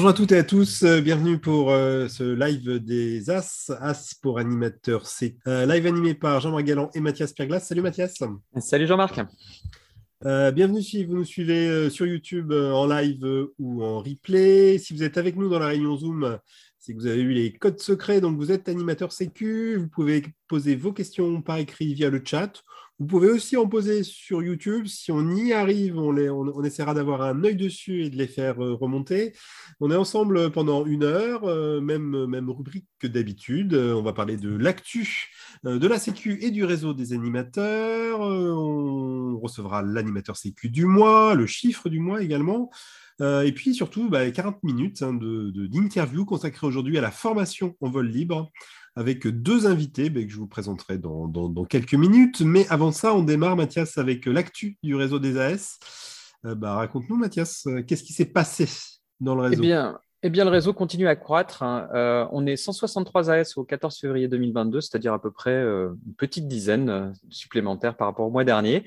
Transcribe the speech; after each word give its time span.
Bonjour 0.00 0.12
à 0.12 0.14
toutes 0.14 0.32
et 0.32 0.38
à 0.38 0.44
tous, 0.44 0.82
euh, 0.82 1.02
bienvenue 1.02 1.38
pour 1.38 1.70
euh, 1.70 2.08
ce 2.08 2.24
live 2.24 2.82
des 2.82 3.28
As, 3.28 3.70
As 3.82 4.14
pour 4.14 4.38
animateur 4.38 5.06
C. 5.06 5.36
Euh, 5.46 5.66
live 5.66 5.86
animé 5.86 6.14
par 6.14 6.40
Jean-Marc 6.40 6.64
Galland 6.64 6.88
et 6.94 7.00
Mathias 7.00 7.34
Pierglas. 7.34 7.60
Salut 7.60 7.82
Mathias. 7.82 8.14
Salut 8.60 8.86
Jean-Marc. 8.86 9.20
bienvenue 10.24 10.80
si 10.80 11.04
vous 11.04 11.16
nous 11.16 11.26
suivez 11.26 11.90
sur 11.90 12.06
YouTube 12.06 12.50
en 12.50 12.86
live 12.86 13.50
ou 13.58 13.84
en 13.84 13.98
replay. 13.98 14.78
Si 14.78 14.94
vous 14.94 15.02
êtes 15.02 15.18
avec 15.18 15.36
nous 15.36 15.50
dans 15.50 15.58
la 15.58 15.66
réunion 15.66 15.94
Zoom, 15.98 16.38
c'est 16.78 16.94
que 16.94 16.98
vous 16.98 17.06
avez 17.06 17.20
eu 17.20 17.32
les 17.32 17.52
codes 17.52 17.78
secrets, 17.78 18.22
donc 18.22 18.38
vous 18.38 18.52
êtes 18.52 18.70
animateur 18.70 19.12
sécu. 19.12 19.76
Vous 19.76 19.88
pouvez 19.88 20.24
poser 20.48 20.76
vos 20.76 20.94
questions 20.94 21.42
par 21.42 21.58
écrit 21.58 21.92
via 21.92 22.08
le 22.08 22.22
chat 22.24 22.62
vous 23.00 23.06
pouvez 23.06 23.30
aussi 23.30 23.56
en 23.56 23.66
poser 23.66 24.02
sur 24.04 24.42
YouTube. 24.42 24.86
Si 24.86 25.10
on 25.10 25.30
y 25.30 25.54
arrive, 25.54 25.98
on, 25.98 26.62
essaiera 26.62 26.92
d'avoir 26.92 27.22
un 27.22 27.42
œil 27.44 27.56
dessus 27.56 28.04
et 28.04 28.10
de 28.10 28.16
les 28.16 28.26
faire 28.26 28.62
euh, 28.62 28.74
remonter. 28.74 29.32
On 29.80 29.90
est 29.90 29.96
ensemble 29.96 30.50
pendant 30.52 30.84
une 30.84 31.04
heure, 31.04 31.44
euh, 31.44 31.80
même, 31.80 32.26
même 32.26 32.50
rubrique 32.50 32.86
que 32.98 33.06
d'habitude. 33.06 33.72
Euh, 33.72 33.94
on 33.94 34.02
va 34.02 34.12
parler 34.12 34.36
de 34.36 34.54
l'actu, 34.54 35.30
de 35.64 35.86
la 35.88 35.98
Sécu 35.98 36.40
et 36.42 36.50
du 36.50 36.66
réseau 36.66 36.92
des 36.92 37.14
animateurs. 37.14 38.20
on 38.20 39.38
recevra 39.38 39.80
l'animateur 39.80 40.36
Sécu 40.36 40.68
du 40.68 40.84
mois, 40.84 41.34
le 41.34 41.46
chiffre 41.46 41.88
du 41.88 42.00
mois 42.00 42.22
également. 42.22 42.70
et 43.20 43.52
puis 43.52 43.74
surtout, 43.74 44.10
40 44.10 44.54
bah, 44.54 44.60
minutes 44.62 45.02
hein, 45.02 45.14
d'interview 45.14 46.26
consacrées 46.26 46.66
aujourd'hui 46.66 46.98
à 46.98 47.00
la 47.00 47.10
formation 47.10 47.76
en 47.80 47.88
vol 47.88 48.08
libre 48.08 48.50
avec 48.96 49.26
deux 49.26 49.66
invités 49.66 50.10
ben, 50.10 50.26
que 50.26 50.32
je 50.32 50.38
vous 50.38 50.46
présenterai 50.46 50.98
dans, 50.98 51.64
quelques 51.68 51.94
minutes. 51.94 52.40
Mais 52.40 52.66
avant 52.68 52.92
ça, 52.92 53.14
on 53.14 53.22
démarre, 53.22 53.56
Mathias, 53.56 53.98
avec 53.98 54.26
l'actu 54.26 54.76
du 54.82 54.94
réseau 54.94 55.18
des 55.18 55.38
AS. 55.38 55.78
Euh, 56.44 56.54
bah, 56.54 56.74
Raconte-nous, 56.74 57.16
Mathias, 57.16 57.66
euh, 57.66 57.82
qu'est-ce 57.82 58.02
qui 58.02 58.12
s'est 58.12 58.24
passé 58.26 58.68
dans 59.20 59.34
le 59.34 59.42
réseau? 59.42 59.62
eh 59.62 59.66
bien, 59.66 59.98
eh 60.22 60.30
bien, 60.30 60.44
le 60.44 60.50
réseau 60.50 60.72
continue 60.72 61.06
à 61.06 61.16
croître. 61.16 61.62
Hein. 61.62 61.88
Euh, 61.94 62.26
on 62.32 62.46
est 62.46 62.56
163 62.56 63.30
AS 63.30 63.56
au 63.56 63.64
14 63.64 63.98
février 63.98 64.28
2022, 64.28 64.80
c'est-à-dire 64.80 65.12
à 65.12 65.20
peu 65.20 65.30
près 65.30 65.62
une 65.62 66.14
petite 66.16 66.48
dizaine 66.48 67.14
supplémentaires 67.28 67.96
par 67.96 68.08
rapport 68.08 68.26
au 68.26 68.30
mois 68.30 68.44
dernier. 68.44 68.84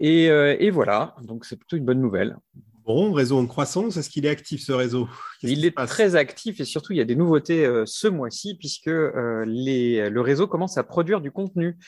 Et, 0.00 0.24
et 0.24 0.70
voilà, 0.70 1.14
donc 1.22 1.44
c'est 1.44 1.56
plutôt 1.56 1.76
une 1.76 1.84
bonne 1.84 2.00
nouvelle. 2.00 2.36
Bon, 2.84 3.12
réseau 3.12 3.38
en 3.38 3.46
croissance, 3.46 3.96
est-ce 3.96 4.10
qu'il 4.10 4.26
est 4.26 4.28
actif 4.28 4.60
ce 4.60 4.72
réseau? 4.72 5.08
Il 5.42 5.64
est 5.64 5.76
très 5.86 6.16
actif 6.16 6.58
et 6.58 6.64
surtout 6.64 6.92
il 6.92 6.96
y 6.96 7.00
a 7.00 7.04
des 7.04 7.14
nouveautés 7.14 7.64
euh, 7.64 7.84
ce 7.86 8.08
mois-ci 8.08 8.56
puisque 8.56 8.88
euh, 8.88 9.44
le 9.46 10.20
réseau 10.20 10.48
commence 10.48 10.76
à 10.78 10.82
produire 10.82 11.20
du 11.20 11.30
contenu. 11.30 11.78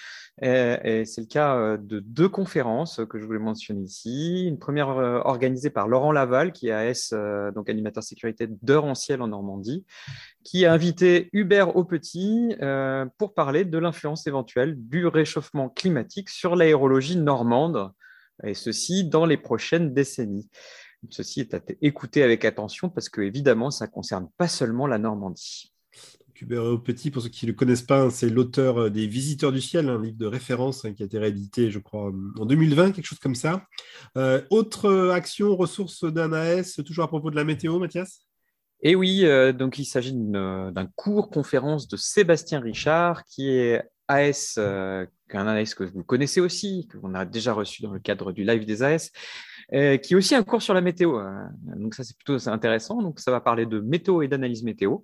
Et, 0.40 1.04
c'est 1.04 1.22
le 1.22 1.26
cas 1.26 1.56
euh, 1.56 1.76
de 1.78 1.98
deux 1.98 2.28
conférences 2.28 3.00
que 3.10 3.18
je 3.18 3.24
voulais 3.24 3.40
mentionner 3.40 3.82
ici. 3.82 4.44
Une 4.46 4.58
première 4.60 4.88
organisée 4.88 5.70
par 5.70 5.88
Laurent 5.88 6.12
Laval 6.12 6.52
qui 6.52 6.68
est 6.68 6.72
AS, 6.72 7.12
donc 7.54 7.68
animateur 7.68 8.04
sécurité 8.04 8.46
d'heure 8.62 8.84
en 8.84 8.94
ciel 8.94 9.20
en 9.20 9.28
Normandie, 9.28 9.84
qui 10.44 10.64
a 10.64 10.72
invité 10.72 11.28
Hubert 11.32 11.76
Aupetit 11.76 12.54
pour 13.18 13.34
parler 13.34 13.64
de 13.64 13.78
l'influence 13.78 14.28
éventuelle 14.28 14.76
du 14.76 15.08
réchauffement 15.08 15.68
climatique 15.68 16.28
sur 16.28 16.54
l'aérologie 16.54 17.16
normande 17.16 17.90
et 18.42 18.54
ceci 18.54 19.04
dans 19.04 19.26
les 19.26 19.36
prochaines 19.36 19.94
décennies. 19.94 20.48
Ceci 21.10 21.40
est 21.40 21.54
à 21.54 21.60
écouter 21.82 22.22
avec 22.22 22.44
attention 22.44 22.88
parce 22.88 23.08
que, 23.08 23.20
évidemment, 23.20 23.70
ça 23.70 23.86
ne 23.86 23.90
concerne 23.90 24.28
pas 24.36 24.48
seulement 24.48 24.86
la 24.86 24.98
Normandie. 24.98 25.74
Hubert 26.40 26.82
Petit, 26.82 27.10
pour 27.10 27.22
ceux 27.22 27.28
qui 27.28 27.46
ne 27.46 27.52
le 27.52 27.56
connaissent 27.56 27.82
pas, 27.82 28.10
c'est 28.10 28.28
l'auteur 28.28 28.78
euh, 28.78 28.90
des 28.90 29.06
Visiteurs 29.06 29.52
du 29.52 29.60
ciel, 29.60 29.88
un 29.88 30.00
livre 30.00 30.18
de 30.18 30.26
référence 30.26 30.84
hein, 30.84 30.92
qui 30.92 31.02
a 31.02 31.06
été 31.06 31.18
réédité, 31.18 31.70
je 31.70 31.78
crois, 31.78 32.12
en 32.38 32.46
2020, 32.46 32.92
quelque 32.92 33.06
chose 33.06 33.18
comme 33.18 33.34
ça. 33.34 33.64
Euh, 34.16 34.42
autre 34.50 34.86
euh, 34.86 35.12
action, 35.12 35.56
ressources 35.56 36.04
d'un 36.04 36.32
AS, 36.32 36.80
toujours 36.84 37.04
à 37.04 37.08
propos 37.08 37.30
de 37.30 37.36
la 37.36 37.44
météo, 37.44 37.78
Mathias? 37.78 38.26
Et 38.82 38.90
eh 38.90 38.94
oui, 38.96 39.24
donc 39.54 39.78
il 39.78 39.86
s'agit 39.86 40.12
d'un 40.12 40.88
cours 40.94 41.30
conférence 41.30 41.88
de 41.88 41.96
Sébastien 41.96 42.60
Richard, 42.60 43.24
qui 43.24 43.48
est 43.48 43.82
AS, 44.08 44.58
un 44.58 45.06
AS 45.32 45.74
que 45.74 45.84
vous 45.84 46.04
connaissez 46.04 46.42
aussi, 46.42 46.86
que 46.90 46.98
l'on 46.98 47.14
a 47.14 47.24
déjà 47.24 47.54
reçu 47.54 47.82
dans 47.82 47.94
le 47.94 47.98
cadre 47.98 48.32
du 48.32 48.44
live 48.44 48.66
des 48.66 48.82
AS, 48.82 49.10
euh, 49.72 49.96
qui 49.96 50.12
est 50.12 50.16
aussi 50.16 50.34
un 50.34 50.42
cours 50.42 50.62
sur 50.62 50.74
la 50.74 50.80
météo. 50.80 51.16
Hein. 51.16 51.50
Donc 51.76 51.94
ça, 51.94 52.04
c'est 52.04 52.16
plutôt 52.16 52.48
intéressant. 52.48 53.00
Donc 53.00 53.20
ça 53.20 53.30
va 53.30 53.40
parler 53.40 53.66
de 53.66 53.80
météo 53.80 54.22
et 54.22 54.28
d'analyse 54.28 54.62
météo. 54.62 54.98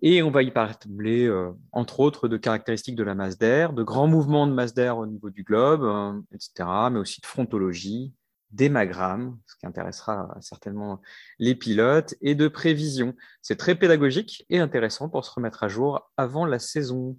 Et 0.00 0.22
on 0.22 0.30
va 0.30 0.42
y 0.42 0.50
parler, 0.50 1.26
euh, 1.26 1.50
entre 1.72 2.00
autres, 2.00 2.28
de 2.28 2.36
caractéristiques 2.36 2.94
de 2.94 3.02
la 3.02 3.14
masse 3.14 3.38
d'air, 3.38 3.72
de 3.72 3.82
grands 3.82 4.06
mouvements 4.06 4.46
de 4.46 4.52
masse 4.52 4.72
d'air 4.72 4.96
au 4.96 5.06
niveau 5.06 5.30
du 5.30 5.42
globe, 5.42 5.82
euh, 5.82 6.20
etc., 6.32 6.68
mais 6.90 6.98
aussi 6.98 7.20
de 7.20 7.26
frontologie, 7.26 8.14
d'émagramme, 8.50 9.36
ce 9.46 9.56
qui 9.56 9.66
intéressera 9.66 10.34
certainement 10.40 11.02
les 11.38 11.54
pilotes, 11.54 12.14
et 12.22 12.34
de 12.34 12.48
prévision. 12.48 13.14
C'est 13.42 13.56
très 13.56 13.74
pédagogique 13.74 14.46
et 14.48 14.58
intéressant 14.58 15.08
pour 15.08 15.24
se 15.24 15.32
remettre 15.32 15.64
à 15.64 15.68
jour 15.68 16.10
avant 16.16 16.46
la 16.46 16.58
saison. 16.58 17.18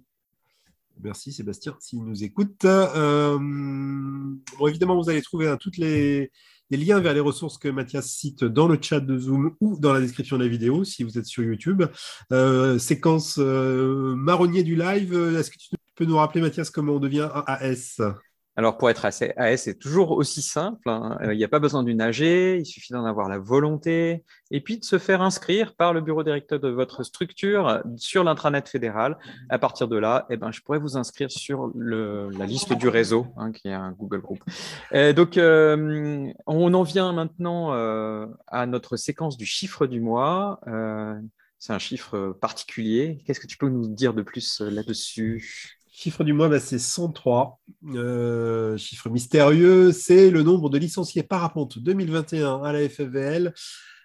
Merci 1.02 1.32
Sébastien, 1.32 1.76
s'il 1.78 2.02
nous 2.02 2.24
écoute. 2.24 2.62
bon, 2.62 4.40
évidemment, 4.66 5.00
vous 5.00 5.08
allez 5.08 5.22
trouver 5.22 5.48
hein, 5.48 5.56
toutes 5.56 5.76
les, 5.76 6.32
des 6.70 6.76
liens 6.76 7.00
vers 7.00 7.14
les 7.14 7.20
ressources 7.20 7.58
que 7.58 7.68
Mathias 7.68 8.06
cite 8.06 8.44
dans 8.44 8.68
le 8.68 8.78
chat 8.80 9.00
de 9.00 9.18
Zoom 9.18 9.56
ou 9.60 9.78
dans 9.78 9.92
la 9.92 10.00
description 10.00 10.38
de 10.38 10.44
la 10.44 10.48
vidéo 10.48 10.84
si 10.84 11.02
vous 11.02 11.18
êtes 11.18 11.26
sur 11.26 11.42
YouTube. 11.42 11.84
Euh, 12.32 12.78
séquence 12.78 13.38
euh, 13.38 14.14
marronnier 14.14 14.62
du 14.62 14.76
live. 14.76 15.14
Est-ce 15.38 15.50
que 15.50 15.58
tu 15.58 15.70
peux 15.96 16.04
nous 16.04 16.16
rappeler, 16.16 16.40
Mathias, 16.40 16.70
comment 16.70 16.94
on 16.94 17.00
devient 17.00 17.28
AS 17.46 18.00
alors, 18.56 18.76
pour 18.76 18.90
être 18.90 19.04
AS, 19.06 19.22
c'est 19.56 19.78
toujours 19.78 20.10
aussi 20.10 20.42
simple. 20.42 20.90
Hein. 20.90 21.16
Euh, 21.22 21.32
il 21.32 21.38
n'y 21.38 21.44
a 21.44 21.48
pas 21.48 21.60
besoin 21.60 21.84
d'une 21.84 22.00
AG, 22.00 22.20
il 22.20 22.66
suffit 22.66 22.92
d'en 22.92 23.04
avoir 23.04 23.28
la 23.28 23.38
volonté 23.38 24.24
et 24.50 24.60
puis 24.60 24.78
de 24.78 24.84
se 24.84 24.98
faire 24.98 25.22
inscrire 25.22 25.74
par 25.76 25.92
le 25.92 26.00
bureau 26.00 26.24
directeur 26.24 26.58
de 26.58 26.68
votre 26.68 27.04
structure 27.04 27.82
sur 27.96 28.24
l'intranet 28.24 28.68
fédéral. 28.68 29.16
À 29.48 29.58
partir 29.58 29.86
de 29.86 29.96
là, 29.96 30.26
eh 30.30 30.36
ben, 30.36 30.50
je 30.50 30.60
pourrais 30.60 30.78
vous 30.78 30.96
inscrire 30.96 31.30
sur 31.30 31.70
la 31.74 32.46
liste 32.46 32.72
du 32.72 32.88
réseau, 32.88 33.28
hein, 33.36 33.52
qui 33.52 33.68
est 33.68 33.72
un 33.72 33.92
Google 33.92 34.20
Group. 34.20 34.40
donc, 35.16 35.38
euh, 35.38 36.32
on 36.46 36.74
en 36.74 36.82
vient 36.82 37.12
maintenant 37.12 37.72
euh, 37.72 38.26
à 38.48 38.66
notre 38.66 38.96
séquence 38.96 39.36
du 39.36 39.46
chiffre 39.46 39.86
du 39.86 40.00
mois. 40.00 40.60
c'est 41.58 41.72
un 41.72 41.78
chiffre 41.78 42.36
particulier. 42.40 43.22
Qu'est-ce 43.24 43.40
que 43.40 43.46
tu 43.46 43.56
peux 43.56 43.68
nous 43.68 43.86
dire 43.86 44.12
de 44.12 44.22
plus 44.22 44.60
là-dessus? 44.60 45.79
Chiffre 46.02 46.24
du 46.24 46.32
mois, 46.32 46.48
bah, 46.48 46.60
c'est 46.60 46.78
103. 46.78 47.60
Euh, 47.94 48.74
chiffre 48.78 49.10
mystérieux, 49.10 49.92
c'est 49.92 50.30
le 50.30 50.42
nombre 50.42 50.70
de 50.70 50.78
licenciés 50.78 51.22
parapente 51.22 51.78
2021 51.78 52.62
à 52.62 52.72
la 52.72 52.88
FFVL 52.88 53.52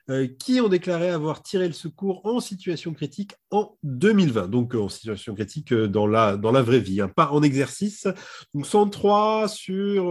euh, 0.09 0.27
qui 0.39 0.61
ont 0.61 0.67
déclaré 0.67 1.09
avoir 1.09 1.41
tiré 1.41 1.67
le 1.67 1.73
secours 1.73 2.21
en 2.25 2.39
situation 2.39 2.93
critique 2.93 3.33
en 3.51 3.75
2020. 3.83 4.47
Donc 4.47 4.75
en 4.75 4.89
situation 4.89 5.35
critique 5.35 5.73
euh, 5.73 5.87
dans 5.87 6.07
la, 6.07 6.37
dans 6.37 6.51
la 6.51 6.61
vraie 6.61 6.79
vie, 6.79 7.01
hein, 7.01 7.09
pas 7.13 7.31
en 7.31 7.43
exercice. 7.43 8.07
Donc 8.53 8.65
103 8.65 9.47
sur 9.47 10.05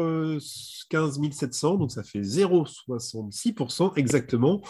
15 0.90 1.20
700, 1.32 1.76
donc 1.76 1.92
ça 1.92 2.02
fait 2.02 2.20
0,66% 2.20 3.92
exactement. 3.96 4.60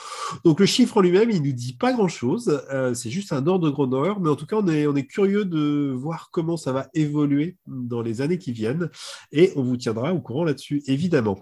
Donc 0.45 0.61
le 0.61 0.67
chiffre 0.67 0.97
en 0.99 1.01
lui-même, 1.01 1.31
il 1.31 1.43
ne 1.43 1.47
nous 1.47 1.53
dit 1.53 1.77
pas 1.77 1.93
grand-chose, 1.93 2.63
euh, 2.73 2.95
c'est 2.95 3.11
juste 3.11 3.33
un 3.33 3.47
ordre 3.47 3.67
de 3.67 3.71
grandeur, 3.71 4.21
mais 4.21 4.29
en 4.29 4.37
tout 4.37 4.47
cas, 4.47 4.57
on 4.57 4.67
est, 4.69 4.87
on 4.87 4.95
est 4.97 5.07
curieux 5.07 5.45
de 5.45 5.93
voir 5.95 6.31
comment 6.33 6.57
ça 6.57 6.73
va 6.73 6.89
évoluer 6.95 7.57
dans 7.67 8.03
les 8.03 8.21
années 8.21 8.39
qui 8.39 8.53
viennent, 8.53 8.91
et 9.33 9.53
on 9.57 9.63
vous 9.63 9.77
tiendra 9.77 10.13
au 10.13 10.21
courant 10.21 10.45
là-dessus, 10.45 10.83
évidemment. 10.87 11.39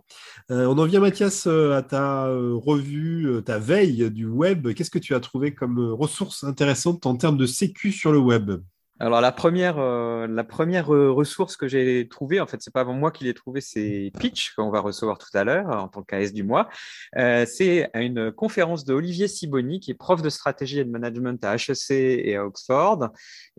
Euh, 0.50 0.66
on 0.66 0.78
en 0.78 0.84
vient, 0.84 1.00
Mathias, 1.00 1.46
euh, 1.46 1.76
à 1.76 1.82
ta 1.82 2.26
revue, 2.26 3.42
ta 3.44 3.58
veille 3.58 3.71
du 3.80 4.26
web. 4.26 4.72
Qu'est-ce 4.74 4.90
que 4.90 4.98
tu 4.98 5.14
as 5.14 5.20
trouvé 5.20 5.54
comme 5.54 5.78
ressources 5.92 6.44
intéressantes 6.44 7.06
en 7.06 7.16
termes 7.16 7.38
de 7.38 7.46
sécu 7.46 7.90
sur 7.90 8.12
le 8.12 8.18
web? 8.18 8.52
Alors 9.00 9.20
la 9.20 9.32
première, 9.32 9.78
euh, 9.78 10.28
la 10.28 10.44
première 10.44 10.94
euh, 10.94 11.10
ressource 11.10 11.56
que 11.56 11.66
j'ai 11.66 12.06
trouvée, 12.08 12.38
en 12.38 12.46
fait, 12.46 12.62
c'est 12.62 12.72
pas 12.72 12.84
moi 12.84 13.10
qui 13.10 13.24
l'ai 13.24 13.34
trouvée, 13.34 13.60
c'est 13.60 14.12
Pitch 14.20 14.54
qu'on 14.54 14.70
va 14.70 14.78
recevoir 14.78 15.18
tout 15.18 15.36
à 15.36 15.42
l'heure 15.42 15.70
en 15.70 15.88
tant 15.88 16.02
qu'AS 16.02 16.30
du 16.30 16.44
mois. 16.44 16.68
Euh, 17.16 17.44
c'est 17.44 17.90
une 17.94 18.30
conférence 18.30 18.84
de 18.84 18.94
Olivier 18.94 19.26
Siboni, 19.26 19.80
qui 19.80 19.90
est 19.90 19.94
prof 19.94 20.22
de 20.22 20.28
stratégie 20.28 20.78
et 20.78 20.84
de 20.84 20.90
management 20.90 21.44
à 21.44 21.56
HEC 21.56 21.90
et 21.90 22.36
à 22.36 22.46
Oxford, 22.46 23.08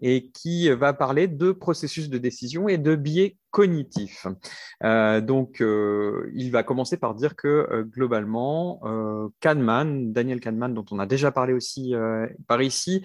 et 0.02 0.30
qui 0.30 0.70
va 0.70 0.94
parler 0.94 1.28
de 1.28 1.52
processus 1.52 2.08
de 2.08 2.18
décision 2.18 2.70
et 2.70 2.78
de 2.78 2.96
biais 2.96 3.36
cognitif. 3.54 4.26
Euh, 4.84 5.22
donc, 5.22 5.62
euh, 5.62 6.32
il 6.34 6.52
va 6.52 6.64
commencer 6.64 6.98
par 6.98 7.14
dire 7.14 7.36
que 7.36 7.48
euh, 7.48 7.84
globalement, 7.84 8.82
Kahneman, 9.40 10.12
Daniel 10.12 10.40
Kahneman, 10.40 10.74
dont 10.74 10.86
on 10.90 10.98
a 10.98 11.06
déjà 11.06 11.32
parlé 11.32 11.54
aussi 11.54 11.94
par 12.48 12.62
ici, 12.62 13.04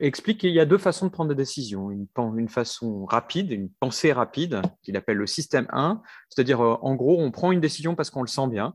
explique 0.00 0.40
qu'il 0.40 0.50
y 0.50 0.60
a 0.60 0.66
deux 0.66 0.76
façons 0.76 1.06
de 1.06 1.12
prendre 1.12 1.30
des 1.30 1.36
décisions. 1.36 1.90
Une, 1.90 2.48
façon 2.48 3.04
rapide, 3.04 3.52
une 3.52 3.70
pensée 3.80 4.12
rapide, 4.12 4.60
qu'il 4.82 4.96
appelle 4.96 5.16
le 5.16 5.26
système 5.26 5.68
1, 5.70 6.02
c'est-à-dire 6.28 6.60
en 6.60 6.94
gros, 6.96 7.20
on 7.20 7.30
prend 7.30 7.52
une 7.52 7.60
décision 7.60 7.94
parce 7.94 8.10
qu'on 8.10 8.22
le 8.22 8.28
sent 8.28 8.48
bien, 8.48 8.74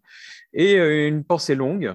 et 0.54 0.75
une 1.07 1.25
pensée 1.25 1.56
longue. 1.56 1.94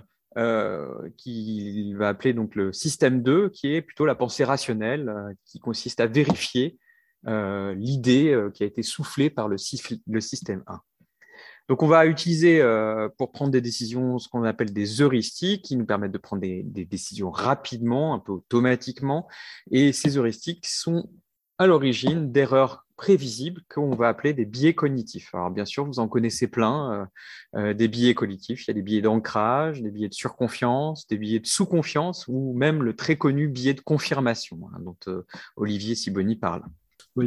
qu'il 1.17 1.97
va 1.97 2.09
appeler 2.09 2.35
donc 2.35 2.55
le 2.55 2.73
système 2.75 3.23
2, 3.23 3.49
qui 3.49 3.75
est 3.75 3.81
plutôt 3.81 4.05
la 4.05 4.15
pensée 4.15 4.45
rationnelle, 4.45 5.11
qui 5.47 5.59
consiste 5.59 6.01
à 6.01 6.07
vérifier 6.07 6.79
l'idée 7.25 8.33
euh, 8.33 8.51
qui 8.51 8.63
a 8.63 8.67
été 8.67 8.83
soufflée 8.83 9.31
par 9.31 9.49
le, 9.49 9.59
système 9.59 10.63
1. 10.67 10.81
Donc, 11.69 11.83
on 11.83 11.87
va 11.87 12.07
utiliser 12.07 12.63
pour 13.19 13.31
prendre 13.31 13.51
des 13.51 13.61
décisions 13.61 14.19
ce 14.19 14.29
qu'on 14.29 14.45
appelle 14.45 14.73
des 14.73 15.03
heuristiques 15.03 15.67
qui 15.67 15.77
nous 15.77 15.85
permettent 15.85 16.13
de 16.13 16.19
prendre 16.19 16.41
des, 16.41 16.63
décisions 16.63 17.31
rapidement, 17.31 18.15
un 18.15 18.19
peu 18.19 18.33
automatiquement. 18.33 19.29
Et 19.71 19.93
ces 19.93 20.17
heuristiques 20.17 20.67
sont 20.67 21.11
à 21.59 21.67
l'origine 21.67 22.33
d'erreurs 22.33 22.87
prévisibles 22.97 23.63
qu'on 23.69 23.95
va 23.95 24.09
appeler 24.09 24.33
des 24.33 24.45
biais 24.45 24.75
cognitifs. 24.75 25.35
Alors 25.35 25.51
bien 25.51 25.65
sûr, 25.65 25.85
vous 25.85 26.01
en 26.01 26.09
connaissez 26.09 26.49
plein, 26.49 27.09
euh, 27.55 27.61
euh, 27.61 27.75
des 27.75 27.89
biais 27.89 28.15
cognitifs. 28.15 28.67
Il 28.67 28.69
y 28.69 28.71
a 28.73 28.75
des 28.75 28.83
biais 28.83 29.01
d'ancrage, 29.01 29.81
des 29.81 29.91
biais 29.91 30.09
de 30.09 30.15
surconfiance, 30.15 31.07
des 31.07 31.17
biais 31.17 31.41
de 31.41 31.47
sous-confiance 31.47 32.27
ou 32.29 32.53
même 32.55 32.83
le 32.83 32.95
très 32.95 33.17
connu 33.17 33.49
biais 33.49 33.75
de 33.75 33.81
confirmation 33.81 34.59
hein, 34.73 34.81
dont 34.81 34.97
euh, 35.07 35.25
Olivier 35.57 35.95
Siboni 35.95 36.37
parle. 36.37 36.65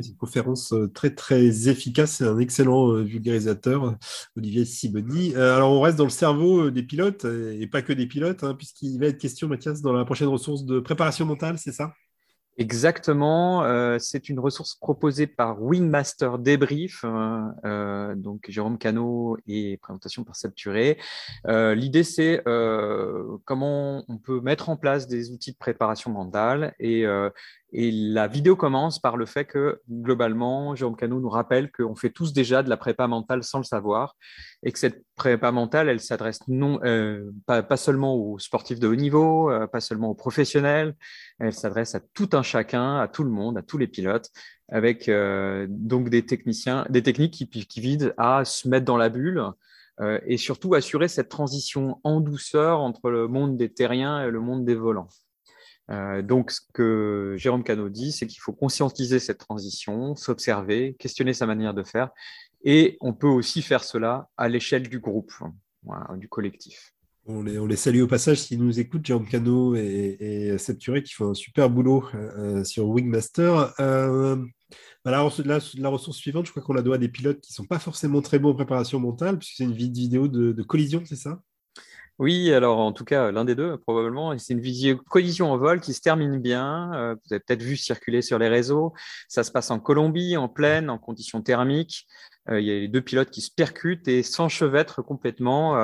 C'est 0.01 0.09
une 0.09 0.15
conférence 0.15 0.73
très 0.93 1.13
très 1.13 1.69
efficace. 1.69 2.17
C'est 2.17 2.27
un 2.27 2.39
excellent 2.39 2.93
vulgarisateur, 2.93 3.97
Olivier 4.37 4.65
Siboni. 4.65 5.35
alors 5.35 5.71
on 5.71 5.81
reste 5.81 5.97
dans 5.97 6.05
le 6.05 6.09
cerveau 6.09 6.69
des 6.69 6.83
pilotes 6.83 7.25
et 7.25 7.67
pas 7.67 7.81
que 7.81 7.93
des 7.93 8.07
pilotes, 8.07 8.43
hein, 8.43 8.55
puisqu'il 8.55 8.99
va 8.99 9.07
être 9.07 9.17
question, 9.17 9.47
Mathias, 9.47 9.81
dans 9.81 9.93
la 9.93 10.05
prochaine 10.05 10.27
ressource 10.27 10.65
de 10.65 10.79
préparation 10.79 11.25
mentale, 11.25 11.57
c'est 11.57 11.71
ça? 11.71 11.93
Exactement, 12.57 13.63
euh, 13.63 13.97
c'est 13.97 14.27
une 14.27 14.37
ressource 14.37 14.75
proposée 14.75 15.25
par 15.25 15.63
Wingmaster 15.63 16.37
Debrief, 16.37 17.03
euh, 17.05 17.39
euh, 17.65 18.13
donc 18.15 18.45
Jérôme 18.49 18.77
Cano 18.77 19.37
et 19.47 19.77
présentation 19.77 20.25
par 20.25 20.35
Seb 20.35 20.51
L'idée, 21.47 22.03
c'est 22.03 22.43
comment 23.45 24.03
on 24.07 24.17
peut 24.17 24.41
mettre 24.41 24.69
en 24.69 24.75
place 24.75 25.07
des 25.07 25.31
outils 25.31 25.53
de 25.53 25.57
préparation 25.57 26.11
mentale 26.11 26.75
et, 26.79 27.05
et 27.73 27.91
la 27.91 28.27
vidéo 28.27 28.57
commence 28.57 28.99
par 28.99 29.15
le 29.15 29.25
fait 29.25 29.45
que, 29.45 29.79
globalement, 29.89 30.75
Jérôme 30.75 30.97
Cano 30.97 31.21
nous 31.21 31.29
rappelle 31.29 31.71
qu'on 31.71 31.95
fait 31.95 32.09
tous 32.09 32.33
déjà 32.33 32.63
de 32.63 32.69
la 32.69 32.75
prépa 32.75 33.07
mentale 33.07 33.43
sans 33.43 33.59
le 33.59 33.63
savoir 33.63 34.17
et 34.63 34.73
que 34.73 34.79
cette 34.79 35.05
prépa 35.15 35.51
mentale, 35.51 35.87
elle 35.87 36.01
s'adresse 36.01 36.39
non 36.49 36.79
euh, 36.83 37.31
pas, 37.45 37.63
pas, 37.63 37.77
seulement 37.77 38.15
aux 38.15 38.39
sportifs 38.39 38.79
de 38.79 38.87
haut 38.87 38.95
niveau, 38.95 39.49
euh, 39.49 39.67
pas 39.67 39.79
seulement 39.79 40.09
aux 40.09 40.15
professionnels, 40.15 40.95
elle 41.39 41.53
s'adresse 41.53 41.95
à 41.95 42.01
tout 42.13 42.29
un 42.33 42.43
chacun, 42.43 42.97
à 42.97 43.07
tout 43.07 43.23
le 43.23 43.29
monde, 43.29 43.57
à 43.57 43.61
tous 43.61 43.77
les 43.77 43.87
pilotes, 43.87 44.29
avec 44.67 45.07
euh, 45.07 45.65
donc 45.69 46.09
des 46.09 46.25
techniciens, 46.25 46.85
des 46.89 47.03
techniques 47.03 47.33
qui, 47.33 47.47
qui 47.47 47.79
vident 47.79 48.11
à 48.17 48.43
se 48.43 48.67
mettre 48.67 48.85
dans 48.85 48.97
la 48.97 49.09
bulle 49.09 49.43
et 50.25 50.37
surtout 50.37 50.73
assurer 50.73 51.07
cette 51.07 51.29
transition 51.29 51.99
en 52.03 52.21
douceur 52.21 52.79
entre 52.79 53.11
le 53.11 53.27
monde 53.27 53.55
des 53.55 53.71
terriens 53.71 54.25
et 54.25 54.31
le 54.31 54.39
monde 54.39 54.65
des 54.65 54.73
volants. 54.73 55.09
Euh, 55.91 56.21
donc, 56.21 56.51
ce 56.51 56.61
que 56.73 57.35
Jérôme 57.37 57.63
Cano 57.63 57.89
dit, 57.89 58.11
c'est 58.11 58.27
qu'il 58.27 58.39
faut 58.39 58.53
conscientiser 58.53 59.19
cette 59.19 59.39
transition, 59.39 60.15
s'observer, 60.15 60.95
questionner 60.99 61.33
sa 61.33 61.45
manière 61.45 61.73
de 61.73 61.83
faire. 61.83 62.09
Et 62.63 62.97
on 63.01 63.13
peut 63.13 63.27
aussi 63.27 63.61
faire 63.61 63.83
cela 63.83 64.29
à 64.37 64.47
l'échelle 64.47 64.87
du 64.87 64.99
groupe, 64.99 65.33
du 66.17 66.29
collectif. 66.29 66.93
On 67.25 67.43
les, 67.43 67.59
on 67.59 67.67
les, 67.67 67.75
salue 67.75 68.01
au 68.01 68.07
passage 68.07 68.39
s'ils 68.39 68.59
nous 68.59 68.79
écoutent, 68.79 69.05
Jérôme 69.05 69.27
Cano 69.27 69.75
et, 69.75 70.17
et 70.19 71.03
qui 71.03 71.13
font 71.13 71.29
un 71.29 71.33
super 71.35 71.69
boulot 71.69 72.03
euh, 72.15 72.63
sur 72.63 72.87
Wingmaster. 72.87 73.73
Euh, 73.79 74.37
bah, 75.05 75.11
la, 75.11 75.21
ressource 75.21 76.17
suivante, 76.17 76.45
je 76.47 76.51
crois 76.51 76.63
qu'on 76.63 76.73
la 76.73 76.81
doit 76.81 76.95
à 76.95 76.99
des 76.99 77.09
pilotes 77.09 77.41
qui 77.41 77.51
ne 77.51 77.55
sont 77.55 77.65
pas 77.65 77.79
forcément 77.79 78.21
très 78.21 78.39
bons 78.39 78.51
en 78.51 78.55
préparation 78.55 78.99
mentale, 78.99 79.37
puisque 79.37 79.57
c'est 79.57 79.65
une 79.65 79.73
vidéo 79.73 80.27
de 80.27 80.63
collision, 80.63 81.03
c'est 81.05 81.15
ça? 81.15 81.41
Oui, 82.21 82.53
alors 82.53 82.77
en 82.77 82.91
tout 82.91 83.03
cas, 83.03 83.31
l'un 83.31 83.45
des 83.45 83.55
deux, 83.55 83.77
probablement. 83.77 84.37
C'est 84.37 84.53
une 84.53 84.95
collision 84.95 85.51
en 85.51 85.57
vol 85.57 85.81
qui 85.81 85.91
se 85.91 86.01
termine 86.01 86.37
bien. 86.37 86.93
Euh, 86.93 87.15
vous 87.15 87.33
avez 87.33 87.39
peut-être 87.39 87.63
vu 87.63 87.75
circuler 87.75 88.21
sur 88.21 88.37
les 88.37 88.47
réseaux. 88.47 88.93
Ça 89.27 89.43
se 89.43 89.51
passe 89.51 89.71
en 89.71 89.79
Colombie, 89.79 90.37
en 90.37 90.47
pleine, 90.47 90.91
en 90.91 90.99
conditions 90.99 91.41
thermiques. 91.41 92.05
Euh, 92.47 92.61
il 92.61 92.67
y 92.67 92.69
a 92.69 92.75
les 92.75 92.87
deux 92.87 93.01
pilotes 93.01 93.31
qui 93.31 93.41
se 93.41 93.49
percutent 93.49 94.07
et 94.07 94.21
s'enchevêtrent 94.21 95.01
complètement. 95.01 95.75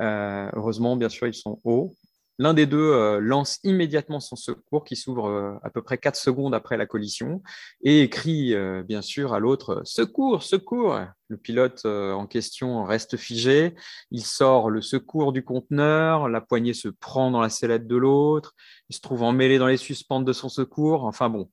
Euh, 0.00 0.50
heureusement, 0.54 0.96
bien 0.96 1.08
sûr, 1.08 1.28
ils 1.28 1.34
sont 1.34 1.60
hauts. 1.62 1.94
L'un 2.38 2.52
des 2.52 2.66
deux 2.66 2.92
euh, 2.92 3.18
lance 3.18 3.60
immédiatement 3.64 4.20
son 4.20 4.36
secours 4.36 4.84
qui 4.84 4.94
s'ouvre 4.94 5.28
euh, 5.28 5.54
à 5.62 5.70
peu 5.70 5.80
près 5.80 5.96
4 5.96 6.16
secondes 6.16 6.54
après 6.54 6.76
la 6.76 6.84
collision 6.84 7.42
et 7.82 8.10
crie 8.10 8.54
euh, 8.54 8.82
bien 8.82 9.00
sûr 9.00 9.32
à 9.32 9.38
l'autre 9.38 9.80
Secours, 9.84 10.42
secours 10.42 11.00
Le 11.28 11.38
pilote 11.38 11.86
en 11.86 12.26
question 12.26 12.84
reste 12.84 13.16
figé, 13.16 13.74
il 14.10 14.22
sort 14.22 14.68
le 14.68 14.82
secours 14.82 15.32
du 15.32 15.44
conteneur, 15.44 16.28
la 16.28 16.42
poignée 16.42 16.74
se 16.74 16.88
prend 16.88 17.30
dans 17.30 17.40
la 17.40 17.48
sellette 17.48 17.86
de 17.86 17.96
l'autre, 17.96 18.54
il 18.90 18.96
se 18.96 19.00
trouve 19.00 19.22
emmêlé 19.22 19.58
dans 19.58 19.66
les 19.66 19.78
suspentes 19.78 20.26
de 20.26 20.32
son 20.32 20.50
secours, 20.50 21.04
enfin 21.04 21.30
bon. 21.30 21.50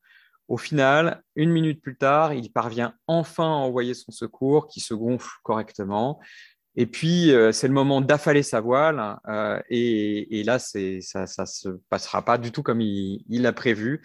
Au 0.50 0.58
final, 0.58 1.24
une 1.36 1.52
minute 1.52 1.82
plus 1.82 1.96
tard, 1.96 2.34
il 2.34 2.52
parvient 2.52 2.94
enfin 3.08 3.46
à 3.46 3.56
envoyer 3.56 3.94
son 3.94 4.12
secours 4.12 4.68
qui 4.68 4.82
se 4.82 4.94
gonfle 4.94 5.32
correctement. 5.42 6.20
Et 6.76 6.88
puis, 6.88 7.32
euh, 7.32 7.52
c'est 7.52 7.68
le 7.68 7.74
moment 7.74 8.02
d'affaler 8.02 8.44
sa 8.44 8.60
voile. 8.60 9.18
Euh, 9.28 9.60
et, 9.70 10.44
là, 10.44 10.58
ça 10.60 10.80
ne 10.80 11.46
se 11.46 11.70
passera 11.90 12.24
pas 12.24 12.38
du 12.38 12.52
tout 12.52 12.64
comme 12.64 12.82
il 12.82 13.24
l'a 13.30 13.54
prévu. 13.54 14.02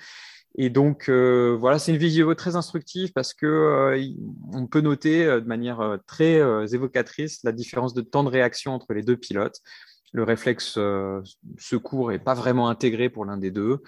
Et 0.56 0.70
donc, 0.70 1.08
euh, 1.08 1.56
voilà, 1.58 1.78
c'est 1.78 1.92
une 1.92 1.98
vidéo 1.98 2.34
très 2.34 2.56
instructive 2.56 3.12
parce 3.12 3.32
que 3.32 3.96
on 4.52 4.66
peut 4.66 4.80
noter 4.80 5.24
de 5.24 5.46
manière 5.46 5.98
très 6.06 6.40
évocatrice 6.72 7.42
la 7.44 7.52
différence 7.52 7.94
de 7.94 8.02
temps 8.02 8.24
de 8.24 8.28
réaction 8.28 8.74
entre 8.74 8.92
les 8.92 9.02
deux 9.02 9.16
pilotes. 9.16 9.60
Le 10.12 10.24
réflexe 10.24 10.78
secours 11.58 12.10
n'est 12.10 12.18
pas 12.18 12.34
vraiment 12.34 12.68
intégré 12.68 13.08
pour 13.08 13.24
l'un 13.24 13.36
des 13.36 13.50
deux. 13.50 13.82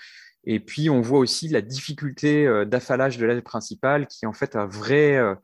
Et 0.45 0.61
puis, 0.61 0.89
on 0.89 1.01
voit 1.01 1.19
aussi 1.19 1.49
la 1.49 1.61
difficulté 1.61 2.65
d'affalage 2.67 3.19
de 3.19 3.27
l'aile 3.27 3.43
principale 3.43 4.07
qui 4.07 4.25
est 4.25 4.29
en 4.29 4.33
fait 4.33 4.57
un 4.57 4.67
vrai 4.67 5.17
euh, 5.17 5.35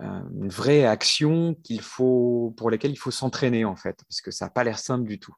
une 0.00 0.48
vraie 0.48 0.84
action 0.84 1.56
pour 2.56 2.70
laquelle 2.70 2.92
il 2.92 2.98
faut 2.98 3.10
s'entraîner 3.10 3.64
en 3.64 3.76
fait, 3.76 4.04
parce 4.08 4.20
que 4.20 4.30
ça 4.30 4.46
n'a 4.46 4.50
pas 4.50 4.64
l'air 4.64 4.78
simple 4.78 5.08
du 5.08 5.18
tout. 5.18 5.34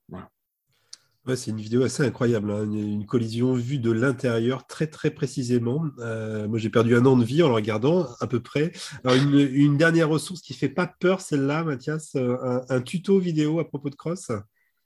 c'est 1.34 1.50
une 1.50 1.60
vidéo 1.60 1.82
assez 1.82 2.04
incroyable, 2.04 2.50
hein. 2.50 2.70
une 2.70 3.06
collision 3.06 3.54
vue 3.54 3.78
de 3.78 3.90
l'intérieur 3.90 4.66
très 4.66 4.86
très 4.86 5.10
précisément. 5.10 5.84
Euh, 5.98 6.46
moi 6.48 6.58
j'ai 6.58 6.70
perdu 6.70 6.94
un 6.94 7.06
an 7.06 7.16
de 7.16 7.24
vie 7.24 7.42
en 7.42 7.48
le 7.48 7.54
regardant 7.54 8.06
à 8.20 8.26
peu 8.26 8.40
près. 8.40 8.72
Une, 9.04 9.76
dernière 9.76 10.08
ressource 10.08 10.42
qui 10.42 10.54
fait 10.54 10.68
pas 10.68 10.86
peur, 10.86 11.20
celle-là, 11.20 11.64
Mathias, 11.64 12.12
euh, 12.16 12.60
un, 12.68 12.82
tuto 12.82 13.18
vidéo 13.18 13.60
à 13.60 13.68
propos 13.68 13.90
de 13.90 13.96
cross? 13.96 14.30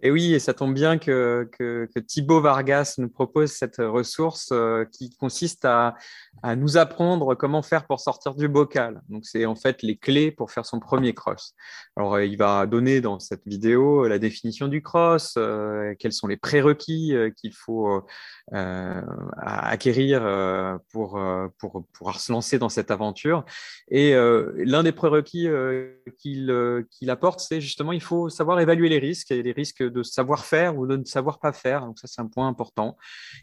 Et 0.06 0.11
oui, 0.11 0.34
et 0.34 0.38
ça 0.38 0.52
tombe 0.52 0.75
bien 0.75 0.99
que, 0.99 1.49
que, 1.52 1.99
Thibaut 1.99 2.42
Vargas 2.42 2.96
nous 2.99 3.08
propose 3.08 3.52
cette 3.52 3.78
ressource 3.78 4.50
euh, 4.52 4.84
qui 4.84 5.08
consiste 5.16 5.64
à, 5.64 5.94
nous 6.56 6.76
apprendre 6.76 7.34
comment 7.34 7.62
faire 7.62 7.87
pour 7.87 8.00
sortir 8.00 8.34
du 8.34 8.46
bocal. 8.46 9.00
Donc, 9.08 9.25
c'est 9.25 9.46
en 9.46 9.54
fait 9.54 9.82
les 9.82 9.96
clés 9.96 10.30
pour 10.30 10.50
faire 10.50 10.66
son 10.66 10.78
premier 10.78 11.14
cross. 11.14 11.54
Alors, 11.96 12.16
euh, 12.16 12.26
il 12.26 12.37
va 12.37 12.66
donner 12.66 13.00
dans 13.00 13.18
cette 13.18 13.46
vidéo 13.46 14.06
la 14.06 14.18
définition 14.18 14.68
du 14.68 14.82
cross, 14.82 15.37
euh, 15.38 15.94
quels 15.99 16.12
sont 16.12 16.26
les 16.26 16.37
prérequis 16.37 17.14
qu'il 17.37 17.54
faut 17.54 18.04
acquérir 18.52 20.20
pour, 20.92 21.18
pouvoir 21.94 22.20
se 22.20 22.30
lancer 22.30 22.58
dans 22.58 22.68
cette 22.68 22.90
aventure. 22.90 23.46
Et 23.88 24.12
l'un 24.12 24.82
des 24.82 24.92
prérequis 24.92 25.49
qu'il 26.18 26.84
qu'il 26.90 27.08
apporte, 27.08 27.40
c'est 27.40 27.62
justement, 27.62 27.92
il 27.92 28.02
faut 28.02 28.28
savoir 28.28 28.61
évaluer 28.61 28.90
les 28.90 28.99
risques 28.99 29.30
et 29.30 29.42
les 29.42 29.52
risques 29.52 29.82
de 29.94 30.02
savoir 30.02 30.44
faire 30.44 30.76
ou 30.76 30.86
de 30.86 30.96
ne 30.96 31.04
savoir 31.04 31.38
pas 31.38 31.52
faire. 31.52 31.86
Donc 31.86 31.98
ça, 31.98 32.06
c'est 32.06 32.20
un 32.20 32.26
point 32.26 32.48
important. 32.48 32.96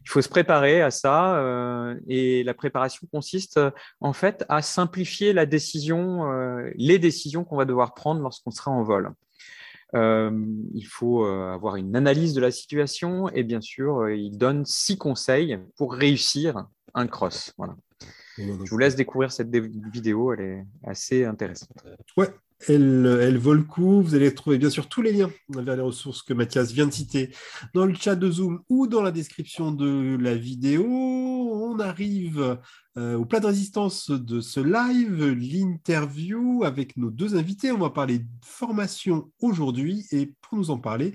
Il 0.03 0.09
faut 0.09 0.21
se 0.21 0.29
préparer 0.29 0.81
à 0.81 0.91
ça. 0.91 1.37
Euh, 1.37 1.95
et 2.07 2.43
la 2.43 2.53
préparation 2.53 3.07
consiste 3.11 3.59
en 3.99 4.13
fait 4.13 4.45
à 4.49 4.61
simplifier 4.61 5.33
la 5.33 5.45
décision, 5.45 6.31
euh, 6.31 6.69
les 6.75 6.99
décisions 6.99 7.43
qu'on 7.43 7.57
va 7.57 7.65
devoir 7.65 7.93
prendre 7.93 8.21
lorsqu'on 8.21 8.51
sera 8.51 8.71
en 8.71 8.83
vol. 8.83 9.11
Euh, 9.93 10.31
il 10.73 10.85
faut 10.85 11.25
avoir 11.25 11.75
une 11.75 11.95
analyse 11.95 12.33
de 12.33 12.41
la 12.41 12.51
situation 12.51 13.27
et 13.29 13.43
bien 13.43 13.61
sûr, 13.61 14.09
il 14.09 14.37
donne 14.37 14.65
six 14.65 14.97
conseils 14.97 15.59
pour 15.75 15.93
réussir 15.93 16.65
un 16.93 17.07
cross. 17.07 17.53
Voilà. 17.57 17.75
Je 18.37 18.69
vous 18.69 18.77
laisse 18.77 18.95
découvrir 18.95 19.31
cette 19.31 19.53
vidéo, 19.53 20.33
elle 20.33 20.41
est 20.41 20.65
assez 20.85 21.25
intéressante. 21.25 21.85
Ouais, 22.17 22.29
elle, 22.67 23.37
vaut 23.37 23.53
le 23.53 23.63
coup. 23.63 24.01
Vous 24.01 24.15
allez 24.15 24.33
trouver 24.33 24.57
bien 24.57 24.69
sûr 24.69 24.87
tous 24.87 25.01
les 25.01 25.13
liens 25.13 25.31
vers 25.49 25.75
les 25.75 25.81
ressources 25.81 26.21
que 26.21 26.33
Mathias 26.33 26.71
vient 26.71 26.87
de 26.87 26.91
citer 26.91 27.33
dans 27.73 27.85
le 27.85 27.93
chat 27.93 28.15
de 28.15 28.29
Zoom 28.29 28.61
ou 28.69 28.87
dans 28.87 29.01
la 29.01 29.11
description 29.11 29.71
de 29.71 30.17
la 30.19 30.35
vidéo. 30.35 30.85
On 30.87 31.79
arrive 31.79 32.57
euh, 32.97 33.15
au 33.17 33.25
plat 33.25 33.39
de 33.39 33.47
résistance 33.47 34.11
de 34.11 34.41
ce 34.41 34.59
live, 34.59 35.25
l'interview 35.31 36.63
avec 36.63 36.97
nos 36.97 37.09
deux 37.09 37.35
invités. 37.35 37.71
On 37.71 37.77
va 37.77 37.89
parler 37.89 38.19
de 38.19 38.27
formation 38.43 39.31
aujourd'hui 39.41 40.05
et 40.11 40.33
pour 40.41 40.57
nous 40.57 40.71
en 40.71 40.77
parler, 40.77 41.13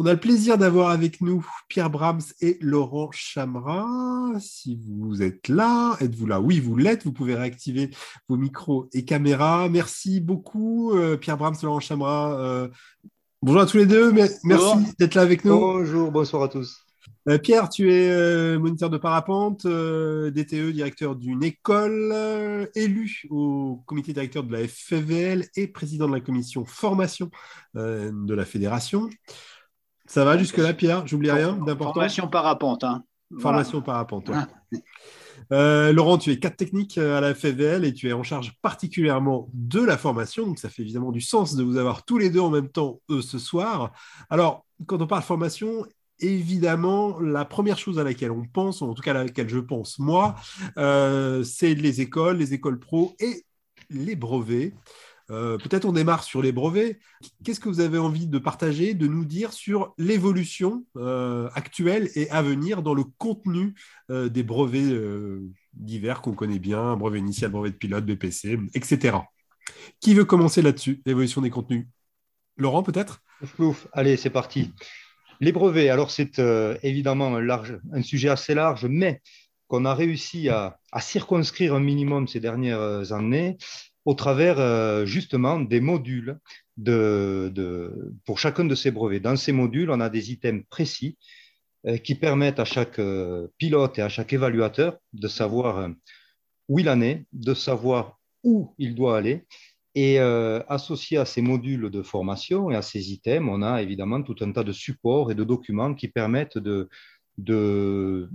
on 0.00 0.06
a 0.06 0.12
le 0.12 0.18
plaisir 0.18 0.58
d'avoir 0.58 0.90
avec 0.90 1.20
nous 1.20 1.46
Pierre 1.68 1.88
Brams 1.88 2.20
et 2.40 2.58
Laurent 2.60 3.10
Chamra. 3.12 4.32
Si 4.40 4.76
vous 4.84 5.22
êtes 5.22 5.46
là, 5.46 5.96
êtes-vous 6.00 6.26
là? 6.26 6.40
Oui, 6.40 6.58
vous 6.58 6.76
l'êtes. 6.76 7.04
Vous 7.04 7.12
pouvez 7.12 7.36
réactiver 7.36 7.90
vos 8.28 8.36
micros 8.36 8.88
et 8.92 9.04
caméras. 9.04 9.68
Merci 9.68 10.20
beaucoup, 10.20 10.83
euh, 10.92 11.16
Pierre 11.16 11.36
Brams, 11.36 11.54
Laurent 11.62 11.80
Chamra. 11.80 12.38
Euh, 12.38 12.68
bonjour 13.42 13.62
à 13.62 13.66
tous 13.66 13.76
les 13.78 13.86
deux. 13.86 14.12
Merci 14.12 14.94
d'être 14.98 15.14
là 15.14 15.22
avec 15.22 15.44
nous. 15.44 15.58
Bonjour, 15.58 16.10
bonsoir 16.10 16.42
à 16.42 16.48
tous. 16.48 16.84
Euh, 17.28 17.38
Pierre, 17.38 17.70
tu 17.70 17.90
es 17.90 18.10
euh, 18.10 18.58
moniteur 18.58 18.90
de 18.90 18.98
parapente, 18.98 19.64
euh, 19.64 20.30
DTE, 20.30 20.72
directeur 20.72 21.16
d'une 21.16 21.42
école, 21.42 22.68
élu 22.74 23.22
au 23.30 23.82
comité 23.86 24.12
directeur 24.12 24.44
de 24.44 24.52
la 24.52 24.68
FVL 24.68 25.46
et 25.56 25.66
président 25.66 26.06
de 26.06 26.14
la 26.14 26.20
commission 26.20 26.64
formation 26.66 27.30
de 27.74 28.34
la 28.34 28.44
fédération. 28.44 29.08
Ça 30.06 30.24
va 30.24 30.36
jusque-là, 30.36 30.74
Pierre? 30.74 31.06
J'oublie 31.06 31.30
rien 31.30 31.54
d'important? 31.56 31.94
Formation 31.94 32.28
parapente. 32.28 32.84
Hein. 32.84 33.04
Formation 33.40 33.80
parapente. 33.80 34.30
Laurent, 35.50 36.18
tu 36.18 36.30
es 36.30 36.38
cadre 36.38 36.56
technique 36.56 36.98
à 36.98 37.20
la 37.20 37.34
FVL 37.34 37.84
et 37.84 37.92
tu 37.92 38.08
es 38.08 38.12
en 38.12 38.22
charge 38.22 38.54
particulièrement 38.62 39.48
de 39.52 39.80
la 39.80 39.96
formation. 39.98 40.46
Donc, 40.46 40.58
ça 40.58 40.68
fait 40.68 40.82
évidemment 40.82 41.12
du 41.12 41.20
sens 41.20 41.54
de 41.54 41.62
vous 41.62 41.76
avoir 41.76 42.04
tous 42.04 42.18
les 42.18 42.30
deux 42.30 42.40
en 42.40 42.50
même 42.50 42.68
temps 42.68 43.00
ce 43.08 43.38
soir. 43.38 43.92
Alors, 44.30 44.64
quand 44.86 45.00
on 45.00 45.06
parle 45.06 45.22
formation, 45.22 45.86
évidemment, 46.20 47.18
la 47.20 47.44
première 47.44 47.78
chose 47.78 47.98
à 47.98 48.04
laquelle 48.04 48.30
on 48.30 48.44
pense, 48.44 48.80
ou 48.80 48.86
en 48.86 48.94
tout 48.94 49.02
cas 49.02 49.12
à 49.12 49.24
laquelle 49.24 49.48
je 49.48 49.58
pense 49.58 49.98
moi, 49.98 50.36
euh, 50.78 51.42
c'est 51.44 51.74
les 51.74 52.00
écoles, 52.00 52.38
les 52.38 52.54
écoles 52.54 52.78
pro 52.78 53.14
et 53.18 53.44
les 53.90 54.16
brevets. 54.16 54.72
Euh, 55.30 55.56
peut-être 55.58 55.84
on 55.84 55.92
démarre 55.92 56.22
sur 56.22 56.42
les 56.42 56.52
brevets. 56.52 56.98
Qu'est-ce 57.44 57.60
que 57.60 57.68
vous 57.68 57.80
avez 57.80 57.98
envie 57.98 58.26
de 58.26 58.38
partager, 58.38 58.94
de 58.94 59.06
nous 59.06 59.24
dire 59.24 59.52
sur 59.52 59.94
l'évolution 59.98 60.84
euh, 60.96 61.48
actuelle 61.54 62.10
et 62.14 62.28
à 62.30 62.42
venir 62.42 62.82
dans 62.82 62.94
le 62.94 63.04
contenu 63.18 63.74
des 64.10 64.42
brevets 64.42 64.92
divers 65.72 66.20
qu'on 66.20 66.34
connaît 66.34 66.58
bien, 66.58 66.96
brevet 66.96 67.18
initial, 67.18 67.50
brevet 67.50 67.70
de 67.70 67.76
pilote, 67.76 68.04
BPC, 68.04 68.58
etc. 68.74 69.16
Qui 70.00 70.14
veut 70.14 70.24
commencer 70.24 70.62
là-dessus, 70.62 71.02
l'évolution 71.06 71.40
des 71.40 71.50
contenus? 71.50 71.86
Laurent, 72.56 72.82
peut-être? 72.82 73.22
Allez, 73.92 74.16
c'est 74.16 74.30
parti. 74.30 74.72
Les 75.40 75.52
brevets, 75.52 75.88
alors 75.88 76.10
c'est 76.10 76.38
euh, 76.38 76.76
évidemment 76.82 77.36
un, 77.36 78.02
sujet 78.02 78.28
assez 78.28 78.54
large, 78.54 78.86
mais 78.86 79.20
qu'on 79.66 79.84
a 79.84 79.94
réussi 79.94 80.48
à, 80.48 80.78
circonscrire 81.00 81.74
un 81.74 81.80
minimum 81.80 82.28
ces 82.28 82.40
dernières 82.40 83.12
années 83.12 83.56
au 84.04 84.14
travers 84.14 84.58
euh, 84.58 85.06
justement 85.06 85.60
des 85.60 85.80
modules 85.80 86.38
de, 86.76 88.12
pour 88.24 88.38
chacun 88.38 88.64
de 88.64 88.74
ces 88.74 88.90
brevets. 88.90 89.20
Dans 89.20 89.36
ces 89.36 89.52
modules, 89.52 89.90
on 89.90 90.00
a 90.00 90.08
des 90.08 90.32
items 90.32 90.64
précis 90.68 91.16
euh, 91.86 91.96
qui 91.96 92.14
permettent 92.14 92.60
à 92.60 92.64
chaque 92.64 93.00
pilote 93.58 93.98
et 93.98 94.02
à 94.02 94.08
chaque 94.08 94.32
évaluateur 94.32 94.98
de 95.12 95.28
savoir 95.28 95.88
où 96.68 96.78
il 96.78 96.88
en 96.88 97.00
est, 97.00 97.24
de 97.32 97.54
savoir 97.54 98.18
où 98.42 98.74
il 98.78 98.94
doit 98.94 99.16
aller 99.16 99.44
et 99.94 100.18
euh, 100.18 100.60
associé 100.68 101.18
à 101.18 101.24
ces 101.24 101.40
modules 101.40 101.90
de 101.90 102.02
formation 102.02 102.70
et 102.70 102.74
à 102.74 102.82
ces 102.82 103.12
items, 103.12 103.48
on 103.48 103.62
a 103.62 103.80
évidemment 103.80 104.22
tout 104.22 104.34
un 104.40 104.50
tas 104.52 104.64
de 104.64 104.72
supports 104.72 105.30
et 105.30 105.34
de 105.34 105.44
documents 105.44 105.94
qui 105.94 106.08
permettent 106.08 106.58
de, 106.58 106.88
de 107.38 108.28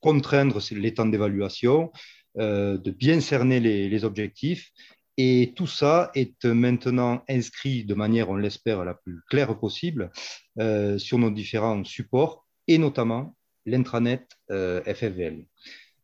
contraindre 0.00 0.58
les 0.72 0.94
temps 0.94 1.06
d'évaluation, 1.06 1.90
euh, 1.94 2.21
de 2.36 2.90
bien 2.90 3.20
cerner 3.20 3.60
les, 3.60 4.04
objectifs. 4.04 4.70
Et 5.18 5.52
tout 5.54 5.66
ça 5.66 6.10
est 6.14 6.44
maintenant 6.46 7.22
inscrit 7.28 7.84
de 7.84 7.94
manière, 7.94 8.30
on 8.30 8.36
l'espère, 8.36 8.84
la 8.84 8.94
plus 8.94 9.20
claire 9.28 9.58
possible 9.58 10.10
euh, 10.58 10.96
sur 10.96 11.18
nos 11.18 11.30
différents 11.30 11.84
supports 11.84 12.46
et 12.66 12.78
notamment 12.78 13.36
l'intranet 13.66 14.26
FFVL 14.48 15.44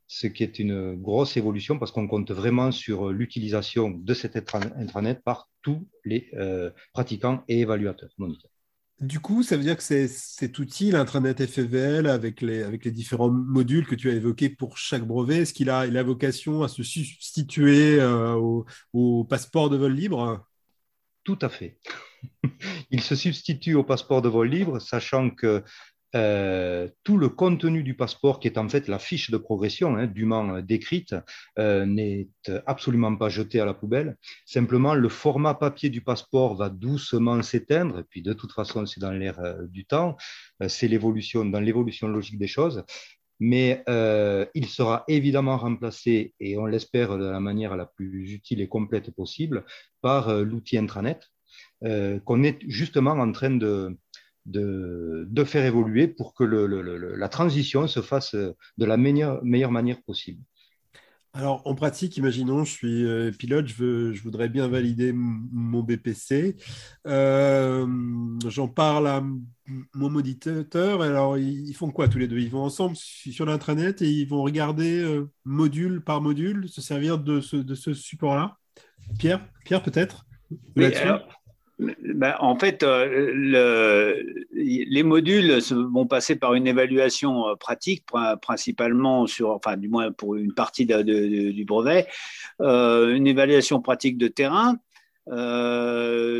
ce 0.08 0.26
qui 0.26 0.42
est 0.42 0.58
une 0.58 0.94
grosse 0.94 1.36
évolution 1.36 1.78
parce 1.78 1.92
qu'on 1.92 2.08
compte 2.08 2.30
vraiment 2.30 2.72
sur 2.72 3.10
l'utilisation 3.10 3.90
de 3.90 4.14
cet 4.14 4.36
intranet 4.36 5.22
par 5.22 5.50
tous 5.62 5.86
les 6.04 6.30
euh, 6.32 6.70
pratiquants 6.94 7.44
et 7.46 7.60
évaluateurs 7.60 8.10
Du 9.00 9.20
coup, 9.20 9.44
ça 9.44 9.56
veut 9.56 9.62
dire 9.62 9.76
que 9.76 9.82
cet 9.82 10.58
outil, 10.58 10.90
l'intranet 10.90 11.46
FVL, 11.46 12.08
avec 12.08 12.40
les, 12.40 12.90
différents 12.90 13.30
modules 13.30 13.86
que 13.86 13.94
tu 13.94 14.10
as 14.10 14.14
évoqués 14.14 14.48
pour 14.48 14.76
chaque 14.76 15.04
brevet, 15.04 15.38
est-ce 15.38 15.54
qu'il 15.54 15.70
a, 15.70 15.86
il 15.86 15.96
vocation 16.02 16.64
à 16.64 16.68
se 16.68 16.82
substituer 16.82 18.00
euh, 18.00 18.34
au, 18.92 19.24
passeport 19.24 19.70
de 19.70 19.76
vol 19.76 19.92
libre? 19.92 20.44
Tout 21.22 21.38
à 21.42 21.48
fait. 21.48 21.78
il 22.90 23.00
se 23.00 23.14
substitue 23.14 23.76
au 23.76 23.84
passeport 23.84 24.20
de 24.20 24.28
vol 24.28 24.48
libre, 24.48 24.80
sachant 24.80 25.30
que 25.30 25.62
euh, 26.14 26.88
tout 27.04 27.18
le 27.18 27.28
contenu 27.28 27.82
du 27.82 27.94
passeport, 27.94 28.40
qui 28.40 28.48
est 28.48 28.56
en 28.56 28.66
fait 28.68 28.88
la 28.88 28.98
fiche 28.98 29.30
de 29.30 29.36
progression 29.36 29.96
hein, 29.96 30.06
dûment 30.06 30.60
décrite, 30.60 31.14
euh, 31.58 31.84
n'est 31.84 32.28
absolument 32.66 33.14
pas 33.14 33.28
jeté 33.28 33.60
à 33.60 33.66
la 33.66 33.74
poubelle. 33.74 34.16
Simplement, 34.46 34.94
le 34.94 35.08
format 35.10 35.54
papier 35.54 35.90
du 35.90 36.00
passeport 36.00 36.56
va 36.56 36.70
doucement 36.70 37.42
s'éteindre, 37.42 37.98
et 37.98 38.04
puis 38.04 38.22
de 38.22 38.32
toute 38.32 38.52
façon, 38.52 38.86
c'est 38.86 39.00
dans 39.00 39.12
l'air 39.12 39.38
euh, 39.40 39.66
du 39.66 39.84
temps, 39.84 40.16
c'est 40.66 40.88
l'évolution, 40.88 41.44
dans 41.44 41.60
l'évolution 41.60 42.08
logique 42.08 42.38
des 42.38 42.46
choses. 42.46 42.84
Mais 43.40 43.84
il 44.54 44.66
sera 44.66 45.04
évidemment 45.06 45.56
remplacé, 45.58 46.34
et 46.40 46.58
on 46.58 46.66
l'espère 46.66 47.16
de 47.18 47.24
la 47.26 47.38
manière 47.38 47.76
la 47.76 47.86
plus 47.86 48.32
utile 48.32 48.60
et 48.60 48.66
complète 48.66 49.12
possible, 49.12 49.64
par 50.00 50.34
l'outil 50.42 50.76
intranet, 50.76 51.20
qu'on 51.80 52.42
est 52.42 52.58
justement 52.66 53.12
en 53.12 53.30
train 53.30 53.50
de, 53.50 53.96
de, 54.48 55.44
faire 55.44 55.64
évoluer 55.64 56.08
pour 56.08 56.34
que 56.34 56.44
la 56.44 57.28
transition 57.28 57.86
se 57.86 58.00
fasse 58.00 58.34
de 58.34 58.84
la 58.84 58.96
meilleure, 58.96 59.42
meilleure 59.44 59.72
manière 59.72 60.02
possible. 60.02 60.42
Alors, 61.34 61.62
en 61.66 61.74
pratique, 61.74 62.16
imaginons, 62.16 62.64
je 62.64 62.72
suis 62.72 63.04
euh, 63.04 63.30
pilote, 63.30 63.68
je, 63.68 63.74
veux, 63.74 64.12
je, 64.12 64.22
voudrais 64.22 64.48
bien 64.48 64.66
valider 64.66 65.12
mon 65.12 65.82
BPC. 65.82 66.56
Euh, 67.06 67.86
j'en 68.48 68.66
parle 68.66 69.06
à 69.06 69.22
mon 69.94 70.10
moniteur. 70.10 71.02
Alors, 71.02 71.38
ils, 71.38 71.72
font 71.74 71.90
quoi 71.90 72.08
tous 72.08 72.18
les 72.18 72.28
deux? 72.28 72.38
Ils 72.38 72.50
vont 72.50 72.64
ensemble 72.64 72.96
sur 72.96 73.44
l'intranet 73.44 74.00
et 74.02 74.10
ils 74.10 74.26
vont 74.26 74.42
regarder 74.42 75.00
euh, 75.00 75.30
module 75.44 76.02
par 76.02 76.22
module, 76.22 76.68
se 76.68 76.80
servir 76.80 77.18
de 77.18 77.40
ce, 77.40 77.56
de 77.56 77.74
ce 77.74 77.92
support-là? 77.92 78.56
Pierre, 79.18 79.46
Pierre 79.64 79.82
peut-être? 79.82 80.26
Ben, 81.78 82.34
en 82.40 82.58
fait, 82.58 82.82
euh, 82.82 83.30
le, 83.32 84.46
les 84.52 85.02
modules 85.04 85.60
vont 85.92 86.06
passer 86.06 86.34
par 86.34 86.54
une 86.54 86.66
évaluation 86.66 87.48
euh, 87.48 87.54
pratique, 87.54 88.04
principalement 88.42 89.26
sur, 89.28 89.50
enfin, 89.50 89.76
du 89.76 89.88
moins 89.88 90.10
pour 90.10 90.34
une 90.34 90.52
partie 90.52 90.86
du 90.86 91.64
brevet, 91.64 92.08
euh, 92.60 93.14
une 93.14 93.28
évaluation 93.28 93.80
pratique 93.80 94.18
de 94.18 94.28
terrain 94.28 94.78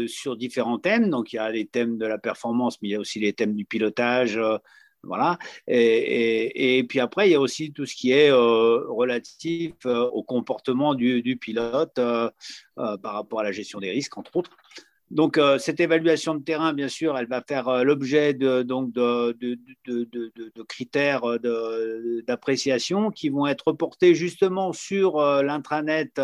sur 0.09 0.37
différents 0.37 0.79
thèmes. 0.79 1.11
Donc, 1.11 1.33
il 1.33 1.37
y 1.37 1.39
a 1.39 1.51
les 1.51 1.67
thèmes 1.67 1.99
de 1.99 2.07
la 2.07 2.19
performance, 2.19 2.81
mais 2.83 2.89
il 2.89 2.93
y 2.93 2.95
a 2.97 3.01
aussi 3.01 3.21
les 3.21 3.33
thèmes 3.33 3.55
du 3.55 3.65
pilotage. 3.65 4.41
voilà. 5.05 5.39
Et, 5.69 6.85
puis 6.89 6.99
après, 6.99 7.29
il 7.29 7.33
y 7.33 7.35
a 7.35 7.41
aussi 7.41 7.73
tout 7.73 7.87
ce 7.87 7.95
qui 7.95 8.11
est 8.13 8.33
relatif 8.33 9.75
au 9.85 10.23
comportement 10.23 10.95
du 10.95 11.39
pilote 11.41 11.95
par 11.95 12.33
rapport 13.03 13.41
à 13.41 13.45
la 13.45 13.53
gestion 13.53 13.79
des 13.79 13.91
risques, 13.91 14.17
entre 14.17 14.35
autres. 14.37 14.57
Donc, 15.11 15.39
euh, 15.39 15.59
cette 15.59 15.81
évaluation 15.81 16.35
de 16.35 16.43
terrain, 16.43 16.75
bien 16.75 16.89
sûr, 16.89 17.17
elle 17.17 17.29
va 17.29 17.43
faire 17.43 17.69
euh, 17.69 17.83
l'objet 17.83 18.35
de, 18.35 18.63
donc 18.63 18.93
de, 18.93 19.33
de, 19.41 19.59
de, 19.87 20.63
critères 20.65 21.25
euh, 21.25 22.23
d'appréciation 22.27 23.11
qui 23.11 23.31
vont 23.31 23.47
être 23.47 23.73
portés 23.73 24.15
justement 24.15 24.73
sur 24.73 25.21
l'intranet 25.43 26.21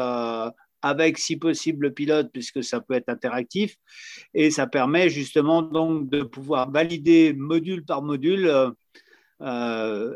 avec, 0.82 1.18
si 1.18 1.36
possible, 1.36 1.86
le 1.86 1.94
pilote, 1.94 2.30
puisque 2.30 2.62
ça 2.62 2.80
peut 2.80 2.92
être 2.92 3.08
interactif. 3.08 3.76
Et 4.34 4.50
ça 4.50 4.66
permet 4.66 5.08
justement 5.08 5.62
donc 5.62 6.10
de 6.10 6.22
pouvoir 6.22 6.70
valider 6.70 7.32
module 7.32 7.86
par 7.86 8.02
module, 8.02 8.52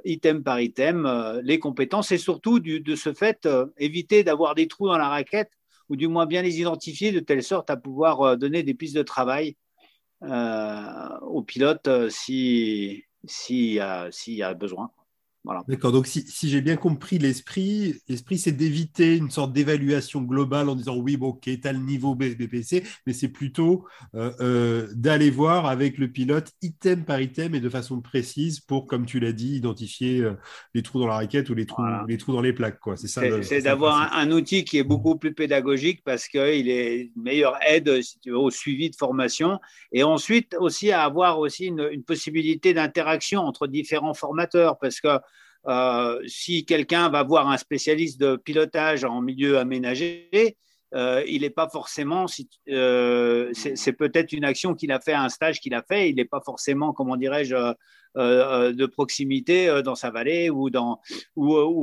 item 0.04 0.42
par 0.42 0.60
item, 0.60 1.40
les 1.42 1.58
compétences 1.58 2.12
et 2.12 2.18
surtout, 2.18 2.60
de 2.60 2.94
ce 2.94 3.14
fait, 3.14 3.48
éviter 3.78 4.24
d'avoir 4.24 4.54
des 4.54 4.68
trous 4.68 4.88
dans 4.88 4.98
la 4.98 5.08
raquette 5.08 5.50
ou 5.88 5.96
du 5.96 6.08
moins 6.08 6.26
bien 6.26 6.42
les 6.42 6.60
identifier 6.60 7.12
de 7.12 7.20
telle 7.20 7.42
sorte 7.42 7.70
à 7.70 7.76
pouvoir 7.76 8.22
euh, 8.22 8.36
donner 8.36 8.62
des 8.62 8.74
pistes 8.74 8.96
de 8.96 9.02
travail 9.02 9.56
euh, 10.22 11.18
aux 11.22 11.42
pilotes 11.42 11.88
euh, 11.88 12.10
s'il 12.10 13.02
si, 13.24 13.74
y, 13.74 14.32
y, 14.32 14.42
a 14.42 14.54
besoin. 14.54 14.90
D'accord, 15.66 15.92
donc 15.92 16.06
si, 16.06 16.24
j'ai 16.42 16.60
bien 16.60 16.76
compris 16.76 17.18
l'esprit, 17.18 17.94
l'esprit 18.08 18.38
c'est 18.38 18.52
d'éviter 18.52 19.16
une 19.16 19.30
sorte 19.30 19.52
d'évaluation 19.52 20.20
globale 20.20 20.68
en 20.68 20.74
disant 20.74 20.96
oui, 20.96 21.16
bon, 21.16 21.28
ok, 21.28 21.42
tu 21.42 21.60
as 21.64 21.72
le 21.72 21.78
niveau 21.78 22.14
BPC, 22.14 22.84
mais 23.06 23.12
c'est 23.12 23.28
plutôt 23.28 23.86
euh, 24.14 24.32
euh, 24.40 24.88
d'aller 24.94 25.30
voir 25.30 25.66
avec 25.66 25.96
le 25.96 26.08
pilote 26.08 26.52
item 26.60 27.04
par 27.04 27.20
item 27.20 27.54
et 27.54 27.60
de 27.60 27.68
façon 27.68 28.00
précise 28.00 28.60
pour, 28.60 28.86
comme 28.86 29.06
tu 29.06 29.20
l'as 29.20 29.32
dit, 29.32 29.56
identifier 29.56 30.20
euh, 30.20 30.34
les 30.74 30.82
trous 30.82 31.00
dans 31.00 31.06
la 31.06 31.14
raquette 31.14 31.48
ou 31.48 31.54
les 31.54 31.66
trous, 31.66 31.82
les 32.06 32.18
trous 32.18 32.32
dans 32.32 32.42
les 32.42 32.52
plaques. 32.52 32.80
Quoi. 32.80 32.96
C'est, 32.96 33.08
ça, 33.08 33.22
c'est, 33.42 33.62
d'avoir 33.62 34.12
un, 34.14 34.30
outil 34.30 34.64
qui 34.64 34.76
est 34.76 34.84
beaucoup 34.84 35.16
plus 35.16 35.32
pédagogique 35.32 36.02
parce 36.04 36.28
qu'il 36.28 36.68
est 36.68 37.10
une 37.16 37.22
meilleure 37.22 37.56
aide 37.66 38.02
si 38.02 38.18
tu 38.18 38.30
veux, 38.30 38.38
au 38.38 38.50
suivi 38.50 38.90
de 38.90 38.96
formation 38.96 39.58
et 39.92 40.02
ensuite 40.02 40.54
aussi 40.58 40.92
à 40.92 41.02
avoir 41.02 41.38
aussi 41.38 41.66
une, 41.66 41.88
une 41.90 42.02
possibilité 42.02 42.74
d'interaction 42.74 43.40
entre 43.40 43.66
différents 43.66 44.14
formateurs 44.14 44.78
parce 44.78 45.00
que 45.00 45.08
euh, 45.68 46.18
si 46.26 46.64
quelqu'un 46.64 47.10
va 47.10 47.22
voir 47.22 47.48
un 47.48 47.58
spécialiste 47.58 48.18
de 48.18 48.36
pilotage 48.36 49.04
en 49.04 49.20
milieu 49.20 49.58
aménagé, 49.58 50.56
euh, 50.94 51.22
il 51.26 51.42
n'est 51.42 51.50
pas 51.50 51.68
forcément, 51.68 52.24
euh, 52.70 53.50
c'est 53.52 53.92
peut-être 53.92 54.32
une 54.32 54.44
action 54.44 54.74
qu'il 54.74 54.90
a 54.92 55.00
fait, 55.00 55.12
un 55.12 55.28
stage 55.28 55.60
qu'il 55.60 55.74
a 55.74 55.82
fait, 55.82 56.08
il 56.08 56.16
n'est 56.16 56.24
pas 56.24 56.40
forcément, 56.40 56.94
comment 56.94 57.16
dirais-je, 57.16 57.74
de 58.16 58.86
proximité 58.86 59.82
dans 59.84 59.94
sa 59.94 60.10
vallée 60.10 60.48
ou, 60.48 60.70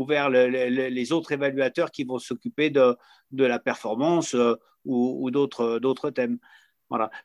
vers 0.08 0.30
les 0.30 1.12
autres 1.12 1.32
évaluateurs 1.34 1.92
qui 1.92 2.04
vont 2.04 2.18
s'occuper 2.18 2.72
de, 2.72 2.98
la 3.32 3.60
performance 3.60 4.36
ou 4.84 5.30
d'autres 5.30 6.10
thèmes. 6.10 6.40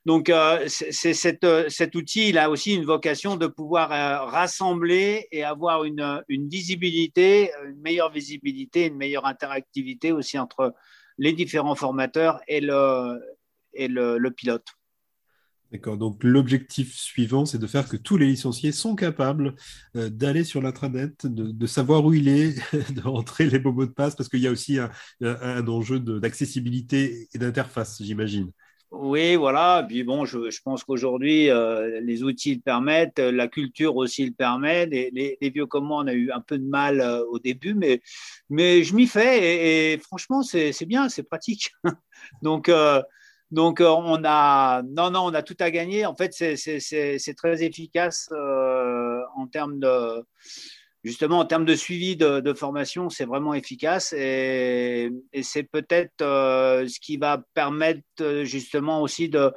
Donc, 0.06 0.32
c'est 0.68 1.12
cet 1.12 1.94
outil, 1.94 2.28
il 2.30 2.38
a 2.38 2.50
aussi 2.50 2.74
une 2.74 2.84
vocation 2.84 3.36
de 3.36 3.46
pouvoir 3.46 3.90
rassembler 4.30 5.28
et 5.32 5.44
avoir 5.44 5.84
une, 5.84 6.22
visibilité, 6.28 7.50
une 7.66 7.80
meilleure 7.80 8.10
visibilité, 8.10 8.86
une 8.86 8.96
meilleure 8.96 9.26
interactivité 9.26 10.12
aussi 10.12 10.38
entre 10.38 10.74
les 11.18 11.32
différents 11.32 11.74
formateurs 11.74 12.40
et 12.48 12.60
le, 12.60 14.30
pilote. 14.30 14.66
D'accord. 15.70 15.96
Donc 15.96 16.24
l'objectif 16.24 16.96
suivant, 16.96 17.46
c'est 17.46 17.58
de 17.58 17.66
faire 17.68 17.88
que 17.88 17.96
tous 17.96 18.16
les 18.16 18.26
licenciés 18.26 18.72
sont 18.72 18.96
capables 18.96 19.54
euh, 19.94 20.10
d'aller 20.10 20.42
sur 20.42 20.60
l'intranet, 20.60 21.26
de, 21.26 21.66
savoir 21.68 22.04
où 22.04 22.12
il 22.12 22.26
est, 22.26 22.56
de 22.92 23.02
rentrer 23.02 23.48
les 23.48 23.60
bons 23.60 23.72
mots 23.72 23.86
de 23.86 23.92
passe, 23.92 24.16
parce 24.16 24.28
qu'il 24.28 24.40
y 24.40 24.48
a 24.48 24.50
aussi 24.50 24.78
un 25.20 25.68
enjeu 25.68 26.00
d'accessibilité 26.00 27.28
et 27.32 27.38
d'interface, 27.38 28.02
j'imagine. 28.02 28.50
Oui, 28.90 29.36
voilà. 29.36 29.84
Puis 29.86 30.02
bon, 30.02 30.24
je, 30.24 30.60
pense 30.64 30.82
qu'aujourd'hui, 30.82 31.48
euh, 31.48 32.00
les 32.00 32.24
outils 32.24 32.56
le 32.56 32.60
permettent, 32.60 33.20
la 33.20 33.46
culture 33.46 33.94
aussi 33.94 34.26
le 34.26 34.32
permet. 34.32 34.86
Les, 34.86 35.50
vieux 35.54 35.66
comme 35.66 35.86
moi, 35.86 36.02
on 36.02 36.08
a 36.08 36.12
eu 36.12 36.32
un 36.32 36.40
peu 36.40 36.58
de 36.58 36.68
mal 36.68 37.00
euh, 37.00 37.24
au 37.26 37.38
début, 37.38 37.74
mais, 37.74 38.02
mais 38.48 38.82
je 38.82 38.94
m'y 38.96 39.06
fais 39.06 39.92
et, 39.94 39.98
franchement, 39.98 40.42
c'est 40.42 40.86
bien, 40.86 41.08
c'est 41.08 41.22
pratique. 41.22 41.70
donc, 42.42 42.68
euh, 42.68 43.00
donc 43.52 43.80
on 43.80 44.22
a, 44.24 44.82
non, 44.82 45.10
non, 45.10 45.26
on 45.26 45.34
a 45.34 45.42
tout 45.42 45.56
à 45.60 45.70
gagner. 45.70 46.04
En 46.04 46.16
fait, 46.16 46.32
c'est 46.32 47.34
très 47.36 47.62
efficace 47.62 48.28
en 48.32 49.46
termes 49.46 49.78
de 49.78 50.24
justement, 51.02 51.38
en 51.38 51.44
termes 51.44 51.64
de 51.64 51.74
suivi 51.74 52.16
de, 52.16 52.52
formation, 52.52 53.08
c'est 53.08 53.24
vraiment 53.24 53.54
efficace 53.54 54.12
et, 54.12 55.10
c'est 55.42 55.62
peut-être 55.62 56.20
euh, 56.20 56.86
ce 56.86 57.00
qui 57.00 57.16
va 57.16 57.42
permettre 57.54 58.02
euh, 58.20 58.44
justement 58.44 59.02
aussi 59.02 59.28
de, 59.28 59.52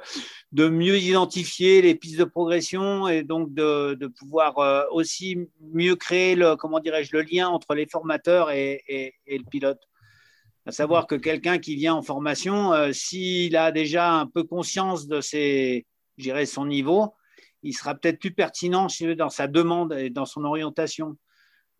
mieux 0.52 0.98
identifier 0.98 1.82
les 1.82 1.94
pistes 1.94 2.18
de 2.18 2.24
progression 2.24 3.08
et 3.08 3.22
donc 3.22 3.52
de, 3.52 4.06
pouvoir 4.18 4.58
euh, 4.58 4.84
aussi 4.90 5.38
mieux 5.72 5.96
créer 5.96 6.34
le, 6.34 6.56
comment 6.56 6.80
dirais-je, 6.80 7.14
le 7.16 7.22
lien 7.22 7.48
entre 7.48 7.74
les 7.74 7.86
formateurs 7.86 8.50
et 8.50 9.14
le 9.26 9.50
pilote. 9.50 9.80
À 10.66 10.72
savoir 10.72 11.06
que 11.06 11.14
quelqu'un 11.14 11.58
qui 11.58 11.76
vient 11.76 11.94
en 11.94 12.02
formation, 12.02 12.72
s'il 12.92 13.54
a 13.54 13.70
déjà 13.70 14.12
un 14.12 14.26
peu 14.26 14.44
conscience 14.44 15.06
de 15.06 15.20
ses, 15.20 15.84
son 16.46 16.64
niveau, 16.64 17.12
il 17.62 17.74
sera 17.74 17.94
peut-être 17.94 18.18
plus 18.18 18.32
pertinent 18.32 18.86
dans 19.18 19.28
sa 19.28 19.46
demande 19.46 19.92
et 19.92 20.08
dans 20.08 20.24
son 20.24 20.44
orientation. 20.44 21.18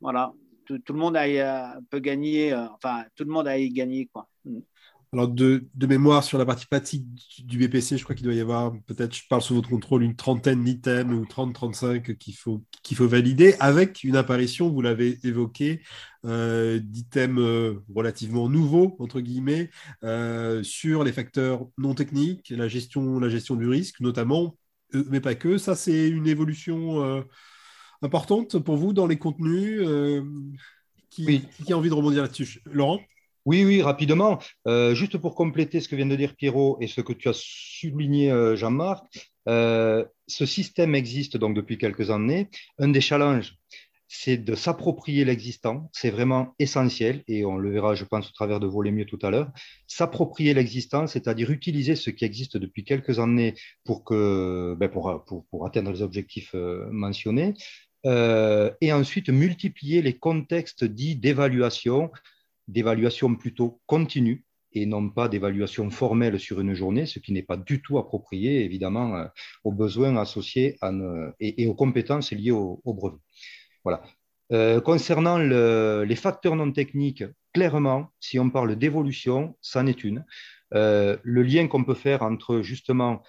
Voilà, 0.04 0.34
tout, 0.66 0.78
le 0.86 0.98
monde 0.98 1.16
a, 1.16 1.24
euh, 1.24 1.80
peut 1.88 1.98
gagner, 1.98 2.52
euh, 2.52 2.66
enfin, 2.74 3.06
tout 3.16 3.24
le 3.24 3.30
monde 3.30 3.48
a 3.48 3.56
y 3.56 3.70
gagné. 3.70 4.06
Quoi. 4.12 4.28
Mm. 4.44 4.58
Alors, 5.14 5.28
de, 5.28 5.64
mémoire 5.80 6.22
sur 6.22 6.36
la 6.36 6.44
partie 6.44 6.66
pratique 6.66 7.06
du 7.38 7.56
BPC, 7.56 7.96
je 7.96 8.04
crois 8.04 8.14
qu'il 8.14 8.26
doit 8.26 8.34
y 8.34 8.40
avoir, 8.40 8.74
peut-être, 8.86 9.14
je 9.14 9.22
parle 9.30 9.40
sous 9.40 9.54
votre 9.54 9.70
contrôle, 9.70 10.02
une 10.02 10.14
trentaine 10.14 10.62
d'items 10.62 11.10
ou 11.14 11.24
30-35 11.24 12.18
qu'il 12.18 12.36
faut, 12.36 12.62
qu'il 12.82 12.98
faut 12.98 13.08
valider, 13.08 13.54
avec 13.60 14.04
une 14.04 14.16
apparition, 14.16 14.68
vous 14.68 14.82
l'avez 14.82 15.18
évoqué, 15.24 15.80
euh, 16.26 16.80
d'items 16.82 17.78
relativement 17.94 18.50
nouveaux, 18.50 18.96
entre 18.98 19.22
guillemets, 19.22 19.70
sur 20.64 21.02
les 21.02 21.12
facteurs 21.12 21.66
non 21.78 21.94
techniques, 21.94 22.50
la 22.50 22.68
gestion, 22.68 23.20
la 23.20 23.30
gestion 23.30 23.56
du 23.56 23.68
risque, 23.68 24.00
notamment, 24.00 24.58
mais 24.92 25.22
pas 25.22 25.34
que. 25.34 25.56
Ça, 25.56 25.74
c'est 25.74 26.10
une 26.10 26.26
évolution 26.26 27.24
importante 28.04 28.58
pour 28.58 28.76
vous 28.76 28.92
dans 28.92 29.06
les 29.06 29.16
contenus 29.16 29.80
euh, 29.82 30.22
qui, 31.10 31.42
qui, 31.64 31.72
a 31.72 31.78
envie 31.78 31.88
de 31.88 31.94
rebondir 31.94 32.22
là-dessus 32.22 32.60
Laurent? 32.66 33.00
Oui, 33.46 33.64
oui, 33.64 33.82
rapidement. 33.82 34.38
Euh, 34.66 34.94
juste 34.94 35.18
pour 35.18 35.34
compléter 35.34 35.80
ce 35.80 35.88
que 35.88 35.96
vient 35.96 36.06
de 36.06 36.16
dire 36.16 36.34
Pierrot 36.34 36.78
et 36.80 36.86
ce 36.86 37.02
que 37.02 37.12
tu 37.12 37.28
as 37.28 37.34
souligné, 37.34 38.30
euh, 38.30 38.56
Jean-Marc, 38.56 39.04
ce 39.46 40.46
système 40.46 40.94
existe 40.94 41.36
donc 41.36 41.54
depuis 41.54 41.76
quelques 41.76 42.10
années. 42.10 42.48
Un 42.78 42.88
des 42.88 43.02
challenges, 43.02 43.54
c'est 44.08 44.38
de 44.38 44.54
s'approprier 44.54 45.26
l'existant. 45.26 45.90
C'est 45.92 46.10
vraiment 46.10 46.54
essentiel 46.58 47.22
et 47.28 47.44
on 47.44 47.58
le 47.58 47.70
verra, 47.70 47.94
je 47.94 48.06
pense, 48.06 48.30
au 48.30 48.32
travers 48.32 48.60
de 48.60 48.66
voler 48.66 48.90
mieux 48.90 49.04
tout 49.04 49.18
à 49.20 49.30
l'heure. 49.30 49.50
S'approprier 49.86 50.54
l'existant, 50.54 51.06
c'est-à-dire 51.06 51.50
utiliser 51.50 51.96
ce 51.96 52.08
qui 52.08 52.24
existe 52.24 52.56
depuis 52.56 52.84
quelques 52.84 53.18
années 53.18 53.54
pour, 53.84 54.04
que, 54.04 54.74
ben 54.78 54.88
pour, 54.88 55.22
pour, 55.26 55.44
pour 55.46 55.66
atteindre 55.66 55.90
les 55.92 56.00
objectifs 56.00 56.54
mentionnés, 56.90 57.52
euh, 58.06 58.70
et 58.80 58.92
ensuite 58.92 59.30
multiplier 59.30 60.02
les 60.02 60.18
contextes 60.18 60.84
dits 60.84 61.16
d'évaluation, 61.16 62.10
d'évaluation 62.68 63.34
plutôt 63.34 63.80
continue 63.86 64.44
et 64.72 64.86
non 64.86 65.08
pas 65.08 65.28
d'évaluation 65.28 65.88
formelle 65.90 66.38
sur 66.38 66.60
une 66.60 66.74
journée, 66.74 67.06
ce 67.06 67.18
qui 67.18 67.32
n'est 67.32 67.44
pas 67.44 67.56
du 67.56 67.80
tout 67.80 67.96
approprié, 67.98 68.64
évidemment, 68.64 69.16
euh, 69.16 69.24
aux 69.62 69.72
besoins 69.72 70.16
associés 70.16 70.76
et, 71.40 71.66
aux 71.66 71.74
compétences 71.74 72.32
liées 72.32 72.50
au, 72.50 72.80
brevet. 72.84 73.18
Voilà. 73.84 74.02
Euh, 74.52 74.80
concernant 74.80 75.38
les 75.38 76.16
facteurs 76.16 76.56
non 76.56 76.72
techniques, 76.72 77.24
clairement, 77.54 78.08
si 78.20 78.38
on 78.38 78.50
parle 78.50 78.76
d'évolution, 78.76 79.56
ça 79.62 79.82
n'est 79.82 79.92
une. 79.92 80.24
le 80.72 81.42
lien 81.42 81.68
qu'on 81.68 81.84
peut 81.84 81.94
faire 81.94 82.22
entre 82.22 82.60
justement 82.60 83.22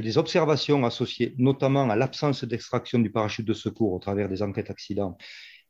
des 0.00 0.18
observations 0.18 0.84
associées 0.84 1.34
notamment 1.38 1.88
à 1.90 1.96
l'absence 1.96 2.44
d'extraction 2.44 2.98
du 2.98 3.10
parachute 3.10 3.46
de 3.46 3.54
secours 3.54 3.92
au 3.92 3.98
travers 3.98 4.28
des 4.28 4.42
enquêtes 4.42 4.70
accidents 4.70 5.16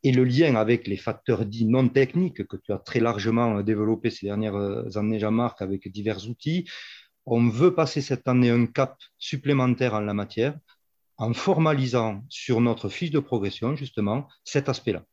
et 0.04 0.12
le 0.12 0.24
lien 0.24 0.54
avec 0.54 0.86
les 0.86 0.98
facteurs 0.98 1.46
dits 1.46 1.64
non 1.64 1.88
techniques 1.88 2.46
que 2.46 2.56
tu 2.58 2.72
as 2.72 2.78
très 2.78 3.00
largement 3.00 3.62
développé 3.62 4.10
ces 4.10 4.26
dernières 4.26 4.96
années, 4.96 5.18
Jean-Marc, 5.18 5.62
avec 5.62 5.88
divers 5.88 6.28
outils, 6.28 6.68
on 7.26 7.48
veut 7.48 7.74
passer 7.74 8.02
cette 8.02 8.28
année 8.28 8.50
un 8.50 8.66
cap 8.66 8.98
supplémentaire 9.18 9.94
en 9.94 10.00
la 10.00 10.12
matière 10.12 10.58
en 11.16 11.32
formalisant 11.32 12.22
sur 12.28 12.60
notre 12.60 12.90
fiche 12.90 13.10
de 13.10 13.18
progression 13.18 13.76
justement 13.76 14.28
cet 14.44 14.68
aspect-là. 14.68 15.04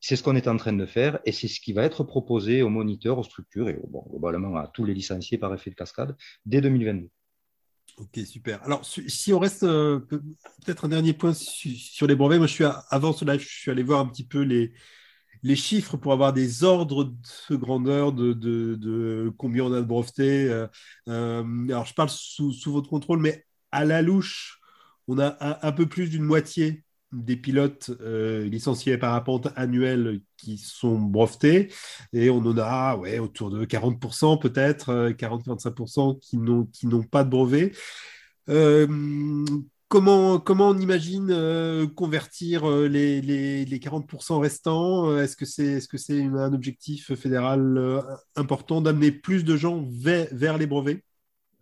C'est 0.00 0.16
ce 0.16 0.22
qu'on 0.22 0.36
est 0.36 0.48
en 0.48 0.56
train 0.56 0.72
de 0.72 0.86
faire 0.86 1.18
et 1.26 1.32
c'est 1.32 1.48
ce 1.48 1.60
qui 1.60 1.72
va 1.72 1.82
être 1.82 2.04
proposé 2.04 2.62
aux 2.62 2.68
moniteurs, 2.70 3.18
aux 3.18 3.24
structures 3.24 3.68
et 3.68 3.78
globalement 4.08 4.56
à 4.56 4.68
tous 4.68 4.84
les 4.84 4.94
licenciés 4.94 5.36
par 5.36 5.52
effet 5.52 5.70
de 5.70 5.74
cascade 5.74 6.16
dès 6.46 6.60
2022. 6.60 7.10
Ok, 7.98 8.20
super. 8.26 8.62
Alors, 8.62 8.84
si 8.84 9.32
on 9.32 9.40
reste 9.40 9.64
euh, 9.64 9.98
peut-être 9.98 10.84
un 10.84 10.88
dernier 10.88 11.12
point 11.12 11.32
sur 11.34 12.06
les 12.06 12.14
brevets, 12.14 12.38
moi, 12.38 12.46
je 12.46 12.52
suis 12.52 12.64
avant 12.90 13.12
cela, 13.12 13.36
je 13.36 13.46
suis 13.46 13.70
allé 13.72 13.82
voir 13.82 14.00
un 14.00 14.06
petit 14.06 14.24
peu 14.24 14.40
les, 14.42 14.72
les 15.42 15.56
chiffres 15.56 15.96
pour 15.96 16.12
avoir 16.12 16.32
des 16.32 16.62
ordres 16.62 17.04
de 17.50 17.56
grandeur 17.56 18.12
de, 18.12 18.34
de, 18.34 19.32
combien 19.36 19.64
on 19.64 19.72
a 19.72 19.80
de 19.80 19.86
brevetés. 19.86 20.48
Euh, 20.48 20.68
euh, 21.08 21.68
alors, 21.68 21.86
je 21.86 21.94
parle 21.94 22.10
sous, 22.10 22.52
sous, 22.52 22.72
votre 22.72 22.88
contrôle, 22.88 23.18
mais 23.20 23.44
à 23.72 23.84
la 23.84 24.00
louche, 24.00 24.60
on 25.08 25.18
a 25.18 25.66
un 25.66 25.72
peu 25.72 25.86
plus 25.88 26.08
d'une 26.08 26.22
moitié 26.22 26.84
des 27.12 27.36
pilotes 27.36 27.90
euh, 28.00 28.44
licenciés 28.44 28.98
par 28.98 29.10
parapente 29.10 29.48
annuels 29.56 30.20
qui 30.36 30.58
sont 30.58 30.98
brevetés 30.98 31.72
et 32.12 32.30
on 32.30 32.38
en 32.38 32.58
a 32.58 32.96
ouais, 32.96 33.18
autour 33.18 33.50
de 33.50 33.64
40% 33.64 34.38
peut-être, 34.38 35.10
40-45% 35.12 36.14
euh, 36.14 36.64
qui 36.70 36.86
n'ont, 36.86 37.02
pas 37.02 37.24
de 37.24 37.30
brevet. 37.30 37.72
Euh, 38.50 38.86
comment, 39.88 40.38
comment 40.38 40.68
on 40.68 40.78
imagine 40.78 41.88
convertir 41.94 42.68
les, 42.68 43.20
les, 43.22 43.64
les, 43.64 43.78
40% 43.78 44.40
restants? 44.40 45.18
Est-ce 45.18 45.36
que 45.36 45.46
c'est, 45.46 45.64
est-ce 45.64 45.88
que 45.88 45.98
c'est 45.98 46.22
un 46.22 46.52
objectif 46.52 47.14
fédéral 47.14 48.02
important 48.36 48.80
d'amener 48.80 49.12
plus 49.12 49.44
de 49.44 49.56
gens 49.56 49.86
vers, 49.88 50.28
vers 50.32 50.58
les 50.58 50.66
brevets? 50.66 51.02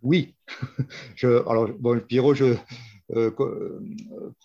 Oui. 0.01 0.35
alors, 1.23 1.69
bon, 1.79 1.99
Pierrot, 2.01 2.33
je, 2.33 2.55
euh, 3.15 3.31
euh, 3.39 3.79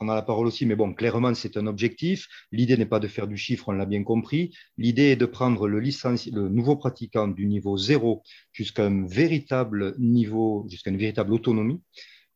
la 0.01 0.22
parole 0.22 0.46
aussi, 0.46 0.66
mais 0.66 0.77
bon, 0.77 0.94
clairement, 0.94 1.35
c'est 1.35 1.57
un 1.57 1.66
objectif. 1.66 2.29
L'idée 2.53 2.77
n'est 2.77 2.87
pas 2.87 3.01
de 3.01 3.09
faire 3.09 3.27
du 3.27 3.37
chiffre, 3.37 3.68
on 3.68 3.72
l'a 3.72 3.87
bien 3.87 4.05
compris. 4.05 4.55
L'idée 4.79 5.11
est 5.11 5.16
de 5.16 5.27
prendre 5.27 5.68
le, 5.68 5.81
le 5.81 6.48
nouveau 6.48 6.77
pratiquant 6.77 7.29
du 7.29 7.46
niveau 7.46 7.77
zéro 7.77 8.22
jusqu'à 8.53 8.87
un 8.87 9.07
véritable 9.07 9.94
niveau, 9.98 10.66
jusqu'à 10.68 10.90
une 10.90 10.98
véritable 10.98 11.33
autonomie. 11.33 11.81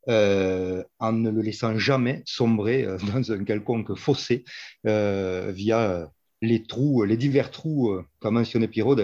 Euh, 0.09 0.85
en 1.01 1.13
ne 1.13 1.31
le 1.31 1.43
laissant 1.43 1.77
jamais 1.79 2.23
sombrer 2.27 2.85
euh, 2.85 2.97
dans 3.13 3.33
un 3.33 3.43
quelconque 3.43 3.97
fossé 3.97 4.45
euh, 4.87 5.51
via 5.53 6.09
les 6.43 6.63
trous, 6.63 7.03
les 7.03 7.17
divers 7.17 7.51
trous 7.51 7.99
qu'a 8.21 8.31
mentionné 8.31 8.69
Pierrot, 8.69 8.97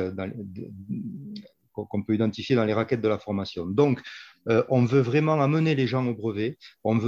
qu'on 1.72 2.02
peut 2.02 2.14
identifier 2.14 2.54
dans 2.54 2.64
les 2.64 2.74
raquettes 2.74 3.00
de 3.00 3.08
la 3.08 3.18
formation. 3.18 3.66
Donc, 3.66 4.00
euh, 4.48 4.64
on 4.68 4.84
veut 4.84 5.00
vraiment 5.00 5.40
amener 5.40 5.74
les 5.74 5.86
gens 5.86 6.06
au 6.06 6.14
brevet. 6.14 6.58
On, 6.84 6.98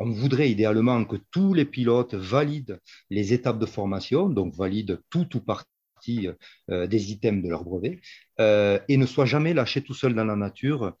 voudrait 0.00 0.50
idéalement 0.50 1.04
que 1.04 1.16
tous 1.30 1.54
les 1.54 1.64
pilotes 1.64 2.14
valident 2.14 2.78
les 3.10 3.32
étapes 3.32 3.58
de 3.58 3.66
formation, 3.66 4.28
donc 4.28 4.54
valident 4.54 4.98
tout 5.10 5.36
ou 5.36 5.40
partie 5.40 5.68
partie 5.94 6.28
des 6.68 7.12
items 7.12 7.42
de 7.42 7.48
leur 7.48 7.64
brevet 7.64 8.00
et 8.38 8.96
ne 8.96 9.06
soient 9.06 9.24
jamais 9.24 9.54
lâchés 9.54 9.80
tout 9.80 9.94
seuls 9.94 10.14
dans 10.14 10.24
la 10.24 10.36
nature 10.36 10.94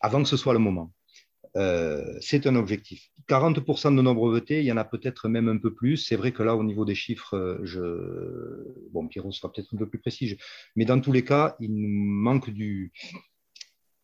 avant 0.00 0.22
que 0.22 0.28
ce 0.28 0.36
soit 0.36 0.52
le 0.52 0.60
moment. 0.60 0.92
c'est 2.20 2.46
un 2.46 2.54
objectif. 2.54 3.10
40% 3.28 3.96
de 3.96 4.02
nos 4.02 4.14
brevetés, 4.14 4.60
il 4.60 4.66
y 4.66 4.72
en 4.72 4.76
a 4.76 4.84
peut-être 4.84 5.28
même 5.28 5.48
un 5.48 5.58
peu 5.58 5.74
plus. 5.74 5.96
C'est 5.96 6.16
vrai 6.16 6.32
que 6.32 6.42
là, 6.42 6.54
au 6.54 6.62
niveau 6.62 6.84
des 6.84 6.94
chiffres, 6.94 7.58
je... 7.64 7.80
bon, 8.92 9.08
Pierrot 9.08 9.32
sera 9.32 9.50
peut-être 9.52 9.74
un 9.74 9.78
peu 9.78 9.88
plus 9.88 9.98
précis, 9.98 10.36
mais 10.76 10.84
dans 10.84 11.00
tous 11.00 11.12
les 11.12 11.24
cas, 11.24 11.56
il 11.58 11.74
nous 11.74 11.88
manque 11.88 12.50
du, 12.50 12.92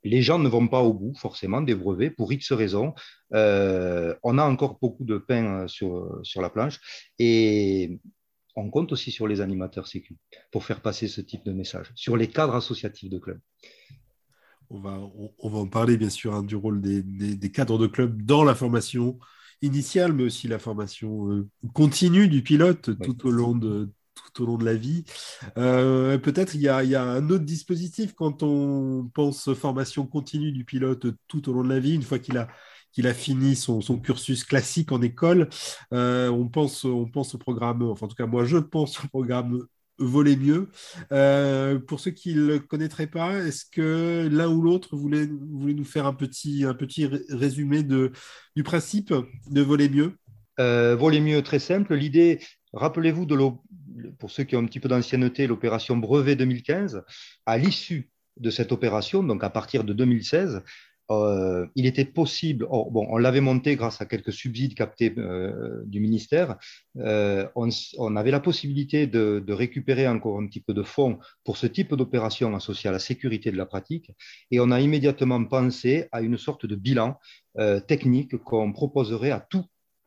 les 0.04 0.22
gens 0.22 0.38
ne 0.38 0.48
vont 0.48 0.68
pas 0.68 0.82
au 0.82 0.92
bout 0.92 1.14
forcément 1.16 1.62
des 1.62 1.74
brevets 1.74 2.10
pour 2.10 2.32
X 2.32 2.52
raisons. 2.52 2.94
Euh, 3.32 4.14
on 4.22 4.38
a 4.38 4.44
encore 4.44 4.78
beaucoup 4.80 5.04
de 5.04 5.18
pain 5.18 5.62
euh, 5.62 5.68
sur, 5.68 6.20
sur 6.22 6.42
la 6.42 6.50
planche 6.50 6.80
et 7.18 7.98
on 8.54 8.70
compte 8.70 8.92
aussi 8.92 9.10
sur 9.10 9.26
les 9.26 9.40
animateurs 9.40 9.88
sécu 9.88 10.16
pour 10.52 10.64
faire 10.64 10.80
passer 10.80 11.08
ce 11.08 11.20
type 11.20 11.44
de 11.44 11.52
message, 11.52 11.90
sur 11.94 12.16
les 12.16 12.28
cadres 12.28 12.54
associatifs 12.54 13.10
de 13.10 13.18
clubs. 13.18 13.40
On 14.70 14.80
va, 14.80 14.98
on, 15.38 15.50
va 15.50 15.58
en 15.58 15.66
parler 15.66 15.96
bien 15.96 16.10
sûr 16.10 16.34
hein, 16.34 16.42
du 16.42 16.56
rôle 16.56 16.80
des, 16.80 17.50
cadres 17.50 17.78
de 17.78 17.86
clubs 17.86 18.22
dans 18.22 18.44
la 18.44 18.54
formation 18.54 19.18
initiale, 19.62 20.12
mais 20.12 20.24
aussi 20.24 20.48
la 20.48 20.58
formation 20.58 21.30
euh, 21.30 21.48
continue 21.74 22.28
du 22.28 22.42
pilote 22.42 22.90
tout 23.02 23.26
au 23.26 23.30
long 23.30 23.54
de 23.54 23.90
tout 24.14 24.42
au 24.42 24.46
long 24.46 24.58
de 24.58 24.64
la 24.64 24.74
vie. 24.74 25.04
Euh, 25.58 26.18
peut-être 26.18 26.54
il 26.54 26.60
y, 26.60 26.68
a, 26.68 27.02
un 27.02 27.30
autre 27.30 27.44
dispositif 27.44 28.14
quand 28.14 28.42
on 28.42 29.10
pense 29.14 29.52
formation 29.54 30.06
continue 30.06 30.52
du 30.52 30.64
pilote 30.64 31.06
tout 31.28 31.48
au 31.48 31.52
long 31.52 31.64
de 31.64 31.68
la 31.68 31.80
vie, 31.80 31.94
une 31.94 32.02
fois 32.02 32.18
qu'il 32.18 32.38
a, 32.38 32.48
qu'il 32.92 33.06
a 33.06 33.14
fini 33.14 33.56
son, 33.56 33.80
cursus 33.98 34.44
classique 34.44 34.92
en 34.92 35.02
école. 35.02 35.48
Euh, 35.92 36.28
on, 36.28 36.48
pense, 36.48 36.84
on 36.84 37.06
pense 37.06 37.34
au 37.34 37.38
programme, 37.38 37.82
enfin 37.82 38.06
en 38.06 38.08
tout 38.08 38.16
cas 38.16 38.26
moi 38.26 38.44
je 38.44 38.58
pense 38.58 39.02
au 39.04 39.08
programme 39.08 39.60
Voler 39.98 40.34
mieux. 40.34 40.70
Euh, 41.12 41.78
pour 41.78 42.00
ceux 42.00 42.10
qui 42.10 42.34
ne 42.34 42.44
le 42.44 42.58
connaîtraient 42.58 43.06
pas, 43.06 43.38
est-ce 43.38 43.64
que 43.64 44.28
l'un 44.28 44.48
ou 44.48 44.60
l'autre 44.60 44.96
voulait, 44.96 45.28
voulait 45.52 45.74
nous 45.74 45.84
faire 45.84 46.06
un 46.06 46.14
petit, 46.14 46.64
un 46.64 46.74
petit 46.74 47.06
résumé 47.28 47.84
de, 47.84 48.10
du 48.56 48.64
principe 48.64 49.14
de 49.50 49.62
Voler 49.62 49.88
mieux? 49.88 50.16
Voler 50.58 51.20
mieux, 51.20 51.42
très 51.42 51.60
simple. 51.60 51.94
L'idée, 51.94 52.40
rappelez-vous 52.72 53.24
de 53.24 53.36
pour 54.18 54.30
ceux 54.30 54.44
qui 54.44 54.56
ont 54.56 54.60
un 54.60 54.66
petit 54.66 54.80
peu 54.80 54.88
d'ancienneté, 54.88 55.46
l'opération 55.46 55.96
Brevet 55.96 56.36
2015, 56.36 57.02
à 57.46 57.58
l'issue 57.58 58.10
de 58.36 58.50
cette 58.50 58.72
opération, 58.72 59.22
donc 59.22 59.44
à 59.44 59.50
partir 59.50 59.84
de 59.84 59.92
2016, 59.92 60.62
euh, 61.10 61.66
il 61.74 61.86
était 61.86 62.06
possible, 62.06 62.66
bon, 62.70 63.06
on 63.10 63.18
l'avait 63.18 63.42
monté 63.42 63.76
grâce 63.76 64.00
à 64.00 64.06
quelques 64.06 64.32
subsides 64.32 64.74
captés 64.74 65.12
euh, 65.18 65.82
du 65.84 66.00
ministère, 66.00 66.56
euh, 66.98 67.46
on, 67.54 68.16
avait 68.16 68.30
la 68.30 68.40
possibilité 68.40 69.06
de, 69.06 69.44
récupérer 69.52 70.08
encore 70.08 70.40
un 70.40 70.46
petit 70.46 70.60
peu 70.60 70.72
de 70.72 70.82
fonds 70.82 71.18
pour 71.44 71.58
ce 71.58 71.66
type 71.66 71.94
d'opération 71.94 72.54
associée 72.56 72.88
à 72.88 72.92
la 72.92 72.98
sécurité 72.98 73.52
de 73.52 73.56
la 73.58 73.66
pratique, 73.66 74.12
et 74.50 74.60
on 74.60 74.70
a 74.70 74.80
immédiatement 74.80 75.44
pensé 75.44 76.08
à 76.10 76.22
une 76.22 76.38
sorte 76.38 76.66
de 76.66 76.74
bilan 76.74 77.18
technique 77.86 78.36
qu'on 78.38 78.72
proposerait 78.72 79.30
à 79.30 79.38
tous 79.38 79.64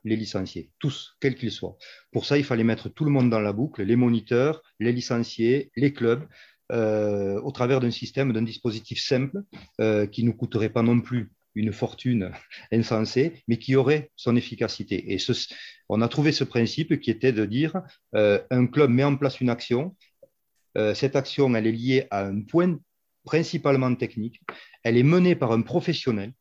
les 0.08 0.15
licenciés, 0.15 0.72
tous, 0.80 1.15
quels 1.20 1.36
qu'ils 1.36 1.52
soient. 1.52 1.78
Pour 2.12 2.26
ça, 2.26 2.38
il 2.38 2.43
fallait 2.43 2.63
mettre 2.63 2.89
tout 2.89 3.06
le 3.06 3.12
monde 3.12 3.30
dans 3.30 3.39
la 3.39 3.54
boucle, 3.54 3.84
les 3.84 3.96
moniteurs, 3.96 4.62
les 4.80 4.91
licenciés, 4.91 5.72
les 5.76 5.93
clubs, 5.93 6.26
euh, 6.72 7.39
au 7.41 7.52
travers 7.52 7.80
d'un 7.80 7.91
système, 7.91 8.34
d'un 8.34 8.41
dispositif 8.41 9.00
simple 9.00 9.43
euh, 9.80 10.06
qui 10.06 10.24
ne 10.24 10.32
coûterait 10.32 10.70
pas 10.70 10.84
non 10.84 11.00
plus 11.00 11.32
une 11.56 11.72
fortune 11.72 12.32
insensée, 12.72 13.43
mais 13.48 13.58
qui 13.58 13.76
aurait 13.76 14.12
son 14.15 14.36
efficacité. 14.36 15.13
Et 15.13 15.17
on 15.89 16.02
a 16.02 16.08
trouvé 16.08 16.32
ce 16.32 16.43
principe 16.43 17.00
qui 17.00 17.10
était 17.10 17.32
de 17.32 17.46
dire 17.46 17.82
euh, 18.15 18.41
un 18.52 18.67
club 18.67 18.89
met 18.89 19.04
en 19.04 19.15
place 19.15 19.41
une 19.41 19.50
action, 19.50 19.96
cette 20.93 21.15
action, 21.15 21.56
elle 21.56 21.65
est 21.65 21.72
liée 21.72 22.06
à 22.12 22.28
un 22.28 22.41
point 22.41 22.78
principalement 23.24 23.96
technique, 23.96 24.43
elle 24.84 24.96
est 24.96 25.02
menée 25.02 25.36
par 25.36 25.52
un 25.52 25.63
professionnel 25.63 26.34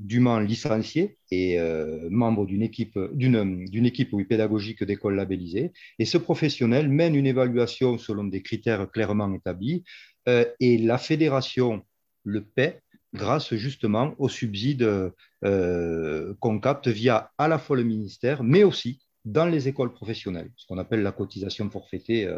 dûment 0.00 0.40
licencié 0.40 1.16
et 1.30 1.60
euh, 1.60 2.08
membre 2.10 2.46
d'une 2.46 2.62
équipe, 2.62 2.98
d'une, 3.12 3.86
équipe 3.86 4.16
pédagogique 4.28 4.82
d'école 4.82 5.14
labellisée. 5.14 5.72
Et 5.98 6.04
ce 6.04 6.18
professionnel 6.18 6.88
mène 6.88 7.14
une 7.14 7.26
évaluation 7.26 7.98
selon 7.98 8.24
des 8.24 8.42
critères 8.42 8.90
clairement 8.90 9.32
établis 9.32 9.84
euh, 10.28 10.44
et 10.58 10.78
la 10.78 10.98
fédération 10.98 11.82
le 12.24 12.42
paie 12.42 12.80
grâce 13.12 13.54
justement 13.54 14.14
aux 14.18 14.28
subsides 14.28 15.12
qu'on 15.42 16.58
capte 16.58 16.88
via 16.88 17.30
à 17.38 17.46
la 17.46 17.58
fois 17.58 17.76
le 17.76 17.84
ministère, 17.84 18.42
mais 18.42 18.64
aussi 18.64 18.98
dans 19.24 19.46
les 19.46 19.68
écoles 19.68 19.92
professionnelles, 19.92 20.50
ce 20.56 20.66
qu'on 20.66 20.78
appelle 20.78 21.02
la 21.02 21.12
cotisation 21.12 21.70
forfaitée 21.70 22.28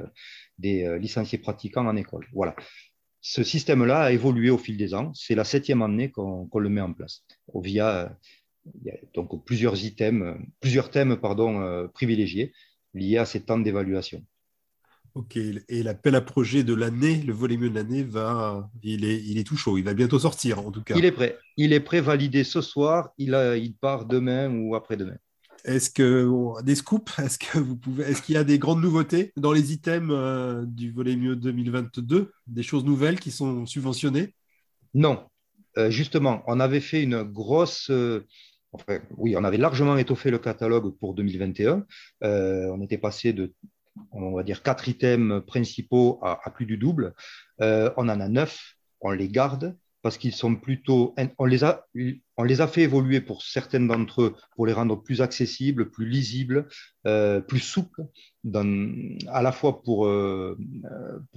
des 0.59 0.98
licenciés 0.98 1.38
pratiquants 1.38 1.87
en 1.87 1.96
école. 1.96 2.26
Voilà 2.35 2.55
ce 3.29 3.43
système-là 3.43 4.03
a 4.03 4.12
évolué 4.12 4.51
au 4.51 4.59
fil 4.59 4.77
des 4.77 4.95
ans. 4.95 5.12
C'est 5.12 5.35
la 5.35 5.43
septième 5.43 5.83
année 5.83 6.12
qu'on 6.12 6.49
le 6.59 6.69
met 6.69 6.81
en 6.81 6.93
place 6.93 7.25
via 7.55 8.17
donc 9.15 9.45
plusieurs 9.45 9.85
items, 9.85 10.37
plusieurs 10.61 10.91
thèmes 10.91 11.17
pardon, 11.17 11.61
euh, 11.61 11.89
privilégiés 11.89 12.53
liés 12.95 13.19
à 13.19 13.25
ces 13.25 13.43
temps 13.43 13.59
d'évaluation. 13.59 14.25
Ok, 15.15 15.37
et 15.37 15.83
l'appel 15.83 16.15
à 16.15 16.21
projet 16.21 16.62
de 16.62 16.75
l'année, 16.75 17.17
le 17.23 17.33
volet 17.33 17.57
mieux 17.57 17.71
de 17.71 17.75
l'année, 17.75 18.05
va, 18.05 18.71
il 18.85 19.05
est, 19.05 19.21
il 19.25 19.39
est 19.39 19.45
tout 19.45 19.57
chaud. 19.57 19.77
Il 19.77 19.83
va 19.83 19.95
bientôt 19.95 20.21
sortir, 20.21 20.61
en 20.61 20.71
tout 20.71 20.83
cas. 20.83 20.95
Il 20.97 21.05
est 21.05 21.12
prêt. 21.12 21.37
Il 21.57 21.73
est 21.73 21.81
prêt, 21.81 22.01
validé 22.01 22.45
ce 22.45 22.61
soir. 22.61 23.11
Il, 23.19 23.35
a, 23.35 23.57
il 23.57 23.75
part 23.75 24.05
demain 24.05 24.55
ou 24.55 24.77
après-demain. 24.77 25.17
Est-ce 25.64 25.90
que 25.90 26.62
des 26.62 26.75
scoops 26.75 27.19
Est-ce 27.19 27.38
que 27.38 27.59
vous 27.59 27.77
pouvez 27.77 28.05
Est-ce 28.05 28.23
qu'il 28.23 28.35
y 28.35 28.38
a 28.38 28.45
des 28.45 28.59
grandes 28.59 28.83
nouveautés 28.83 29.33
dans 29.37 29.53
les 29.53 29.73
items 29.73 30.11
euh, 30.12 30.64
du 30.66 30.90
volet 30.90 31.16
mieux 31.16 31.37
2022 31.37 32.33
Des 32.47 32.62
choses 32.62 32.85
nouvelles 32.85 33.21
qui 33.21 33.31
sont 33.31 33.66
subventionnées? 33.66 34.35
Non, 34.95 35.25
euh, 35.79 35.90
justement, 35.90 36.42
on 36.47 36.61
avait 36.61 36.81
fait 36.81 37.03
une 37.03 37.23
grosse. 37.23 37.90
Euh, 37.90 38.27
oui, 39.16 39.37
on 39.37 39.45
avait 39.45 39.57
largement 39.57 39.97
étoffé 39.97 40.31
le 40.31 40.38
catalogue 40.38 40.97
pour 40.99 41.14
2021. 41.14 41.87
on 42.23 42.81
était 42.83 42.99
passé 42.99 43.33
de, 43.33 43.55
on 44.12 44.35
va 44.35 44.42
dire, 44.42 44.62
quatre 44.62 44.88
items 44.88 45.42
principaux 45.47 46.19
à, 46.23 46.40
à 46.45 46.51
plus 46.51 46.66
du 46.66 46.77
double. 46.77 47.14
on 47.61 47.92
en 47.97 48.21
a 48.21 48.29
neuf. 48.29 48.75
On 49.01 49.11
les 49.12 49.29
garde 49.29 49.77
parce 50.07 50.19
qu'ils 50.19 50.37
sont 50.37 50.55
plutôt. 50.55 51.16
On 51.37 51.47
les, 51.47 51.64
a, 51.64 51.85
on 52.37 52.45
les 52.45 52.61
a 52.61 52.69
fait 52.69 52.83
évoluer 52.83 53.21
pour 53.21 53.42
certaines 53.42 53.88
d'entre 53.88 54.23
eux 54.23 54.37
pour 54.55 54.64
les 54.64 54.73
rendre 54.73 55.03
plus 55.03 55.21
accessibles, 55.21 55.90
plus 55.90 56.07
lisibles, 56.07 56.69
euh, 57.09 57.40
plus 57.40 57.59
souples, 57.59 58.07
à 58.55 59.42
la 59.42 59.51
fois 59.51 59.83
pour, 59.83 60.07
euh, 60.07 60.57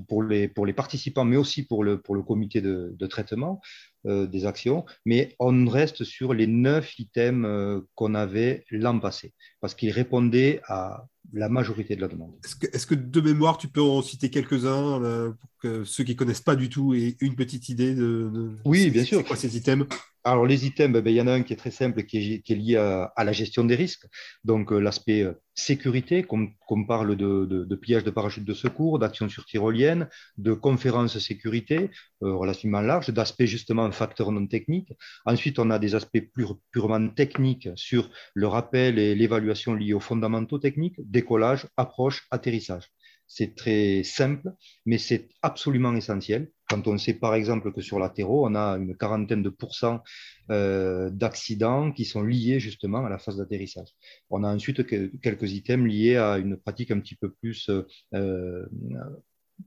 pour, 0.08 0.22
les, 0.22 0.48
pour 0.48 0.68
les 0.68 0.74
participants, 0.74 1.26
mais 1.26 1.36
aussi 1.36 1.66
pour 1.66 1.84
le, 1.84 2.00
pour 2.00 2.14
le 2.14 2.22
comité 2.22 2.62
de, 2.62 3.08
traitement 3.08 3.60
euh, 4.06 4.28
des 4.28 4.46
actions. 4.46 4.86
Mais 5.04 5.36
on 5.40 5.66
reste 5.66 6.04
sur 6.04 6.36
les 6.36 6.46
neuf 6.46 7.00
items 7.00 7.82
qu'on 7.96 8.14
avait 8.14 8.66
l'an 8.70 9.00
passé, 9.00 9.34
parce 9.62 9.74
qu'ils 9.74 9.90
répondaient 9.90 10.62
à 10.68 11.08
la 11.34 11.50
majorité 11.50 11.96
de 11.96 12.02
la 12.02 12.08
demande. 12.08 12.32
Est-ce 12.74 12.88
que, 12.88 12.96
de 12.96 13.22
mémoire, 13.22 13.58
tu 13.58 13.68
peux 13.68 13.82
en 13.82 14.02
citer 14.02 14.30
quelques-uns 14.30 15.00
pour 15.40 15.50
que 15.62 15.84
ceux 15.84 16.04
qui 16.04 16.14
ne 16.14 16.18
connaissent 16.18 16.42
pas 16.42 16.56
du 16.56 16.70
tout 16.70 16.94
aient 16.94 17.16
une 17.20 17.36
petite 17.36 17.70
idée 17.70 17.94
de, 17.94 18.52
oui, 18.66 18.90
bien 18.90 19.04
sûr. 19.04 19.24
quoi 19.26 19.36
ces 19.36 19.56
items? 19.58 19.88
Alors, 20.26 20.46
les 20.46 20.66
items, 20.66 21.02
ben, 21.02 21.10
il 21.10 21.16
y 21.16 21.22
en 21.22 21.28
a 21.28 21.34
un 21.34 21.44
qui 21.44 21.54
est 21.54 21.56
très 21.56 21.72
simple, 21.72 22.04
qui 22.04 22.44
est, 22.46 22.50
lié 22.50 22.76
à, 22.76 23.24
la 23.24 23.32
gestion 23.32 23.64
des 23.64 23.76
risques. 23.76 24.06
Donc, 24.44 24.72
euh, 24.74 24.80
l'aspect 24.80 25.22
euh, 25.24 25.34
sécurité, 25.56 26.24
comme 26.24 26.54
on 26.70 26.86
parle 26.86 27.16
de, 27.16 27.46
de, 27.46 27.64
de, 27.64 27.76
pillage 27.76 28.04
de 28.04 28.12
parachutes 28.12 28.44
de 28.46 28.54
secours, 28.54 29.00
d'action 29.00 29.30
sur 29.30 29.46
tyrolienne, 29.46 30.10
de 30.38 30.54
conférences 30.54 31.18
sécurité, 31.20 31.90
euh, 32.24 32.34
relativement 32.36 32.82
large, 32.82 33.10
d'aspects 33.12 33.46
justement 33.46 33.90
facteurs 33.92 34.32
non 34.32 34.46
techniques. 34.46 34.92
Ensuite, 35.26 35.58
on 35.58 35.70
a 35.70 35.80
des 35.80 35.96
aspects 35.96 36.24
purement 36.72 37.10
techniques 37.10 37.70
sur 37.76 38.10
le 38.34 38.48
rappel 38.48 39.00
et 39.00 39.16
l'évaluation 39.16 39.74
liés 39.74 39.94
aux 39.94 40.00
fondamentaux 40.02 40.60
techniques, 40.60 40.96
décollage, 41.00 41.68
approche, 41.78 42.28
atterrissage. 42.30 42.92
C'est 43.32 43.56
très 43.56 44.02
simple, 44.04 44.52
mais 44.88 44.98
c'est 44.98 45.30
absolument 45.44 45.96
essentiel. 45.96 46.52
Quand 46.68 46.88
on 46.88 46.98
sait 46.98 47.14
par 47.14 47.36
exemple 47.36 47.72
que 47.72 47.80
sur 47.80 48.00
la 48.00 48.10
terreau, 48.10 48.48
on 48.48 48.56
a 48.56 48.72
une 48.78 48.98
quarantaine 48.98 49.44
de 49.44 49.50
pourcents 49.50 50.02
euh, 50.50 51.12
d'accidents 51.12 51.92
qui 51.92 52.06
sont 52.06 52.24
liés 52.24 52.60
justement 52.60 53.06
à 53.06 53.10
la 53.10 53.20
phase 53.20 53.38
d'atterrissage. 53.38 53.90
On 54.32 54.44
a 54.44 54.52
ensuite 54.52 54.84
quelques 55.22 55.52
items 55.52 55.88
liés 55.88 56.18
à 56.18 56.40
une 56.40 56.58
pratique 56.58 56.90
un 56.90 57.00
petit 57.00 57.16
peu 57.16 57.32
plus, 57.32 57.70
euh, 58.16 58.66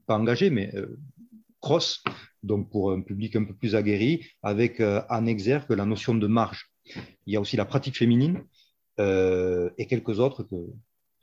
pas 0.07 0.17
engagée, 0.17 0.49
mais 0.49 0.75
euh, 0.75 0.99
cross, 1.61 2.03
donc 2.43 2.69
pour 2.69 2.91
un 2.91 2.99
public 2.99 3.37
un 3.37 3.45
peu 3.45 3.55
plus 3.55 3.75
aguerri, 3.75 4.25
avec 4.41 4.81
en 4.81 5.25
exergue 5.25 5.71
la 5.71 5.85
notion 5.85 6.15
de 6.15 6.27
marge. 6.27 6.69
Il 7.25 7.33
y 7.33 7.37
a 7.37 7.39
aussi 7.39 7.55
la 7.55 7.63
pratique 7.63 7.97
féminine 7.97 8.43
et 8.99 9.87
quelques 9.87 10.19
autres 10.19 10.43
que, 10.43 10.55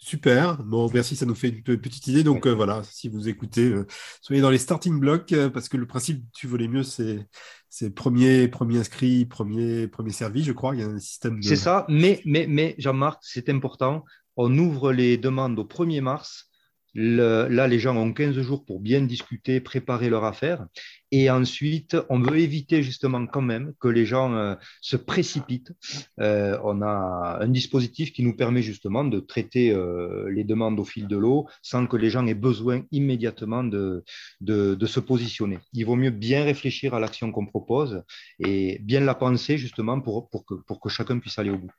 Super. 0.03 0.57
Bon, 0.65 0.91
merci, 0.93 1.15
ça 1.15 1.27
nous 1.27 1.35
fait 1.35 1.51
une 1.51 1.63
petite 1.63 2.07
idée. 2.07 2.25
Donc 2.25 2.47
euh, 2.47 2.55
voilà, 2.55 2.83
si 2.85 3.11
vous 3.11 3.29
écoutez, 3.29 3.69
euh, 3.69 3.87
soyez 4.23 4.41
dans 4.41 4.49
les 4.49 4.57
starting 4.57 4.99
blocks 4.99 5.31
euh, 5.33 5.51
parce 5.51 5.69
que 5.69 5.77
le 5.77 5.87
principe 5.87 6.25
tu 6.33 6.47
volais 6.47 6.69
mieux, 6.69 6.83
c'est 6.83 7.29
c'est 7.69 7.95
premier 7.95 8.49
premier 8.49 8.79
inscrit, 8.79 9.27
premier 9.27 9.89
premier 9.89 10.11
servi, 10.11 10.43
je 10.43 10.53
crois. 10.53 10.75
Il 10.75 10.81
y 10.81 10.85
a 10.85 10.87
un 10.87 10.99
système. 10.99 11.43
C'est 11.43 11.55
ça. 11.55 11.85
Mais 11.91 12.23
mais 12.25 12.47
mais 12.49 12.75
Jean-Marc, 12.79 13.21
c'est 13.23 13.51
important. 13.51 14.05
On 14.37 14.57
ouvre 14.57 14.91
les 14.91 15.19
demandes 15.19 15.59
au 15.59 15.65
1er 15.65 16.01
mars 16.01 16.50
là, 16.95 17.69
les 17.69 17.79
gens 17.79 17.97
ont 17.97 18.13
15 18.13 18.41
jours 18.41 18.65
pour 18.65 18.81
bien 18.81 19.03
discuter, 19.03 19.61
préparer 19.61 20.09
leur 20.09 20.25
affaire. 20.25 20.67
Et 21.13 21.29
ensuite, 21.31 21.97
on 22.09 22.21
veut 22.21 22.39
éviter 22.39 22.83
justement 22.83 23.27
quand 23.27 23.43
même 23.43 23.73
que 23.81 23.89
les 23.89 24.07
gens 24.07 24.33
euh, 24.35 24.55
se 24.81 24.97
précipitent. 24.97 25.73
Euh, 26.21 26.59
on 26.63 26.83
a 26.83 27.39
un 27.41 27.49
dispositif 27.49 28.13
qui 28.13 28.23
nous 28.23 28.37
permet 28.37 28.63
justement 28.63 29.05
de 29.05 29.19
traiter 29.19 29.73
euh, 29.73 30.31
les 30.31 30.45
demandes 30.45 30.79
au 30.79 30.85
fil 30.85 31.09
de 31.09 31.17
l'eau 31.17 31.49
sans 31.63 31.87
que 31.87 31.97
les 31.97 32.11
gens 32.11 32.27
aient 32.27 32.35
besoin 32.35 32.83
immédiatement 32.93 33.65
de, 33.65 34.05
se 34.41 35.01
positionner. 35.01 35.59
Il 35.73 35.87
vaut 35.87 35.97
mieux 35.97 36.11
bien 36.11 36.45
réfléchir 36.45 36.95
à 36.95 37.01
l'action 37.01 37.33
qu'on 37.33 37.47
propose 37.47 38.03
et 38.39 38.79
bien 38.81 39.01
la 39.01 39.15
penser 39.15 39.59
justement 39.59 40.01
pour 40.01 40.31
que 40.31 40.89
chacun 40.89 41.19
puisse 41.19 41.39
aller 41.39 41.51
au 41.51 41.59
bout. 41.59 41.73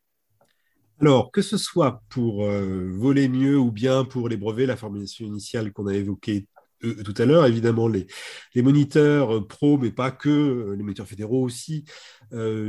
Alors, 1.01 1.31
que 1.31 1.41
ce 1.41 1.57
soit 1.57 2.03
pour 2.09 2.45
voler 2.45 3.27
mieux 3.27 3.57
ou 3.57 3.71
bien 3.71 4.05
pour 4.05 4.29
les 4.29 4.37
brevets, 4.37 4.67
la 4.67 4.77
formulation 4.77 5.25
initiale 5.25 5.73
qu'on 5.73 5.87
a 5.87 5.95
évoquée 5.95 6.45
euh, 6.83 7.03
tout 7.03 7.13
à 7.17 7.25
l'heure. 7.25 7.45
Évidemment, 7.45 7.87
les, 7.87 8.07
moniteurs 8.55 9.35
euh, 9.35 9.47
pro, 9.47 9.77
mais 9.77 9.91
pas 9.91 10.11
que, 10.11 10.29
euh, 10.29 10.75
les 10.75 10.83
moniteurs 10.83 11.07
fédéraux 11.07 11.43
aussi, 11.43 11.85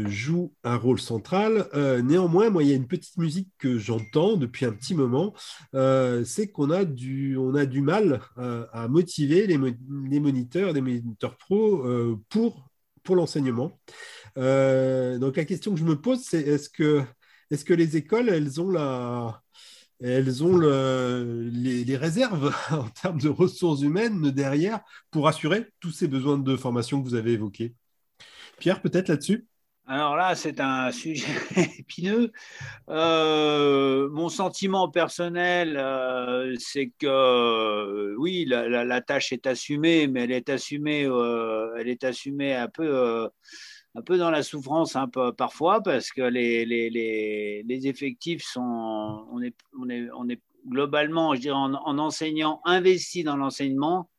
jouent 0.07 0.53
un 0.65 0.75
rôle 0.75 0.99
central. 0.99 1.69
néanmoins, 2.03 2.51
moi, 2.51 2.65
il 2.65 2.69
y 2.71 2.73
a 2.73 2.75
une 2.75 2.89
petite 2.89 3.17
musique 3.17 3.49
que 3.59 3.79
j'entends 3.79 4.37
depuis 4.37 4.67
un 4.67 4.73
petit 4.73 4.93
moment, 4.93 5.35
c'est 6.25 6.49
qu'on 6.51 6.71
a 6.73 6.85
du, 6.85 7.39
a 7.57 7.65
du 7.65 7.81
mal 7.81 8.23
à 8.37 8.89
motiver 8.89 9.47
les, 9.47 9.59
moniteurs, 10.19 10.73
des 10.75 10.81
moniteurs 10.81 11.37
pro 11.37 11.85
pour, 12.29 12.69
pour 13.05 13.15
l'enseignement. 13.15 13.79
donc 14.35 15.37
la 15.37 15.45
question 15.45 15.75
que 15.75 15.79
je 15.79 15.85
me 15.85 16.01
pose, 16.01 16.23
c'est 16.25 16.41
est-ce 16.41 16.69
que, 16.69 17.05
est-ce 17.53 17.65
que 17.67 17.75
les 17.75 17.99
écoles, 17.99 18.31
elles 18.31 18.61
ont 18.61 18.71
les, 20.01 21.97
réserves 21.97 22.55
en 22.71 22.89
termes 22.89 23.21
de 23.21 23.29
ressources 23.29 23.83
humaines 23.83 24.31
derrière 24.31 24.81
pour 25.11 25.29
assurer 25.29 25.69
tous 25.79 25.91
ces 25.91 26.09
besoins 26.09 26.39
de 26.39 26.57
formation 26.57 27.03
que 27.03 27.09
vous 27.09 27.15
avez 27.15 27.33
évoqués? 27.33 27.75
Pierre, 28.59 28.81
peut-être 28.81 29.09
là-dessus? 29.09 29.47
Alors 29.87 30.17
là, 30.17 30.35
c'est 30.35 30.61
un 30.61 30.91
sujet 30.93 31.27
épineux. 31.79 32.33
Euh, 32.89 34.09
mon 34.11 34.31
sentiment 34.31 34.89
personnel, 34.89 35.77
euh, 35.77 36.55
c'est 36.59 36.91
que 36.99 37.07
euh, 37.07 38.15
oui, 38.17 38.47
la, 38.47 39.01
tâche 39.03 39.33
est 39.33 39.47
assumée, 39.47 40.07
mais 40.07 40.25
elle 40.25 40.33
est 40.33 40.49
assumée, 40.49 41.03
elle 41.79 41.89
est 41.89 42.05
assumée 42.05 42.55
un 42.55 42.69
peu 42.69 43.29
un 43.95 44.03
peu 44.03 44.17
dans 44.17 44.31
la 44.31 44.43
souffrance 44.43 44.97
un 44.97 45.09
peu 45.09 45.33
parfois 45.33 45.83
parce 45.83 46.11
que 46.11 46.23
les, 46.23 46.65
les, 46.65 47.63
les, 47.63 47.87
effectifs 47.87 48.43
sont, 48.43 49.27
on 49.31 49.43
est, 49.43 49.55
on 49.79 49.89
est, 49.91 50.09
on 50.17 50.29
est 50.29 50.41
globalement, 50.67 51.35
je 51.35 51.41
dirais, 51.41 51.57
en, 51.57 51.99
enseignant 51.99 52.61
investi 52.65 53.25
dans 53.25 53.37
l'enseignement, 53.37 54.11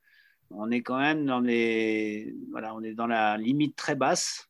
on 0.51 0.69
est 0.69 0.81
quand 0.81 0.99
même 0.99 1.25
dans 1.25 1.39
les, 1.39 2.35
voilà, 2.51 2.75
on 2.75 2.83
est 2.83 2.93
dans 2.93 3.07
la 3.07 3.37
limite 3.37 3.75
très 3.75 3.95
basse. 3.95 4.47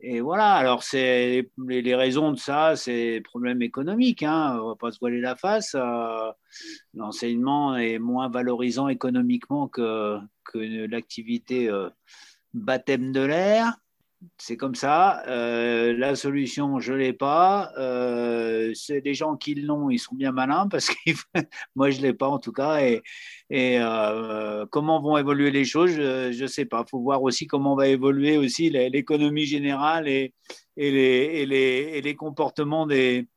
Et 0.00 0.20
voilà, 0.20 0.52
alors 0.54 0.82
c'est 0.82 1.48
les, 1.68 1.82
les, 1.82 1.94
raisons 1.94 2.32
de 2.32 2.36
ça, 2.36 2.76
c'est 2.76 3.22
problème 3.24 3.62
économique, 3.62 4.22
hein, 4.22 4.58
on 4.60 4.68
va 4.68 4.76
pas 4.76 4.92
se 4.92 4.98
voiler 4.98 5.20
la 5.20 5.36
face. 5.36 5.74
Euh, 5.74 6.30
l'enseignement 6.94 7.76
est 7.76 7.98
moins 7.98 8.28
valorisant 8.28 8.88
économiquement 8.88 9.68
que, 9.68 10.18
que 10.44 10.58
l'activité 10.58 11.70
euh, 11.70 11.88
baptême 12.52 13.10
de 13.12 13.20
l'air 13.20 13.78
c'est 14.38 14.56
comme 14.56 14.74
ça. 14.74 15.22
Euh, 15.28 15.96
la 15.96 16.16
solution, 16.16 16.78
je 16.80 16.92
ne 16.92 16.98
l'ai 16.98 17.12
pas. 17.12 17.72
Euh, 17.78 18.72
c'est 18.74 19.00
des 19.00 19.14
gens 19.14 19.36
qui 19.36 19.54
l'ont, 19.54 19.90
ils 19.90 19.98
sont 19.98 20.14
bien 20.14 20.32
malins 20.32 20.68
parce 20.68 20.88
que 20.88 21.10
moi, 21.74 21.90
je 21.90 21.98
ne 21.98 22.02
l'ai 22.02 22.14
pas 22.14 22.28
en 22.28 22.38
tout 22.38 22.52
cas. 22.52 22.80
Et, 22.80 23.02
euh, 23.52 24.66
comment 24.70 25.00
vont 25.00 25.18
évoluer 25.18 25.50
les 25.50 25.64
choses, 25.64 25.92
je 25.92 26.42
ne 26.42 26.46
sais 26.46 26.64
pas. 26.64 26.84
Il 26.86 26.90
faut 26.90 27.00
voir 27.00 27.22
aussi 27.22 27.46
comment 27.46 27.76
va 27.76 27.88
évoluer 27.88 28.36
aussi 28.38 28.70
l'économie 28.70 29.46
générale 29.46 30.08
et, 30.08 30.34
les, 30.76 31.46
les, 31.46 32.14
comportements 32.16 32.86
des, 32.86 33.28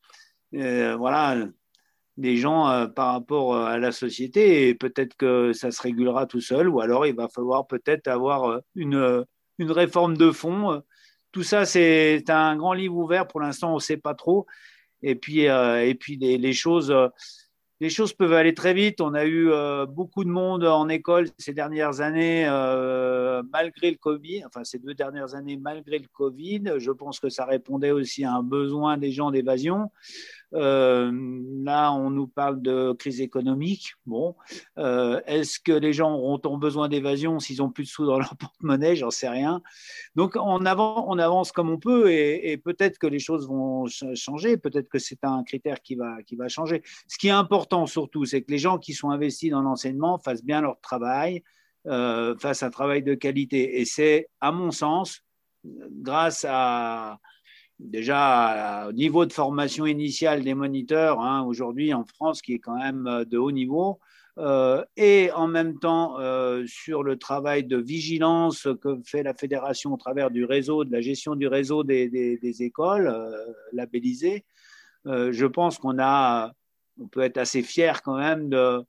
des 0.51 2.37
gens 2.37 2.87
par 2.95 3.13
rapport 3.13 3.55
à 3.55 3.77
la 3.77 3.91
société. 3.91 4.69
Et 4.69 4.75
peut-être 4.75 5.15
que 5.15 5.53
ça 5.53 5.71
se 5.71 5.81
régulera 5.81 6.25
tout 6.25 6.41
seul 6.41 6.67
ou 6.69 6.81
alors 6.81 7.05
il 7.05 7.15
va 7.15 7.29
falloir 7.29 7.67
peut-être 7.67 8.07
avoir 8.07 8.61
une 8.75 9.25
une 9.59 9.71
réforme 9.71 10.17
de 10.17 10.31
fond. 10.31 10.81
Tout 11.31 11.43
ça, 11.43 11.65
c'est 11.65 12.29
un 12.29 12.55
grand 12.55 12.73
livre 12.73 12.95
ouvert. 12.95 13.27
Pour 13.27 13.39
l'instant, 13.39 13.71
on 13.71 13.75
ne 13.75 13.81
sait 13.81 13.97
pas 13.97 14.15
trop. 14.15 14.47
Et 15.01 15.15
puis, 15.15 15.47
euh, 15.47 15.85
et 15.85 15.95
puis 15.95 16.17
les, 16.17 16.53
choses, 16.53 16.93
les 17.79 17.89
choses 17.89 18.13
peuvent 18.13 18.33
aller 18.33 18.53
très 18.53 18.73
vite. 18.73 18.99
On 18.99 19.13
a 19.13 19.25
eu 19.25 19.51
euh, 19.51 19.85
beaucoup 19.85 20.23
de 20.23 20.29
monde 20.29 20.65
en 20.65 20.89
école 20.89 21.27
ces 21.37 21.53
dernières 21.53 22.01
années, 22.01 22.45
euh, 22.47 23.41
malgré 23.53 23.91
le 23.91 23.97
Covid. 23.97 24.43
Enfin, 24.45 24.63
ces 24.63 24.79
deux 24.79 24.93
dernières 24.93 25.35
années, 25.35 25.57
malgré 25.57 25.99
le 25.99 26.07
Covid. 26.11 26.73
Je 26.77 26.91
pense 26.91 27.19
que 27.19 27.29
ça 27.29 27.45
répondait 27.45 27.91
aussi 27.91 28.25
à 28.25 28.33
un 28.33 28.43
besoin 28.43 28.97
des 28.97 29.11
gens 29.11 29.31
d'évasion. 29.31 29.91
Euh, 30.53 31.11
là, 31.63 31.91
on 31.93 32.09
nous 32.09 32.27
parle 32.27 32.61
de 32.61 32.93
crise 32.93 33.21
économique. 33.21 33.93
Bon, 34.05 34.35
euh, 34.77 35.21
est-ce 35.25 35.59
que 35.59 35.71
les 35.71 35.93
gens 35.93 36.15
auront 36.15 36.57
besoin 36.57 36.89
d'évasion 36.89 37.39
s'ils 37.39 37.61
ont 37.61 37.69
plus 37.69 37.83
de 37.83 37.89
sous 37.89 38.05
dans 38.05 38.17
leur 38.17 38.35
porte-monnaie? 38.37 38.95
J'en 38.95 39.11
sais 39.11 39.29
rien. 39.29 39.61
Donc, 40.15 40.35
on 40.35 40.65
avance, 40.65 41.51
comme 41.51 41.69
on 41.69 41.77
peut 41.77 42.11
et, 42.11 42.57
peut-être 42.57 42.97
que 42.97 43.07
les 43.07 43.19
choses 43.19 43.47
vont 43.47 43.85
changer. 44.15 44.57
Peut-être 44.57 44.89
que 44.89 44.99
c'est 44.99 45.23
un 45.23 45.43
critère 45.43 45.81
qui 45.81 45.95
va, 45.95 46.21
qui 46.23 46.35
va 46.35 46.47
changer. 46.47 46.81
Ce 47.07 47.17
qui 47.17 47.27
est 47.27 47.31
important 47.31 47.85
surtout, 47.85 48.25
c'est 48.25 48.41
que 48.41 48.51
les 48.51 48.57
gens 48.57 48.77
qui 48.77 48.93
sont 48.93 49.11
investis 49.11 49.51
dans 49.51 49.61
l'enseignement 49.61 50.17
fassent 50.17 50.43
bien 50.43 50.61
leur 50.61 50.79
travail, 50.81 51.43
euh, 51.87 52.35
fassent 52.37 52.63
un 52.63 52.69
travail 52.69 53.03
de 53.03 53.13
qualité. 53.13 53.79
Et 53.79 53.85
c'est, 53.85 54.29
à 54.41 54.51
mon 54.51 54.71
sens, 54.71 55.21
grâce 55.63 56.45
à 56.47 57.19
déjà 57.79 58.87
au 58.89 58.91
niveau 58.91 59.25
de 59.25 59.33
formation 59.33 59.85
initiale 59.85 60.43
des 60.43 60.53
moniteurs, 60.53 61.19
hein, 61.21 61.43
aujourd'hui 61.43 61.93
en 61.93 62.05
France, 62.05 62.41
qui 62.41 62.53
est 62.53 62.59
quand 62.59 62.77
même 62.77 63.07
euh, 63.07 63.25
de 63.25 63.37
haut 63.37 63.51
niveau, 63.51 63.99
euh, 64.37 64.83
et 64.95 65.31
en 65.33 65.47
même 65.47 65.79
temps 65.79 66.19
euh, 66.19 66.63
sur 66.67 67.03
le 67.03 67.17
travail 67.17 67.63
de 67.63 67.77
vigilance 67.77 68.67
que 68.81 68.99
fait 69.05 69.23
la 69.23 69.33
fédération 69.33 69.93
au 69.93 69.97
travers 69.97 70.29
du 70.31 70.45
réseau, 70.45 70.85
de 70.85 70.91
la 70.91 71.01
gestion 71.01 71.35
du 71.35 71.47
réseau 71.47 71.83
des, 71.83 72.39
écoles 72.59 73.13
labellisées, 73.73 74.45
je 75.05 75.45
pense 75.45 75.77
qu'on 75.77 75.99
a, 75.99 76.53
on 77.01 77.07
peut 77.07 77.21
être 77.21 77.37
assez 77.37 77.63
fier 77.63 78.01
quand 78.01 78.17
même 78.17 78.49
de 78.49 78.85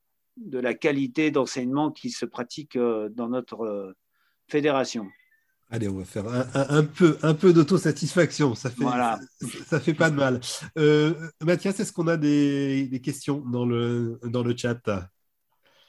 la 0.59 0.75
qualité 0.75 1.31
d'enseignement 1.31 1.91
qui 1.91 2.11
se 2.11 2.27
pratique 2.27 2.79
dans 2.79 3.29
notre 3.29 3.95
fédération. 4.49 5.09
Allez, 5.73 5.89
on 5.89 5.99
va 5.99 6.05
faire 6.05 6.25
un, 6.55 6.83
peu, 6.83 7.17
un 7.23 7.33
peu 7.33 7.53
d'autosatisfaction. 7.53 8.57
Ça 8.57 8.71
fait, 8.71 8.85
ça, 9.67 9.79
fait 9.79 9.95
pas 9.95 10.11
de 10.11 10.17
mal. 10.17 10.41
Euh, 10.77 11.15
Mathias, 11.41 11.79
est-ce 11.79 11.93
qu'on 11.93 12.09
a 12.09 12.17
des, 12.17 13.01
questions 13.05 13.39
dans 13.39 13.65
le, 13.65 14.19
dans 14.25 14.43
le 14.43 14.57
chat? 14.57 14.81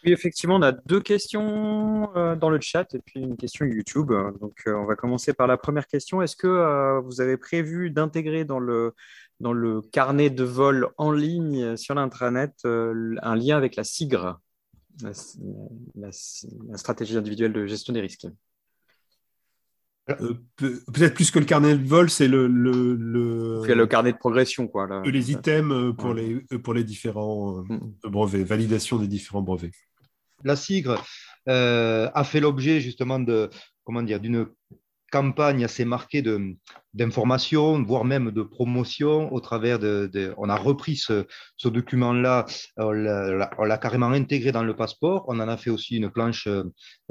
Oui, 0.06 0.12
effectivement, 0.12 0.58
on 0.58 0.62
a 0.62 0.72
deux 0.72 1.02
questions 1.02 2.16
euh, 2.16 2.36
dans 2.36 2.52
le 2.52 2.60
chat 2.62 2.94
et 2.94 3.00
puis 3.00 3.22
une 3.22 3.38
question 3.38 3.66
YouTube. 3.66 4.12
Donc, 4.40 4.54
euh, 4.68 4.76
on 4.76 4.86
va 4.86 4.96
commencer 4.96 5.34
par 5.34 5.48
la 5.48 5.58
première 5.58 5.88
question. 5.88 6.22
Est-ce 6.22 6.36
que 6.36 7.00
vous 7.00 7.20
avez 7.20 7.38
prévu 7.38 7.90
d'intégrer 7.90 8.46
dans 8.46 8.60
le, 8.60 8.94
dans 9.40 9.54
le 9.54 9.82
carnet 9.82 10.30
de 10.30 10.44
vol 10.44 10.90
en 10.98 11.12
ligne 11.12 11.76
sur 11.76 11.96
l'intranet 11.96 12.54
un 12.66 13.36
lien 13.36 13.58
avec 13.58 13.76
la 13.76 13.84
SIGRE, 13.84 14.40
la 15.02 16.12
stratégie 16.78 17.18
individuelle 17.18 17.54
de 17.54 17.66
gestion 17.66 17.94
des 17.94 18.02
risques? 18.02 18.28
Euh, 20.10 20.34
peut-être 20.56 21.14
plus 21.14 21.32
que 21.32 21.40
le 21.40 21.46
carnet 21.46 21.78
de 21.78 21.88
vol, 21.88 22.10
c'est 22.10 22.28
le, 22.28 22.48
le, 22.48 22.96
le... 22.96 23.86
carnet 23.86 24.12
de 24.12 24.18
progression. 24.18 24.68
Quoi, 24.68 24.88
là. 24.88 25.02
Les 25.06 25.32
items 25.32 25.72
euh, 25.72 25.94
pour, 25.94 26.14
les, 26.14 26.44
euh, 26.52 26.60
pour 26.60 26.74
les 26.74 26.84
différents 26.84 27.64
brevets, 28.04 28.44
validation 28.44 28.98
des 28.98 29.08
différents 29.08 29.42
brevets. 29.42 29.72
La 30.44 30.56
SIGRE 30.56 31.04
a 31.48 32.24
fait 32.24 32.40
l'objet 32.40 32.82
justement 32.82 33.20
de 33.20 33.50
comment 33.84 34.02
dire 34.02 34.20
d'une 34.20 34.48
campagne 35.12 35.64
assez 35.64 35.86
marquée 35.86 36.24
d'information, 36.94 37.84
voire 37.84 38.06
même 38.06 38.32
de 38.32 38.42
promotion 38.42 39.32
au 39.34 39.40
travers 39.42 39.78
de, 39.78 40.34
on 40.38 40.50
a 40.50 40.56
repris 40.56 40.96
ce, 40.96 41.26
document-là, 41.64 42.46
on 42.78 42.92
l'a 42.92 43.78
carrément 43.78 44.10
intégré 44.12 44.52
dans 44.52 44.64
le 44.64 44.76
passeport. 44.76 45.26
On 45.28 45.40
en 45.40 45.48
a 45.48 45.58
fait 45.58 45.70
aussi 45.70 45.98
une 45.98 46.10
planche 46.10 46.48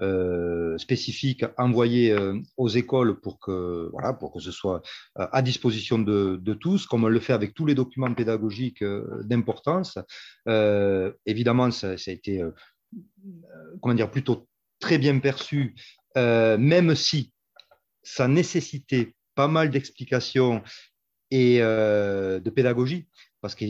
euh, 0.00 0.78
spécifique 0.78 1.44
envoyée 1.58 2.10
euh, 2.12 2.40
aux 2.56 2.68
écoles 2.68 3.20
pour 3.20 3.38
que, 3.38 3.90
voilà, 3.92 4.14
pour 4.14 4.32
que 4.32 4.40
ce 4.40 4.50
soit 4.50 4.80
euh, 5.18 5.26
à 5.30 5.42
disposition 5.42 5.98
de, 5.98 6.38
de 6.40 6.54
tous, 6.54 6.86
comme 6.86 7.04
on 7.04 7.08
le 7.08 7.20
fait 7.20 7.34
avec 7.34 7.54
tous 7.54 7.66
les 7.66 7.74
documents 7.74 8.12
pédagogiques 8.14 8.82
d'importance. 9.24 9.98
évidemment, 11.26 11.70
ça, 11.70 11.98
ça, 11.98 12.10
a 12.10 12.14
été, 12.14 12.42
comment 13.82 13.94
dire, 13.94 14.10
plutôt 14.10 14.48
très 14.78 14.96
bien 14.96 15.18
perçu, 15.18 15.74
même 16.16 16.94
si 16.94 17.32
ça 18.14 18.28
nécessitait 18.28 19.14
pas 19.34 19.48
mal 19.48 19.70
d'explications 19.70 20.62
et 21.30 21.58
euh, 21.60 22.40
de 22.40 22.50
pédagogie, 22.50 23.06
parce 23.40 23.54
que, 23.54 23.64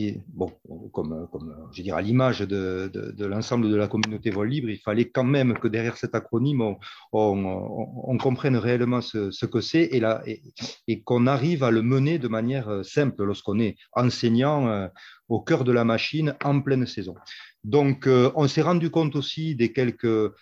comme, 0.91 1.27
je 1.71 1.91
à 1.91 2.01
l'image 2.01 2.39
de, 2.39 3.25
l'ensemble 3.25 3.69
de 3.69 3.75
la 3.75 3.87
communauté 3.87 4.31
vol 4.31 4.49
libre, 4.49 4.69
il 4.69 4.79
fallait 4.79 5.09
quand 5.09 5.23
même 5.23 5.53
que 5.53 5.67
derrière 5.67 5.95
cet 5.95 6.15
acronyme, 6.15 6.75
on, 7.13 8.17
comprenne 8.17 8.57
réellement 8.57 9.01
ce, 9.01 9.31
ce 9.31 9.45
que 9.45 9.61
c'est 9.61 9.83
et, 9.83 10.01
et, 10.25 10.41
et 10.87 11.01
qu'on 11.03 11.27
arrive 11.27 11.63
à 11.63 11.71
le 11.71 11.83
mener 11.83 12.17
de 12.17 12.27
manière 12.27 12.67
euh, 12.67 12.83
simple 12.83 13.23
lorsqu'on 13.23 13.59
est 13.59 13.77
enseignant 13.93 14.67
euh, 14.67 14.87
au 15.29 15.39
cœur 15.39 15.63
de 15.63 15.71
la 15.71 15.85
machine 15.85 16.35
en 16.43 16.61
pleine 16.61 16.85
saison. 16.85 17.15
Donc, 17.63 18.07
euh, 18.07 18.31
on 18.35 18.47
s'est 18.47 18.61
rendu 18.61 18.89
compte 18.89 19.15
aussi 19.15 19.55
des 19.55 19.71
quelques 19.71 20.33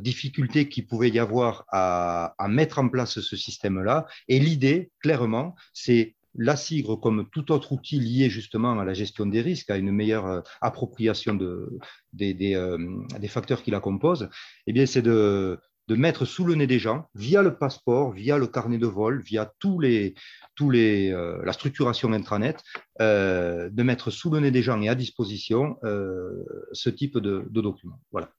difficultés 0.00 0.68
qu'il 0.68 0.88
pouvait 0.88 1.10
y 1.10 1.20
avoir 1.20 1.64
à, 1.68 2.34
mettre 2.48 2.80
en 2.80 2.88
place 2.88 3.20
ce 3.20 3.36
système-là. 3.36 4.06
Et 4.26 4.40
l'idée, 4.40 4.90
clairement, 5.00 5.54
c'est 5.72 6.16
la 6.34 6.56
CIGRE, 6.56 7.00
comme 7.00 7.28
tout 7.30 7.50
autre 7.52 7.72
outil 7.72 7.98
lié 7.98 8.30
justement 8.30 8.78
à 8.78 8.84
la 8.84 8.94
gestion 8.94 9.26
des 9.26 9.40
risques, 9.40 9.70
à 9.70 9.76
une 9.76 9.90
meilleure 9.90 10.26
euh, 10.26 10.40
appropriation 10.60 11.34
de, 11.34 11.78
des, 12.12 12.54
euh, 12.54 12.78
des, 13.18 13.28
facteurs 13.28 13.62
qui 13.62 13.70
la 13.70 13.80
composent, 13.80 14.28
eh 14.66 14.72
bien, 14.72 14.86
c'est 14.86 15.02
de, 15.02 15.58
de, 15.90 15.96
mettre 15.96 16.24
sous 16.24 16.44
le 16.44 16.54
nez 16.54 16.66
des 16.66 16.78
gens, 16.78 17.08
via 17.14 17.42
le 17.42 17.56
passeport, 17.56 18.12
via 18.12 18.38
le 18.38 18.46
carnet 18.46 18.78
de 18.78 18.86
vol, 18.86 19.22
via 19.22 19.52
tous 19.58 19.80
les, 19.80 20.14
tous 20.54 20.70
les, 20.70 21.10
euh, 21.12 21.40
la 21.44 21.52
structuration 21.52 22.12
intranet, 22.12 22.56
de 22.98 23.82
mettre 23.82 24.10
sous 24.10 24.30
le 24.30 24.40
nez 24.40 24.50
des 24.50 24.62
gens 24.62 24.80
et 24.80 24.88
à 24.88 24.94
disposition 24.94 25.76
ce 25.82 26.90
type 26.90 27.18
de, 27.18 27.46
de 27.48 27.60
documents. 27.60 28.00
Voilà 28.12 28.30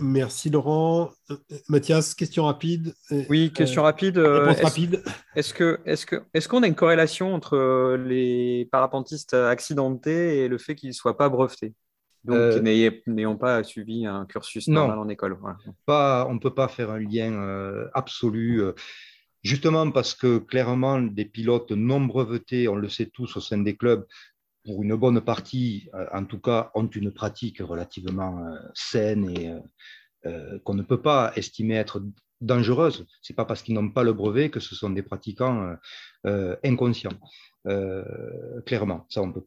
merci 0.00 0.50
Laurent. 0.50 1.10
Euh, 1.30 1.36
Mathias, 1.68 2.14
question 2.14 2.44
rapide. 2.44 2.94
Oui, 3.28 3.52
question 3.52 3.82
rapide. 3.82 4.18
Euh, 4.18 4.48
est 4.50 4.62
rapide. 4.62 5.02
Est-ce 5.36 5.54
que 5.54 5.80
est-ce 5.84 6.06
que 6.06 6.22
est-ce 6.34 6.48
qu'on 6.48 6.62
a 6.62 6.66
une 6.66 6.74
corrélation 6.74 7.34
entre 7.34 7.56
euh, 7.56 7.96
les 7.96 8.68
parapentistes 8.70 9.34
accidentés 9.34 10.40
et 10.40 10.48
le 10.48 10.58
fait 10.58 10.74
qu'ils 10.74 10.90
ne 10.90 10.94
soient 10.94 11.16
pas 11.16 11.28
brevetés? 11.28 11.74
Donc, 12.28 12.62
n'ayant 13.06 13.36
pas 13.36 13.64
suivi 13.64 14.06
un 14.06 14.26
cursus 14.26 14.68
normal 14.68 14.98
en 14.98 15.08
école. 15.08 15.36
Pas, 15.86 16.26
on 16.28 16.34
ne 16.34 16.38
peut 16.38 16.54
pas 16.54 16.68
faire 16.68 16.90
un 16.90 16.98
lien 16.98 17.88
absolu. 17.94 18.62
Justement 19.42 19.90
parce 19.90 20.14
que 20.14 20.38
clairement, 20.38 21.00
des 21.00 21.24
pilotes 21.24 21.70
non 21.70 22.00
brevetés, 22.00 22.66
on 22.68 22.74
le 22.74 22.88
sait 22.88 23.06
tous 23.06 23.36
au 23.36 23.40
sein 23.40 23.58
des 23.58 23.76
clubs, 23.76 24.04
pour 24.68 24.82
une 24.82 24.96
bonne 24.96 25.20
partie, 25.22 25.88
euh, 25.94 26.06
en 26.12 26.24
tout 26.24 26.40
cas, 26.40 26.70
ont 26.74 26.86
une 26.86 27.10
pratique 27.10 27.60
relativement 27.60 28.44
euh, 28.44 28.58
saine 28.74 29.30
et 29.30 29.56
euh, 30.26 30.58
qu'on 30.64 30.74
ne 30.74 30.82
peut 30.82 31.00
pas 31.00 31.32
estimer 31.36 31.76
être 31.76 32.02
dangereuse. 32.42 33.06
Ce 33.22 33.32
n'est 33.32 33.36
pas 33.36 33.46
parce 33.46 33.62
qu'ils 33.62 33.74
n'ont 33.74 33.90
pas 33.90 34.04
le 34.04 34.12
brevet 34.12 34.50
que 34.50 34.60
ce 34.60 34.74
sont 34.74 34.90
des 34.90 35.02
pratiquants 35.02 35.74
inconscients. 36.62 37.18
clairement, 38.66 39.06
ça, 39.08 39.22
on 39.22 39.28
ne 39.28 39.32
peut 39.32 39.40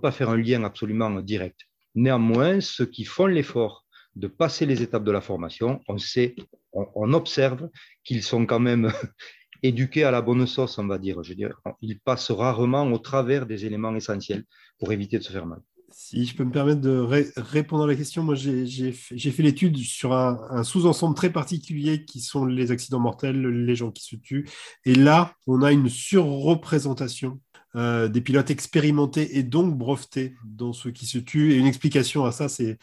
pas 0.00 0.12
faire 0.12 0.30
un 0.30 0.36
lien 0.36 0.64
absolument 0.64 1.10
direct. 1.20 1.60
Néanmoins, 1.94 2.60
ceux 2.60 2.86
qui 2.86 3.04
font 3.04 3.26
l'effort 3.26 3.84
de 4.16 4.26
passer 4.26 4.66
les 4.66 4.82
étapes 4.82 5.04
de 5.04 5.10
la 5.10 5.20
formation, 5.20 5.80
on 5.88 5.98
sait, 5.98 6.34
on 6.72 7.12
observe 7.12 7.68
qu'ils 8.04 8.22
sont 8.22 8.46
quand 8.46 8.60
même 8.60 8.92
éduqué 9.62 10.04
à 10.04 10.10
la 10.10 10.22
bonne 10.22 10.46
sauce, 10.46 10.78
on 10.78 10.86
va 10.86 10.98
dire. 10.98 11.22
Je 11.22 11.34
dire, 11.34 11.60
il 11.80 11.98
passe 12.00 12.30
rarement 12.30 12.90
au 12.90 12.98
travers 12.98 13.46
des 13.46 13.64
éléments 13.64 13.94
essentiels 13.94 14.44
pour 14.78 14.92
éviter 14.92 15.18
de 15.18 15.22
se 15.22 15.32
faire 15.32 15.46
mal. 15.46 15.60
Si 15.94 16.24
je 16.24 16.34
peux 16.34 16.44
me 16.44 16.50
permettre 16.50 16.80
de 16.80 16.98
répondre 17.36 17.84
à 17.84 17.86
la 17.86 17.94
question, 17.94 18.22
moi 18.22 18.34
j'ai 18.34 18.92
fait 18.92 19.42
l'étude 19.42 19.76
sur 19.76 20.14
un, 20.14 20.64
sous-ensemble 20.64 21.14
très 21.14 21.30
particulier 21.30 22.06
qui 22.06 22.20
sont 22.20 22.46
les 22.46 22.70
accidents 22.70 22.98
mortels, 22.98 23.40
les 23.42 23.76
gens 23.76 23.90
qui 23.90 24.02
se 24.02 24.16
tuent. 24.16 24.48
Et 24.86 24.94
là, 24.94 25.34
on 25.46 25.60
a 25.60 25.70
une 25.70 25.90
surreprésentation 25.90 27.40
euh, 27.76 28.08
des 28.08 28.20
pilotes 28.20 28.50
expérimentés 28.50 29.38
et 29.38 29.42
donc 29.42 29.76
brevetés 29.76 30.34
dans 30.44 30.72
ceux 30.72 30.90
qui 30.90 31.06
se 31.06 31.18
tuent. 31.18 31.52
Et 31.52 31.56
une 31.56 31.66
explication 31.66 32.24
à 32.24 32.32
ça, 32.32 32.48
c'est 32.48 32.78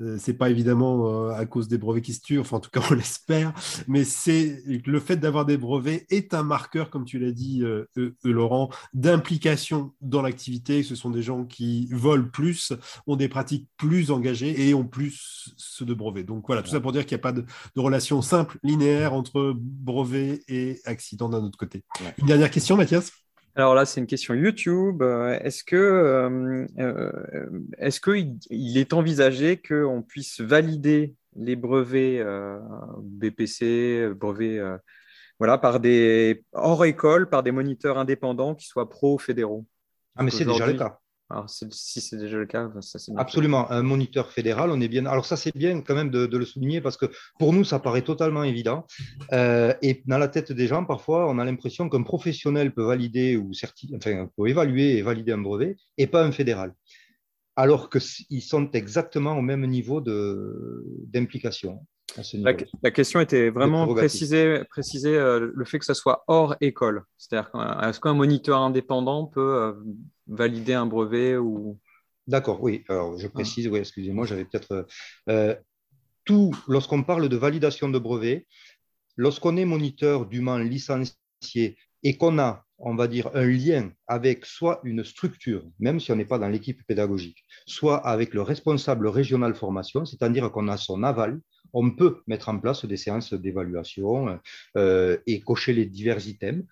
euh, 0.00 0.16
c'est 0.18 0.34
pas 0.34 0.50
évidemment 0.50 1.08
euh, 1.08 1.30
à 1.30 1.44
cause 1.46 1.68
des 1.68 1.78
brevets 1.78 2.02
qui 2.02 2.14
se 2.14 2.20
tuent, 2.20 2.38
enfin 2.38 2.56
en 2.56 2.60
tout 2.60 2.70
cas 2.70 2.80
on 2.90 2.94
l'espère, 2.94 3.52
mais 3.86 4.04
c'est 4.04 4.62
le 4.66 5.00
fait 5.00 5.16
d'avoir 5.16 5.44
des 5.44 5.56
brevets 5.56 6.06
est 6.10 6.32
un 6.32 6.42
marqueur, 6.42 6.90
comme 6.90 7.04
tu 7.04 7.18
l'as 7.18 7.32
dit 7.32 7.62
euh, 7.62 7.86
Laurent, 8.24 8.70
d'implication 8.94 9.92
dans 10.00 10.22
l'activité. 10.22 10.82
Ce 10.82 10.94
sont 10.94 11.10
des 11.10 11.22
gens 11.22 11.44
qui 11.44 11.88
volent 11.90 12.28
plus, 12.32 12.72
ont 13.06 13.16
des 13.16 13.28
pratiques 13.28 13.68
plus 13.76 14.10
engagées 14.10 14.68
et 14.68 14.74
ont 14.74 14.86
plus 14.86 15.52
ceux 15.56 15.84
de 15.84 15.94
brevets. 15.94 16.24
Donc 16.24 16.44
voilà, 16.46 16.62
tout 16.62 16.70
ça 16.70 16.80
pour 16.80 16.92
dire 16.92 17.04
qu'il 17.04 17.16
n'y 17.16 17.20
a 17.20 17.22
pas 17.22 17.32
de, 17.32 17.44
relation 17.76 18.22
simple, 18.22 18.58
linéaire 18.62 19.12
entre 19.12 19.54
brevet 19.56 20.42
et 20.48 20.80
accident 20.84 21.28
d'un 21.28 21.42
autre 21.42 21.58
côté. 21.58 21.84
Une 22.18 22.26
dernière 22.26 22.50
question, 22.50 22.76
Mathias? 22.76 23.10
Alors 23.56 23.74
là, 23.74 23.84
c'est 23.84 24.00
une 24.00 24.06
question 24.06 24.34
YouTube. 24.34 25.02
Euh, 25.02 25.38
est-ce 25.40 25.64
que 25.64 25.76
euh, 25.76 26.66
euh, 26.78 27.50
est-ce 27.78 28.00
qu'il 28.00 28.38
il 28.48 28.78
est 28.78 28.92
envisagé 28.92 29.56
qu'on 29.56 30.02
puisse 30.02 30.40
valider 30.40 31.14
les 31.36 31.56
brevets 31.56 32.24
BPC, 33.02 34.12
brevets 34.14 34.60
voilà, 35.38 35.58
par 35.58 35.80
des 35.80 36.44
hors 36.52 36.84
école, 36.84 37.28
par 37.28 37.42
des 37.42 37.50
moniteurs 37.50 37.98
indépendants 37.98 38.54
qui 38.54 38.66
soient 38.66 38.88
pro 38.88 39.18
fédéraux? 39.18 39.66
Ah, 40.16 40.22
mais 40.22 40.30
c'est 40.30 40.44
déjà 40.44 40.66
le 40.66 40.74
cas. 40.74 41.00
Alors, 41.30 41.48
si 41.48 42.00
c'est 42.00 42.16
déjà 42.16 42.38
le 42.38 42.46
cas, 42.46 42.68
ça 42.80 42.98
c'est 42.98 43.12
Absolument, 43.16 43.70
un 43.70 43.82
moniteur 43.82 44.32
fédéral, 44.32 44.70
on 44.72 44.80
est 44.80 44.88
bien. 44.88 45.06
Alors, 45.06 45.24
ça, 45.24 45.36
c'est 45.36 45.56
bien 45.56 45.80
quand 45.80 45.94
même 45.94 46.10
de, 46.10 46.26
le 46.26 46.44
souligner 46.44 46.80
parce 46.80 46.96
que 46.96 47.06
pour 47.38 47.52
nous, 47.52 47.62
ça 47.62 47.78
paraît 47.78 48.02
totalement 48.02 48.42
évident. 48.42 48.84
Euh, 49.32 49.72
et 49.80 50.02
dans 50.06 50.18
la 50.18 50.26
tête 50.26 50.50
des 50.50 50.66
gens, 50.66 50.84
parfois, 50.84 51.30
on 51.30 51.38
a 51.38 51.44
l'impression 51.44 51.88
qu'un 51.88 52.02
professionnel 52.02 52.74
peut 52.74 52.82
valider 52.82 53.36
ou 53.36 53.52
enfin, 53.94 54.28
peut 54.36 54.48
évaluer 54.48 54.98
et 54.98 55.02
valider 55.02 55.30
un 55.30 55.38
brevet 55.38 55.76
et 55.98 56.08
pas 56.08 56.24
un 56.24 56.32
fédéral. 56.32 56.74
Alors 57.54 57.90
qu'ils 57.90 58.42
sont 58.42 58.68
exactement 58.72 59.36
au 59.38 59.42
même 59.42 59.64
niveau 59.66 60.00
d'implication. 60.00 61.86
La, 62.82 62.90
question 62.90 63.20
était 63.20 63.50
vraiment 63.50 63.86
préciser, 63.94 64.62
préciser 64.68 65.16
euh, 65.16 65.50
le 65.54 65.64
fait 65.64 65.78
que 65.78 65.84
ça 65.84 65.94
soit 65.94 66.24
hors 66.26 66.56
école. 66.60 67.04
C'est-à-dire, 67.16 67.50
est-ce 67.82 68.00
qu'un 68.00 68.14
moniteur 68.14 68.60
indépendant 68.60 69.26
peut 69.26 69.54
euh, 69.54 69.72
valider 70.26 70.74
un 70.74 70.86
brevet 70.86 71.36
ou? 71.36 71.78
D'accord, 72.26 72.62
oui. 72.62 72.84
Alors, 72.88 73.18
je 73.18 73.26
précise, 73.28 73.68
oui, 73.68 73.78
excusez-moi, 73.80 74.26
j'avais 74.26 74.44
peut-être. 74.44 74.86
Euh, 75.28 75.54
tout, 76.24 76.54
lorsqu'on 76.68 77.02
parle 77.02 77.28
de 77.28 77.36
validation 77.36 77.88
de 77.88 77.98
brevet, 77.98 78.46
lorsqu'on 79.16 79.56
est 79.56 79.64
moniteur 79.64 80.26
dûment 80.26 80.58
licencié 80.58 81.76
et 82.02 82.16
qu'on 82.16 82.38
a, 82.38 82.64
on 82.78 82.94
va 82.94 83.08
dire, 83.08 83.30
un 83.34 83.46
lien 83.46 83.90
avec 84.06 84.46
soit 84.46 84.80
une 84.84 85.04
structure, 85.04 85.64
même 85.78 86.00
si 86.00 86.12
on 86.12 86.16
n'est 86.16 86.24
pas 86.24 86.38
dans 86.38 86.48
l'équipe 86.48 86.80
pédagogique, 86.86 87.44
soit 87.66 87.98
avec 88.06 88.32
le 88.32 88.42
responsable 88.42 89.08
régional 89.08 89.54
formation, 89.54 90.04
c'est-à-dire 90.04 90.50
qu'on 90.50 90.68
a 90.68 90.76
son 90.76 91.02
aval, 91.02 91.40
on 91.72 91.90
peut 91.90 92.22
mettre 92.26 92.48
en 92.48 92.58
place 92.58 92.84
des 92.84 92.96
séances 92.96 93.34
d'évaluation 93.34 94.40
euh, 94.76 95.16
et 95.26 95.40
cocher 95.40 95.72
les 95.72 95.86
divers 95.86 96.26
items. 96.26 96.64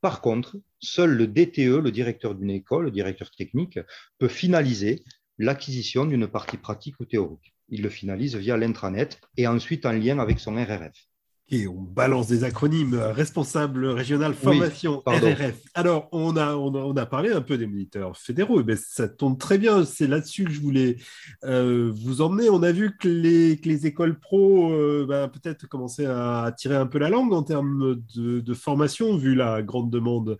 Par 0.00 0.20
contre, 0.20 0.56
seul 0.80 1.10
le 1.16 1.26
DTE, 1.26 1.82
le 1.82 1.90
directeur 1.90 2.34
d'une 2.34 2.50
école, 2.50 2.84
le 2.84 2.90
directeur 2.90 3.30
technique, 3.30 3.78
peut 4.18 4.28
finaliser 4.28 5.02
l'acquisition 5.38 6.04
d'une 6.04 6.26
partie 6.26 6.58
pratique 6.58 7.00
ou 7.00 7.04
théorique. 7.04 7.54
Il 7.68 7.82
le 7.82 7.88
finalise 7.88 8.36
via 8.36 8.56
l'intranet 8.56 9.20
et 9.36 9.46
ensuite 9.46 9.86
en 9.86 9.92
lien 9.92 10.18
avec 10.18 10.38
son 10.38 10.54
RRF. 10.54 11.08
Et 11.50 11.68
on 11.68 11.82
balance 11.82 12.26
des 12.26 12.42
acronymes. 12.42 12.94
Responsable 12.94 13.86
régional 13.86 14.32
formation, 14.32 15.02
RRF. 15.04 15.60
Alors, 15.74 16.08
on 16.10 16.38
a, 16.38 16.54
on 16.54 16.96
a, 16.96 17.04
parlé 17.06 17.32
un 17.32 17.42
peu 17.42 17.58
des 17.58 17.66
moniteurs 17.66 18.16
fédéraux. 18.16 18.64
Mais 18.64 18.76
ça 18.76 19.08
tombe 19.08 19.38
très 19.38 19.58
bien. 19.58 19.84
C'est 19.84 20.06
là-dessus 20.06 20.44
que 20.44 20.50
je 20.50 20.60
voulais 20.60 20.96
euh, 21.44 21.92
vous 21.94 22.22
emmener. 22.22 22.48
On 22.48 22.62
a 22.62 22.72
vu 22.72 22.96
que 22.96 23.08
les, 23.08 23.56
les 23.56 23.86
écoles 23.86 24.18
pro 24.18 24.72
euh, 24.72 25.04
ben, 25.06 25.28
peut-être 25.28 25.68
commençaient 25.68 26.06
à 26.06 26.50
tirer 26.56 26.76
un 26.76 26.86
peu 26.86 26.98
la 26.98 27.10
langue 27.10 27.34
en 27.34 27.42
termes 27.42 28.02
de, 28.16 28.54
formation, 28.54 29.16
vu 29.16 29.34
la 29.34 29.62
grande 29.62 29.90
demande 29.90 30.38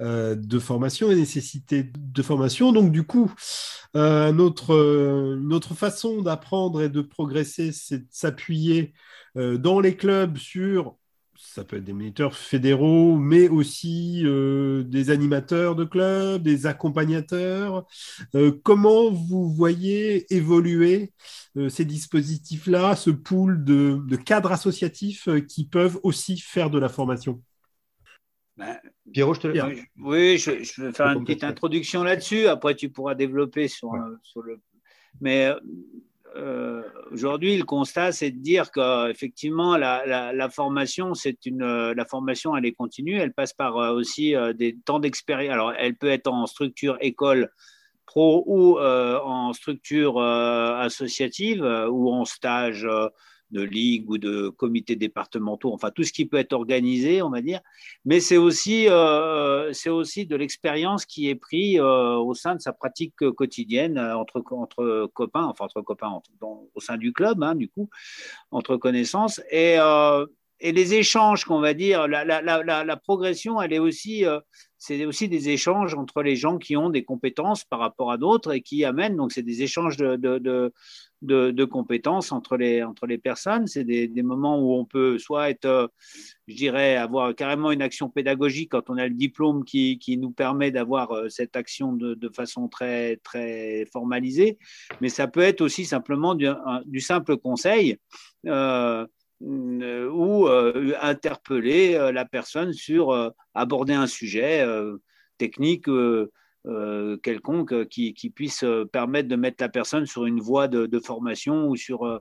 euh, 0.00 0.36
de 0.36 0.58
formation 0.58 1.10
et 1.10 1.16
nécessité 1.16 1.92
de 1.94 2.22
formation. 2.22 2.72
Donc, 2.72 2.92
du 2.92 3.02
coup, 3.02 3.30
notre, 3.94 5.34
notre 5.36 5.74
façon 5.74 6.22
d'apprendre 6.22 6.80
et 6.80 6.88
de 6.88 7.02
progresser, 7.02 7.72
c'est 7.72 7.98
de 7.98 8.06
s'appuyer 8.10 8.94
dans 9.36 9.80
les 9.80 9.96
clubs 9.96 10.38
sur 10.38 10.96
ça 11.38 11.64
peut 11.64 11.76
être 11.76 11.84
des 11.84 11.92
moniteurs 11.92 12.36
fédéraux, 12.36 13.16
mais 13.16 13.48
aussi 13.48 14.22
euh, 14.24 14.82
des 14.82 15.10
animateurs 15.10 15.74
de 15.74 15.84
clubs, 15.84 16.42
des 16.42 16.66
accompagnateurs. 16.66 17.86
Euh, 18.34 18.52
comment 18.62 19.10
vous 19.10 19.50
voyez 19.50 20.32
évoluer 20.34 21.12
ces 21.70 21.86
dispositifs-là, 21.86 22.96
ce 22.96 23.08
pool 23.08 23.64
de, 23.64 24.16
cadres 24.16 24.52
associatifs 24.52 25.26
qui 25.48 25.66
peuvent 25.66 25.98
aussi 26.02 26.38
faire 26.38 26.68
de 26.68 26.78
la 26.78 26.90
formation? 26.90 27.42
Ben, 28.58 28.78
Pierrot, 29.10 29.32
je 29.34 29.40
te 29.40 29.46
laisse. 29.48 29.82
Oui, 29.98 30.36
je, 30.36 30.62
je, 30.62 30.82
vais 30.82 30.92
faire 30.92 31.08
une 31.08 31.24
petite 31.24 31.44
introduction 31.44 32.02
là-dessus. 32.02 32.46
Après, 32.46 32.74
tu 32.74 32.90
pourras 32.90 33.14
développer 33.14 33.68
sur, 33.68 33.90
sur 34.22 34.42
le. 34.42 34.60
Mais 35.22 35.50
euh, 36.36 36.82
aujourd'hui, 37.12 37.56
le 37.56 37.64
constat, 37.64 38.12
c'est 38.12 38.30
de 38.30 38.38
dire 38.38 38.70
qu'effectivement, 38.70 39.76
la, 39.76 40.32
la, 40.32 40.50
formation, 40.50 41.14
c'est 41.14 41.46
une, 41.46 41.92
la 41.92 42.04
formation, 42.04 42.56
elle 42.56 42.66
est 42.66 42.72
continue. 42.72 43.16
Elle 43.18 43.32
passe 43.32 43.52
par 43.52 43.76
euh, 43.78 43.92
aussi 43.92 44.34
euh, 44.34 44.52
des 44.52 44.76
temps 44.84 44.98
d'expérience. 44.98 45.52
Alors, 45.52 45.72
elle 45.78 45.96
peut 45.96 46.10
être 46.10 46.26
en 46.26 46.46
structure 46.46 46.98
école 47.00 47.50
pro 48.04 48.44
ou 48.46 48.78
en 48.78 49.52
structure 49.52 50.20
associative 50.20 51.62
ou 51.90 52.12
en 52.12 52.24
stage 52.24 52.86
de 53.50 53.62
ligue 53.62 54.10
ou 54.10 54.18
de 54.18 54.48
comités 54.48 54.96
départementaux, 54.96 55.72
enfin 55.72 55.90
tout 55.90 56.02
ce 56.02 56.12
qui 56.12 56.26
peut 56.26 56.36
être 56.36 56.52
organisé, 56.52 57.22
on 57.22 57.30
va 57.30 57.40
dire. 57.40 57.60
Mais 58.04 58.20
c'est 58.20 58.36
aussi, 58.36 58.86
euh, 58.88 59.72
aussi 59.86 60.26
de 60.26 60.36
l'expérience 60.36 61.06
qui 61.06 61.28
est 61.28 61.34
prise 61.34 61.78
euh, 61.78 62.16
au 62.16 62.34
sein 62.34 62.54
de 62.54 62.60
sa 62.60 62.72
pratique 62.72 63.14
quotidienne 63.16 63.98
euh, 63.98 64.16
entre, 64.16 64.42
entre 64.52 65.10
copains, 65.14 65.44
enfin 65.44 65.66
entre 65.66 65.82
copains 65.82 66.20
au 66.40 66.80
sein 66.80 66.96
du 66.96 67.12
club, 67.12 67.42
hein, 67.42 67.54
du 67.54 67.68
coup, 67.68 67.88
entre 68.50 68.76
connaissances. 68.76 69.40
Et, 69.50 69.78
et 70.60 70.72
les 70.72 70.94
échanges 70.94 71.44
qu'on 71.44 71.60
va 71.60 71.74
dire, 71.74 72.08
la, 72.08 72.96
progression, 72.96 73.60
elle 73.60 73.72
est 73.72 73.78
aussi, 73.78 74.24
c'est 74.78 75.04
aussi 75.04 75.28
des 75.28 75.48
échanges 75.48 75.94
entre 75.94 76.22
les 76.22 76.36
gens 76.36 76.58
qui 76.58 76.76
ont 76.76 76.90
des 76.90 77.02
compétences 77.02 77.64
par 77.64 77.78
rapport 77.80 78.12
à 78.12 78.18
d'autres 78.18 78.54
et 78.54 78.60
qui 78.60 78.84
amènent, 78.84 79.16
donc 79.16 79.32
c'est 79.32 79.42
des 79.42 79.62
échanges 79.62 79.96
de, 79.96 80.72
compétences 81.64 82.30
entre 82.30 82.56
les, 82.56 83.18
personnes. 83.18 83.66
C'est 83.66 83.84
des, 83.84 84.22
moments 84.22 84.60
où 84.60 84.74
on 84.74 84.84
peut 84.84 85.18
soit 85.18 85.50
être, 85.50 85.64
euh, 85.64 85.88
je 86.46 86.56
dirais, 86.56 86.96
avoir 86.96 87.34
carrément 87.34 87.72
une 87.72 87.82
action 87.82 88.08
pédagogique 88.10 88.72
quand 88.72 88.90
on 88.90 88.96
a 88.98 89.08
le 89.08 89.14
diplôme 89.14 89.64
qui, 89.64 90.18
nous 90.20 90.30
permet 90.30 90.70
d'avoir 90.70 91.10
euh, 91.12 91.28
cette 91.28 91.56
action 91.56 91.92
de, 91.92 92.30
façon 92.34 92.68
très, 92.68 93.16
très 93.18 93.86
formalisée, 93.92 94.58
mais 95.00 95.08
ça 95.08 95.26
peut 95.26 95.40
être 95.40 95.62
aussi 95.62 95.84
simplement 95.84 96.34
du, 96.34 97.00
simple 97.00 97.36
conseil. 97.38 97.96
Euh, 98.46 99.06
ou 99.40 100.48
interpeller 101.00 102.10
la 102.12 102.24
personne 102.24 102.72
sur 102.72 103.32
aborder 103.54 103.94
un 103.94 104.06
sujet 104.06 104.66
technique 105.38 105.88
euh, 106.66 107.16
quelconque 107.18 107.72
euh, 107.72 107.84
qui, 107.84 108.12
puisse 108.34 108.64
euh, 108.64 108.84
permettre 108.84 109.28
de 109.28 109.36
mettre 109.36 109.62
la 109.62 109.68
personne 109.68 110.04
sur 110.04 110.26
une 110.26 110.40
voie 110.40 110.66
de, 110.66 110.98
formation 110.98 111.68
ou 111.68 111.76
sur 111.76 112.20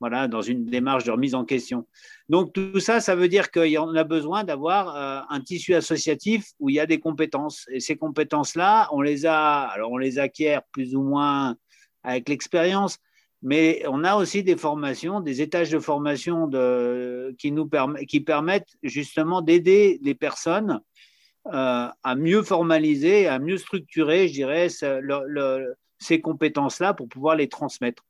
voilà 0.00 0.26
dans 0.26 0.42
une 0.42 0.64
démarche 0.64 1.04
de 1.04 1.10
remise 1.10 1.34
en 1.34 1.44
question. 1.44 1.86
Donc 2.28 2.52
tout 2.52 2.80
ça, 2.80 3.00
ça 3.00 3.14
veut 3.14 3.28
dire 3.28 3.50
qu'on 3.50 3.94
a 3.94 4.04
besoin 4.04 4.42
d'avoir 4.42 5.30
un 5.30 5.40
tissu 5.40 5.74
associatif 5.74 6.46
où 6.58 6.70
il 6.70 6.76
y 6.76 6.80
a 6.80 6.86
des 6.86 6.98
compétences 6.98 7.66
et 7.70 7.80
ces 7.80 7.96
compétences-là, 7.96 8.88
on 8.92 9.00
les 9.00 9.26
a 9.26 9.62
alors 9.62 9.92
on 9.92 9.98
les 9.98 10.18
acquiert 10.18 10.62
plus 10.72 10.96
ou 10.96 11.02
moins 11.02 11.56
avec 12.02 12.28
l'expérience, 12.28 12.98
mais 13.42 13.82
on 13.86 14.02
a 14.04 14.16
aussi 14.16 14.42
des 14.42 14.56
formations, 14.56 15.20
des 15.20 15.42
étages 15.42 15.70
de 15.70 15.78
formation 15.78 16.48
de, 16.48 17.34
qui 17.38 17.52
nous 17.52 17.68
qui 18.08 18.20
permettent 18.20 18.76
justement 18.82 19.42
d'aider 19.42 19.98
les 20.02 20.14
personnes 20.14 20.80
euh, 21.46 21.88
à 22.02 22.14
mieux 22.16 22.42
formaliser, 22.42 23.28
à 23.28 23.38
mieux 23.38 23.56
structurer, 23.56 24.28
je 24.28 24.32
dirais, 24.32 24.68
ces 25.98 26.20
compétences-là 26.20 26.94
pour 26.94 27.08
pouvoir 27.08 27.36
les 27.36 27.48
transmettre. 27.48 28.04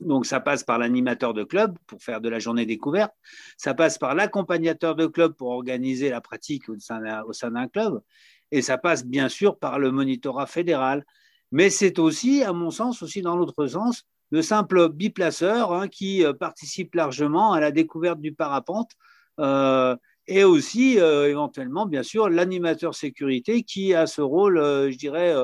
Donc, 0.00 0.26
ça 0.26 0.40
passe 0.40 0.62
par 0.62 0.78
l'animateur 0.78 1.32
de 1.32 1.42
club 1.42 1.78
pour 1.86 2.02
faire 2.02 2.20
de 2.20 2.28
la 2.28 2.38
journée 2.38 2.66
découverte. 2.66 3.12
Ça 3.56 3.72
passe 3.72 3.96
par 3.96 4.14
l'accompagnateur 4.14 4.94
de 4.94 5.06
club 5.06 5.32
pour 5.32 5.48
organiser 5.48 6.10
la 6.10 6.20
pratique 6.20 6.68
au 6.68 6.78
sein 6.78 7.00
d'un 7.00 7.68
club. 7.68 8.02
Et 8.50 8.60
ça 8.60 8.76
passe 8.76 9.06
bien 9.06 9.30
sûr 9.30 9.58
par 9.58 9.78
le 9.78 9.90
monitorat 9.90 10.46
fédéral. 10.46 11.04
Mais 11.50 11.70
c'est 11.70 11.98
aussi, 11.98 12.42
à 12.42 12.52
mon 12.52 12.70
sens, 12.70 13.02
aussi 13.02 13.22
dans 13.22 13.36
l'autre 13.36 13.66
sens, 13.66 14.04
le 14.30 14.42
simple 14.42 14.88
biplaceur 14.88 15.72
hein, 15.72 15.88
qui 15.88 16.24
euh, 16.24 16.32
participe 16.32 16.94
largement 16.94 17.52
à 17.52 17.60
la 17.60 17.70
découverte 17.70 18.20
du 18.20 18.32
parapente 18.32 18.90
euh, 19.38 19.96
et 20.26 20.44
aussi 20.44 20.98
euh, 20.98 21.28
éventuellement, 21.28 21.86
bien 21.86 22.02
sûr, 22.02 22.28
l'animateur 22.28 22.94
sécurité 22.94 23.62
qui 23.62 23.94
a 23.94 24.06
ce 24.06 24.20
rôle, 24.20 24.58
je 24.58 24.96
dirais, 24.96 25.34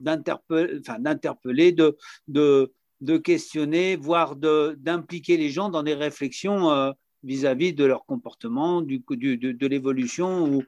d'interpeller, 0.00 1.72
de, 1.72 1.96
de, 2.26 2.72
de, 3.00 3.16
questionner, 3.16 3.94
voire 3.94 4.34
d'impliquer 4.34 5.36
les 5.36 5.50
gens 5.50 5.68
dans 5.68 5.84
des 5.84 5.94
réflexions 5.94 6.92
vis-à-vis 7.22 7.74
de 7.74 7.84
leur 7.84 8.06
comportement, 8.06 8.82
du, 8.82 9.04
de, 9.08 9.52
de 9.52 9.66
l'évolution, 9.68 10.62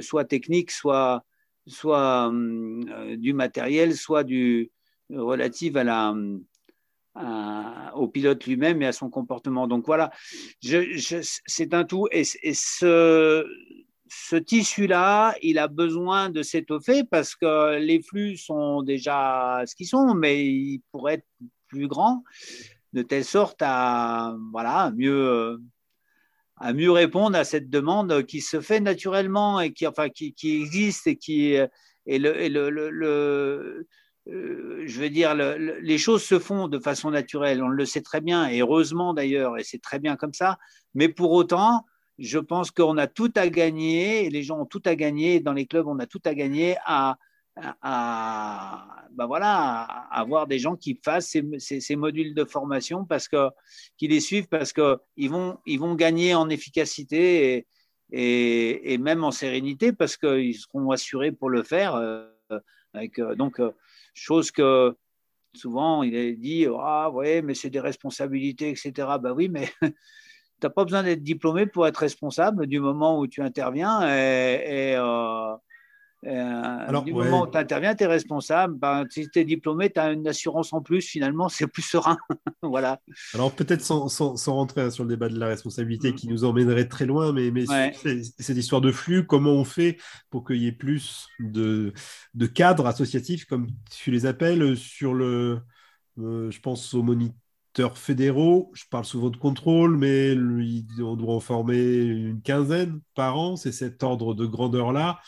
soit 0.00 0.24
technique, 0.24 0.70
soit, 0.70 1.26
soit 1.66 2.32
du 3.18 3.34
matériel, 3.34 3.94
soit 3.94 4.24
du 4.24 4.70
relative 5.10 5.76
à 5.76 5.84
la 5.84 6.14
au 7.16 8.08
pilote 8.08 8.44
lui-même 8.46 8.82
et 8.82 8.86
à 8.86 8.92
son 8.92 9.10
comportement. 9.10 9.66
Donc 9.66 9.86
voilà, 9.86 10.10
c'est 10.60 11.74
un 11.74 11.84
tout. 11.84 12.08
Et, 12.10 12.24
ce, 12.24 13.46
tissu-là, 14.36 15.34
il 15.42 15.58
a 15.58 15.68
besoin 15.68 16.30
de 16.30 16.42
s'étoffer 16.42 17.04
parce 17.04 17.34
que 17.34 17.78
les 17.78 18.02
flux 18.02 18.36
sont 18.36 18.82
déjà 18.82 19.62
ce 19.66 19.74
qu'ils 19.74 19.88
sont, 19.88 20.14
mais 20.14 20.46
ils 20.46 20.82
pourraient 20.90 21.14
être 21.14 21.26
plus 21.68 21.88
grands, 21.88 22.22
de 22.92 23.02
telle 23.02 23.24
sorte 23.24 23.60
à 23.60 24.36
voilà 24.52 24.92
mieux 24.94 25.58
à 26.56 26.72
mieux 26.72 26.92
répondre 26.92 27.36
à 27.36 27.42
cette 27.42 27.68
demande 27.68 28.24
qui 28.26 28.40
se 28.40 28.60
fait 28.60 28.78
naturellement 28.78 29.60
et 29.60 29.72
qui 29.72 29.88
enfin 29.88 30.08
qui, 30.08 30.34
qui 30.34 30.62
existe 30.62 31.08
et 31.08 31.16
qui 31.16 31.56
et 32.06 32.18
le 32.18 33.86
euh, 34.28 34.82
je 34.86 35.00
veux 35.00 35.10
dire, 35.10 35.34
les 35.34 35.98
choses 35.98 36.22
se 36.22 36.38
font 36.38 36.68
de 36.68 36.78
façon 36.78 37.10
naturelle, 37.10 37.62
on 37.62 37.68
le 37.68 37.84
sait 37.84 38.00
très 38.00 38.20
bien, 38.20 38.48
et 38.48 38.60
heureusement 38.60 39.12
d'ailleurs, 39.12 39.58
et 39.58 39.64
c'est 39.64 39.82
très 39.82 39.98
bien 39.98 40.16
comme 40.16 40.32
ça, 40.32 40.58
mais 40.94 41.08
pour 41.08 41.32
autant, 41.32 41.84
je 42.18 42.38
pense 42.38 42.70
qu'on 42.70 42.96
a 42.96 43.06
tout 43.06 43.32
à 43.36 43.48
gagner, 43.48 44.30
les 44.30 44.42
gens 44.42 44.60
ont 44.60 44.66
tout 44.66 44.82
à 44.86 44.94
gagner, 44.94 45.40
dans 45.40 45.52
les 45.52 45.66
clubs, 45.66 45.86
on 45.86 45.98
a 45.98 46.06
tout 46.06 46.22
à 46.24 46.34
gagner 46.34 46.76
à, 46.86 47.18
à, 47.82 49.06
ben 49.12 49.26
voilà, 49.26 49.82
avoir 50.10 50.46
des 50.46 50.58
gens 50.58 50.76
qui 50.76 50.98
fassent 51.04 51.36
ces, 51.58 51.96
modules 51.96 52.34
de 52.34 52.44
formation, 52.44 53.04
parce 53.04 53.28
que, 53.28 53.50
qui 53.96 54.08
les 54.08 54.20
suivent, 54.20 54.48
parce 54.48 54.72
qu'ils 54.72 55.30
vont, 55.30 55.58
ils 55.66 55.78
vont 55.78 55.94
gagner 55.94 56.34
en 56.34 56.48
efficacité 56.48 57.66
et, 58.10 58.98
même 58.98 59.22
en 59.24 59.30
sérénité, 59.30 59.92
parce 59.92 60.16
qu'ils 60.16 60.56
seront 60.56 60.90
assurés 60.90 61.32
pour 61.32 61.50
le 61.50 61.62
faire. 61.62 61.94
Euh, 61.96 62.26
euh, 62.96 63.34
donc, 63.34 63.60
Chose 64.14 64.50
que 64.50 64.96
souvent, 65.54 66.02
il 66.02 66.14
est 66.14 66.34
dit 66.34 66.66
Ah, 66.78 67.10
ouais, 67.10 67.42
mais 67.42 67.54
c'est 67.54 67.70
des 67.70 67.80
responsabilités, 67.80 68.70
etc. 68.70 68.92
Ben 69.20 69.32
oui, 69.32 69.48
mais 69.48 69.68
tu 69.82 69.92
n'as 70.62 70.70
pas 70.70 70.84
besoin 70.84 71.02
d'être 71.02 71.22
diplômé 71.22 71.66
pour 71.66 71.86
être 71.86 71.98
responsable 71.98 72.66
du 72.66 72.80
moment 72.80 73.18
où 73.18 73.26
tu 73.26 73.42
interviens. 73.42 74.02
Et, 74.02 74.94
euh, 74.96 75.54
Alors, 76.26 77.04
du 77.04 77.12
moment 77.12 77.42
où 77.42 77.46
tu 77.46 77.58
interviens, 77.58 77.94
tu 77.94 78.04
es 78.04 78.06
responsable. 78.06 78.74
Ben, 78.78 79.04
si 79.10 79.28
tu 79.28 79.38
es 79.38 79.44
diplômé, 79.44 79.90
tu 79.90 80.00
as 80.00 80.12
une 80.12 80.26
assurance 80.26 80.72
en 80.72 80.80
plus, 80.80 81.02
finalement, 81.02 81.48
c'est 81.48 81.66
plus 81.66 81.82
serein. 81.82 82.16
voilà. 82.62 83.00
Alors, 83.34 83.52
peut-être 83.52 83.82
sans, 83.82 84.08
sans, 84.08 84.54
rentrer 84.54 84.82
hein, 84.82 84.90
sur 84.90 85.04
le 85.04 85.10
débat 85.10 85.28
de 85.28 85.38
la 85.38 85.46
responsabilité 85.46 86.12
mm. 86.12 86.14
qui 86.14 86.28
nous 86.28 86.44
emmènerait 86.44 86.88
très 86.88 87.06
loin, 87.06 87.32
mais, 87.32 87.50
mais 87.50 87.64
cette 87.94 88.56
histoire 88.56 88.80
de 88.80 88.92
flux, 88.92 89.26
comment 89.26 89.52
on 89.52 89.64
fait 89.64 89.98
pour 90.30 90.44
qu'il 90.44 90.56
y 90.56 90.66
ait 90.66 90.72
plus 90.72 91.28
de, 91.40 91.92
de 92.34 92.46
cadres 92.46 92.86
associatifs, 92.86 93.44
comme 93.44 93.68
tu 93.90 94.10
les 94.10 94.26
appelles, 94.26 94.76
sur 94.76 95.14
le. 95.14 95.60
Euh, 96.18 96.50
je 96.50 96.60
pense 96.60 96.94
aux 96.94 97.02
moniteurs 97.02 97.98
fédéraux, 97.98 98.70
je 98.74 98.84
parle 98.88 99.04
souvent 99.04 99.30
de 99.30 99.36
contrôle, 99.36 99.96
mais 99.96 100.36
on 101.00 101.16
doit 101.16 101.34
en 101.34 101.40
former 101.40 101.96
une 101.96 102.40
quinzaine 102.40 103.00
par 103.14 103.36
an, 103.36 103.56
c'est 103.56 103.72
cet 103.72 104.04
ordre 104.04 104.32
de 104.34 104.46
grandeur-là 104.46 105.20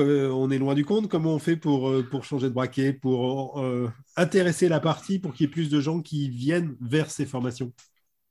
on 0.00 0.50
est 0.50 0.58
loin 0.58 0.74
du 0.74 0.84
compte. 0.84 1.08
Comment 1.08 1.34
on 1.34 1.38
fait 1.38 1.56
pour, 1.56 1.88
euh, 1.88 2.08
changer 2.22 2.48
de 2.48 2.54
braquet, 2.54 2.92
pour 2.92 3.60
euh, 3.60 3.90
intéresser 4.16 4.68
la 4.68 4.80
partie, 4.80 5.18
pour 5.18 5.32
qu'il 5.32 5.46
y 5.46 5.48
ait 5.48 5.52
plus 5.52 5.70
de 5.70 5.80
gens 5.80 6.00
qui 6.00 6.28
viennent 6.28 6.76
vers 6.80 7.10
ces 7.10 7.26
formations? 7.26 7.72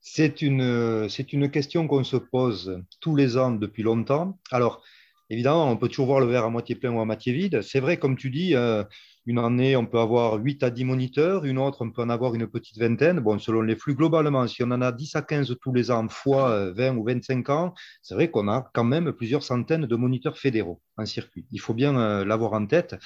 C'est 0.00 0.40
une, 0.42 1.08
une 1.32 1.50
question 1.50 1.88
qu'on 1.88 2.04
se 2.04 2.16
pose 2.16 2.82
tous 3.00 3.16
les 3.16 3.36
ans 3.36 3.50
depuis 3.50 3.82
longtemps. 3.82 4.38
Alors, 4.52 4.82
évidemment, 5.30 5.70
on 5.70 5.76
peut 5.76 5.88
toujours 5.88 6.06
voir 6.06 6.20
le 6.20 6.26
verre 6.26 6.44
à 6.44 6.50
moitié 6.50 6.74
plein 6.74 6.92
ou 6.92 7.00
à 7.00 7.04
moitié 7.04 7.32
vide. 7.32 7.62
C'est 7.62 7.80
vrai, 7.80 7.98
comme 7.98 8.16
tu 8.16 8.30
dis, 8.30 8.54
euh, 8.54 8.84
une 9.26 9.38
année, 9.38 9.76
on 9.76 9.86
peut 9.86 9.98
avoir 9.98 10.34
8 10.34 10.62
à 10.62 10.70
10 10.70 10.84
moniteurs, 10.84 11.44
une 11.44 11.58
autre, 11.58 11.84
on 11.84 11.90
peut 11.90 12.02
en 12.02 12.08
avoir 12.10 12.34
une 12.34 12.46
petite 12.46 12.78
vingtaine. 12.78 13.20
Bon, 13.20 13.38
selon 13.38 13.62
les 13.62 13.74
flux, 13.74 13.94
globalement, 13.94 14.46
si 14.46 14.62
on 14.62 14.70
en 14.70 14.82
a 14.82 14.92
10 14.92 15.16
à 15.16 15.22
15 15.22 15.56
tous 15.60 15.72
les 15.72 15.90
ans, 15.90 16.08
fois 16.08 16.70
20 16.70 16.96
ou 16.96 17.04
25 17.04 17.50
ans, 17.50 17.74
c'est 18.02 18.14
vrai 18.14 18.30
qu'on 18.30 18.48
a 18.48 18.70
quand 18.72 18.84
même 18.84 19.12
plusieurs 19.12 19.42
centaines 19.42 19.86
de 19.86 19.96
moniteurs 19.96 20.38
fédéraux 20.38 20.80
en 20.96 21.06
circuit. 21.06 21.46
Il 21.50 21.60
faut 21.60 21.74
bien 21.74 21.98
euh, 21.98 22.24
l'avoir 22.24 22.52
en 22.52 22.66
tête. 22.66 22.96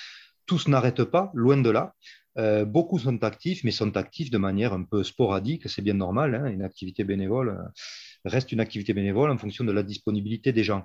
Tous 0.47 0.68
n'arrêtent 0.68 1.05
pas, 1.05 1.31
loin 1.35 1.57
de 1.57 1.71
là. 1.71 1.95
Euh, 2.39 2.64
beaucoup 2.64 2.99
sont 2.99 3.25
actifs, 3.25 3.64
mais 3.64 3.71
sont 3.71 3.97
actifs 3.97 4.31
de 4.31 4.39
manière 4.39 4.73
un 4.73 4.85
peu 4.85 5.03
sporadique. 5.03 5.68
C'est 5.68 5.83
bien 5.83 5.95
normal. 5.95 6.35
Hein. 6.35 6.47
une 6.47 6.62
activité 6.62 7.03
bénévole 7.03 7.51
euh, 7.51 7.62
reste 8.25 8.53
une 8.53 8.61
activité 8.61 8.93
bénévole 8.93 9.31
en 9.31 9.39
fonction 9.39 9.64
de 9.64 9.73
la 9.73 9.83
disponibilité 9.83 10.53
des 10.53 10.64
gens 10.64 10.85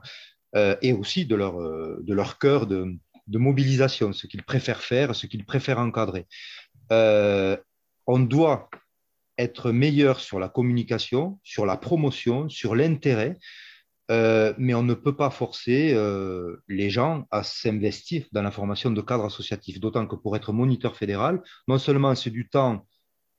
et 0.82 0.94
aussi 0.94 1.26
de 1.26 1.36
leur, 1.36 1.58
de 1.58 2.14
leur 2.14 2.40
cœur 2.40 2.66
de, 2.66 2.98
de 3.28 3.38
mobilisation, 3.38 4.14
ce 4.14 4.28
qu'ils 4.28 4.44
préfèrent 4.44 4.82
faire, 4.82 5.16
ce 5.16 5.28
qu'ils 5.28 5.46
préfèrent 5.46 5.80
encadrer. 5.80 6.28
Euh, 6.92 7.58
on 8.08 8.20
doit 8.20 8.70
être 9.38 9.72
meilleur 9.72 10.20
sur 10.20 10.40
la 10.40 10.50
communication, 10.50 11.40
sur 11.44 11.66
la 11.66 11.78
promotion, 11.78 12.50
sur 12.50 12.76
l'intérêt. 12.76 13.38
Euh, 14.12 14.54
mais 14.60 14.76
on 14.76 14.84
ne 14.84 14.94
peut 14.94 15.16
pas 15.16 15.32
forcer 15.32 15.92
euh, 15.96 16.58
les 16.68 16.92
gens 16.92 17.26
à 17.32 17.42
s'investir 17.42 18.28
dans 18.32 18.44
la 18.44 18.52
formation 18.52 18.92
de 18.92 19.02
cadre 19.02 19.26
associatif. 19.26 19.80
D'autant 19.80 20.06
que 20.06 20.16
pour 20.16 20.36
être 20.36 20.54
moniteur 20.54 20.96
fédéral, 20.96 21.42
non 21.68 21.80
seulement 21.80 22.14
c'est 22.14 22.30
du 22.30 22.48
temps, 22.48 22.86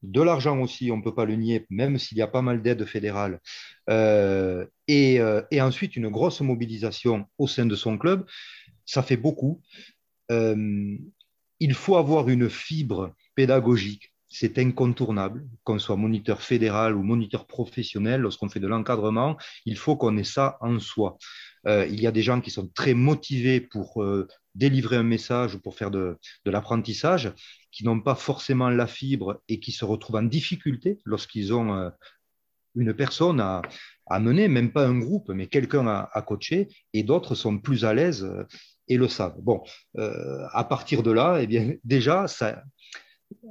de 0.07 0.23
l'argent 0.23 0.61
aussi, 0.61 0.91
on 0.91 0.99
ne 0.99 1.03
peut 1.03 1.15
pas 1.15 1.25
le 1.25 1.37
nier, 1.37 1.67
même 1.71 1.99
s'il 1.99 2.19
y 2.19 2.23
a 2.23 2.27
pas 2.27 2.43
mal 2.43 2.63
d'aides 2.63 2.85
fédérales, 2.85 3.41
euh, 3.91 4.67
et, 4.89 5.21
et, 5.51 5.61
ensuite 5.61 5.97
une 5.97 6.09
grosse 6.09 6.41
mobilisation 6.41 7.27
au 7.39 7.47
sein 7.47 7.67
de 7.67 7.75
son 7.75 7.99
club, 7.99 8.25
ça 8.85 9.03
fait 9.03 9.17
beaucoup. 9.17 9.61
il 10.31 11.75
faut 11.75 11.97
avoir 11.97 12.29
une 12.29 12.49
fibre 12.49 13.15
pédagogique 13.35 14.13
c'est 14.29 14.59
incontournable, 14.59 15.47
qu'on 15.65 15.79
soit 15.79 15.97
moniteur 15.97 16.43
fédéral 16.43 16.97
ou 16.97 17.03
moniteur 17.03 17.47
professionnel, 17.47 18.21
lorsqu'on 18.21 18.49
fait 18.49 18.61
de 18.61 18.67
l'encadrement, 18.67 19.37
il 19.65 19.77
faut 19.77 19.97
qu'on 19.97 20.17
ait 20.17 20.25
ça 20.25 20.59
en 20.61 20.79
soi. 20.79 21.17
Euh, 21.67 21.87
il 21.87 22.01
y 22.01 22.07
a 22.07 22.13
des 22.13 22.23
gens 22.23 22.41
qui 22.41 22.51
sont 22.51 22.69
très 22.69 22.95
motivés 22.95 23.61
pour 23.61 24.03
euh, 24.03 24.27
délivrer 24.55 24.97
un 24.97 25.03
message 25.03 25.55
ou 25.55 25.61
pour 25.61 25.77
faire 25.77 25.91
de, 25.91 26.19
l'apprentissage, 26.45 27.33
qui 27.77 27.85
n'ont 27.85 28.01
pas 28.01 28.15
forcément 28.15 28.71
la 28.71 28.87
fibre 28.87 29.43
et 29.49 29.61
qui 29.61 29.71
se 29.71 29.85
retrouvent 29.85 30.17
en 30.17 30.23
difficulté 30.23 30.99
lorsqu'ils 31.05 31.53
ont 31.53 31.75
euh, 31.75 31.91
une 32.75 32.95
personne 32.95 33.41
à, 33.41 33.61
mener, 34.19 34.49
même 34.49 34.73
pas 34.73 34.87
un 34.87 34.99
groupe, 34.99 35.29
mais 35.29 35.47
quelqu'un 35.47 35.87
à, 35.87 36.23
coacher, 36.23 36.69
et 36.95 37.03
d'autres 37.03 37.35
sont 37.35 37.59
plus 37.59 37.85
à 37.85 37.93
l'aise 37.93 38.27
et 38.89 38.97
le 38.97 39.09
savent. 39.09 39.41
Bon, 39.41 39.63
à 39.97 40.65
partir 40.65 41.03
de 41.03 41.11
là, 41.11 41.39
eh 41.41 41.47
bien, 41.47 41.73
déjà, 41.85 42.29
ça, 42.29 42.63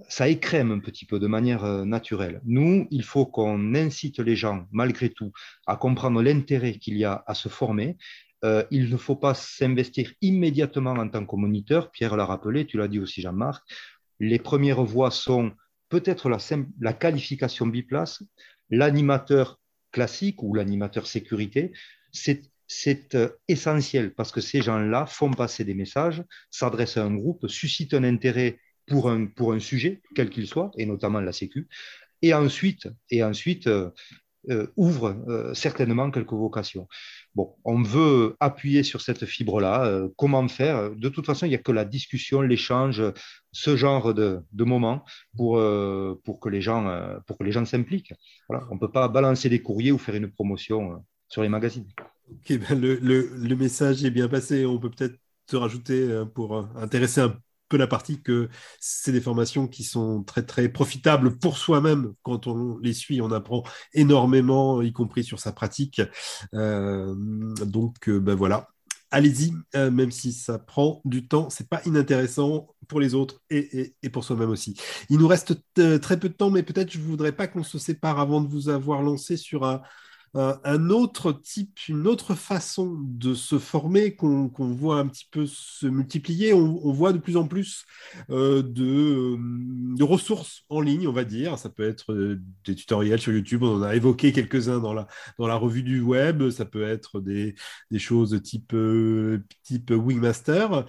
ça 0.08 0.28
écrème 0.28 0.72
un 0.72 0.80
petit 0.80 1.06
peu 1.06 1.20
de 1.20 1.28
manière 1.28 1.64
euh, 1.64 1.86
naturelle. 1.86 2.42
Nous, 2.46 2.88
il 2.92 3.04
faut 3.04 3.26
qu'on 3.26 3.76
incite 3.76 4.20
les 4.20 4.36
gens, 4.36 4.68
malgré 4.72 5.10
tout, 5.10 5.32
à 5.66 5.76
comprendre 5.76 6.22
l'intérêt 6.22 6.74
qu'il 6.74 6.98
y 6.98 7.06
a 7.06 7.24
à 7.28 7.34
se 7.34 7.50
former. 7.50 7.98
Euh, 8.44 8.64
il 8.70 8.90
ne 8.90 8.98
faut 8.98 9.16
pas 9.16 9.34
s'investir 9.34 10.12
immédiatement 10.22 10.92
en 10.92 11.10
tant 11.10 11.26
que 11.26 11.36
moniteur. 11.36 11.92
Pierre 11.92 12.16
l'a 12.16 12.26
rappelé, 12.26 12.66
tu 12.66 12.78
l'as 12.78 12.88
dit 12.88 13.00
aussi 13.00 13.22
Jean-Marc. 13.22 13.64
Les 14.20 14.40
premières 14.40 14.84
voies 14.84 15.12
sont 15.12 15.52
peut-être 15.90 16.30
la, 16.30 16.94
qualification 16.94 17.68
biplace, 17.68 18.24
l'animateur 18.70 19.60
classique 19.92 20.42
ou 20.44 20.54
l'animateur 20.54 21.08
sécurité. 21.08 21.72
C'est 22.12 23.16
euh, 23.16 23.30
essentiel 23.48 24.14
parce 24.14 24.32
que 24.32 24.42
ces 24.42 24.62
gens-là 24.62 25.06
font 25.06 25.32
passer 25.32 25.64
des 25.64 25.76
messages, 25.76 26.24
s'adressent 26.50 26.98
à 26.98 27.04
un 27.04 27.14
groupe, 27.14 27.48
suscitent 27.48 27.94
un 27.94 28.04
intérêt 28.04 28.60
pour 28.88 29.10
un, 29.10 29.60
sujet, 29.60 30.02
quel 30.16 30.30
qu'il 30.30 30.48
soit, 30.48 30.72
et 30.78 30.86
notamment 30.86 31.20
la 31.20 31.32
Sécu, 31.32 31.68
et 32.22 32.34
ensuite, 32.34 32.88
et 33.10 33.24
euh, 33.24 33.90
euh, 34.50 34.68
ouvre 34.76 35.24
euh, 35.28 35.54
certainement 35.54 36.12
quelques 36.12 36.34
vocations. 36.34 36.88
Bon, 37.36 37.56
on 37.66 37.82
veut 37.82 38.36
appuyer 38.40 38.84
sur 38.84 39.02
cette 39.02 39.26
fibre-là. 39.26 40.08
comment 40.18 40.48
faire? 40.48 40.92
De 40.96 41.10
toute 41.10 41.26
façon, 41.26 41.46
il 41.46 41.50
n'y 41.50 41.56
a 41.56 41.60
que 41.60 41.72
la 41.72 41.86
discussion, 41.86 42.42
l'échange, 42.42 43.04
ce 43.52 43.76
genre 43.76 44.14
de, 44.14 44.40
de 44.54 44.64
moments 44.64 45.04
pour, 45.36 45.62
pour 46.24 46.40
que 46.40 46.50
les 46.50 46.62
gens, 46.62 46.86
s'impliquent. 47.66 48.14
On 48.50 48.76
ne 48.76 48.80
peut 48.80 48.92
pas 48.92 49.08
balancer 49.10 49.50
des 49.50 49.62
courriers 49.62 49.92
ou 49.92 49.98
faire 49.98 50.16
une 50.16 50.32
promotion 50.32 51.04
sur 51.28 51.42
les 51.42 51.50
magazines. 51.50 51.88
Ben 52.50 52.80
le, 52.80 53.56
message 53.56 54.04
est 54.06 54.12
bien 54.12 54.30
passé. 54.30 54.66
On 54.66 54.80
peut 54.80 54.90
peut-être 54.90 55.18
te 55.46 55.58
rajouter 55.58 56.24
pour 56.34 56.58
intéresser 56.78 57.22
un 57.22 57.38
peu 57.70 57.78
la 57.78 57.88
partie 57.88 58.22
que 58.22 58.50
c'est 58.80 59.12
des 59.12 59.22
formations 59.22 59.68
qui 59.68 59.84
sont 59.84 60.24
très 60.24 60.44
très 60.44 60.70
profitables 60.70 61.38
pour 61.38 61.58
soi-même 61.58 62.14
quand 62.24 62.48
on 62.48 62.78
les 62.80 62.94
suit, 62.94 63.22
on 63.22 63.32
apprend 63.32 63.64
énormément, 63.94 64.82
y 64.82 64.94
compris 64.94 65.24
sur 65.24 65.40
sa 65.40 65.52
pratique. 65.52 66.02
Euh, 66.54 67.14
donc 67.66 68.08
euh, 68.10 68.20
ben 68.20 68.36
voilà, 68.36 68.68
allez-y, 69.12 69.54
euh, 69.76 69.92
même 69.92 70.12
si 70.12 70.34
ça 70.34 70.60
prend 70.60 71.02
du 71.06 71.28
temps, 71.28 71.50
c'est 71.50 71.70
pas 71.70 71.82
inintéressant 71.86 72.68
pour 72.88 73.00
les 73.00 73.16
autres 73.16 73.42
et, 73.50 73.96
et, 74.04 74.10
pour 74.10 74.24
soi-même 74.24 74.50
aussi. 74.50 74.80
Il 75.10 75.18
nous 75.18 75.28
reste 75.28 75.56
très 75.74 76.20
peu 76.20 76.30
de 76.30 76.36
temps, 76.36 76.52
mais 76.52 76.62
peut-être 76.62 76.92
je 76.92 77.00
voudrais 77.00 77.32
pas 77.32 77.48
qu'on 77.48 77.64
se 77.64 77.80
sépare 77.80 78.20
avant 78.20 78.42
de 78.42 78.48
vous 78.48 78.70
avoir 78.70 79.02
lancé 79.02 79.38
sur 79.38 79.66
un, 79.66 79.82
un 80.36 80.90
autre 80.90 81.32
type, 81.32 81.80
une 81.88 82.08
autre 82.08 82.36
façon 82.36 82.98
de 83.00 83.34
se 83.34 83.58
former 83.58 84.16
qu'on 84.16 84.50
voit 84.58 85.00
un 85.00 85.08
petit 85.08 85.28
peu 85.32 85.46
se 85.46 85.88
multiplier. 85.88 86.54
On, 86.54 86.92
voit 86.92 87.14
de 87.14 87.20
plus 87.20 87.38
en 87.38 87.48
plus 87.48 87.86
euh, 88.30 88.62
de, 88.62 90.04
ressources 90.04 90.64
en 90.70 90.82
ligne, 90.82 91.08
on 91.08 91.14
va 91.14 91.24
dire. 91.24 91.58
Ça 91.58 91.70
peut 91.70 91.88
être 91.88 92.12
euh, 92.12 92.42
des 92.66 92.76
tutoriels 92.76 93.20
sur 93.20 93.32
YouTube, 93.32 93.64
on 93.64 93.78
en 93.78 93.82
a 93.84 93.96
évoqué 93.96 94.34
quelques-uns 94.34 94.80
dans 94.80 94.94
la, 94.94 95.08
dans 95.40 95.48
la 95.48 95.56
revue 95.56 95.84
du 95.84 96.02
web. 96.02 96.50
Ça 96.50 96.66
peut 96.66 96.84
être 96.84 97.22
des, 97.22 97.56
choses 97.98 98.42
type, 98.44 98.74
euh, 98.74 99.42
type 99.64 99.92
Wingmaster. 99.92 100.86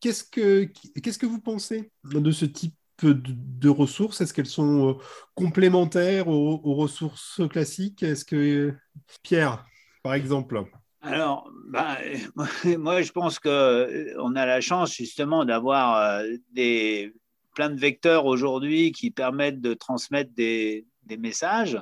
Qu'est-ce 0.00 0.24
que 0.24 0.64
Qu'est-ce 1.02 1.18
que 1.18 1.26
vous 1.26 1.40
pensez 1.40 1.90
de 2.04 2.30
ce 2.30 2.44
type 2.44 2.74
de, 3.02 3.68
ressources? 3.68 4.20
Est-ce 4.20 4.32
qu'elles 4.32 4.46
sont 4.46 4.90
euh, 4.90 4.94
complémentaires 5.34 6.28
aux, 6.28 6.74
ressources 6.74 7.40
classiques? 7.48 8.02
Est-ce 8.02 8.24
que 8.24 8.74
Pierre, 9.22 9.64
par 10.02 10.14
exemple? 10.14 10.62
Alors, 11.02 11.50
bah, 11.68 11.98
moi, 12.78 13.02
je 13.02 13.12
pense 13.12 13.38
qu'on 13.38 13.50
euh, 13.50 14.34
a 14.34 14.46
la 14.46 14.60
chance 14.60 14.94
justement 14.94 15.44
d'avoir 15.44 15.96
euh, 15.96 16.36
des, 16.52 17.12
plein 17.54 17.70
de 17.70 17.78
vecteurs 17.78 18.26
aujourd'hui 18.26 18.92
qui 18.92 19.10
permettent 19.10 19.60
de 19.60 19.74
transmettre 19.74 20.32
des, 20.34 20.86
messages, 21.18 21.80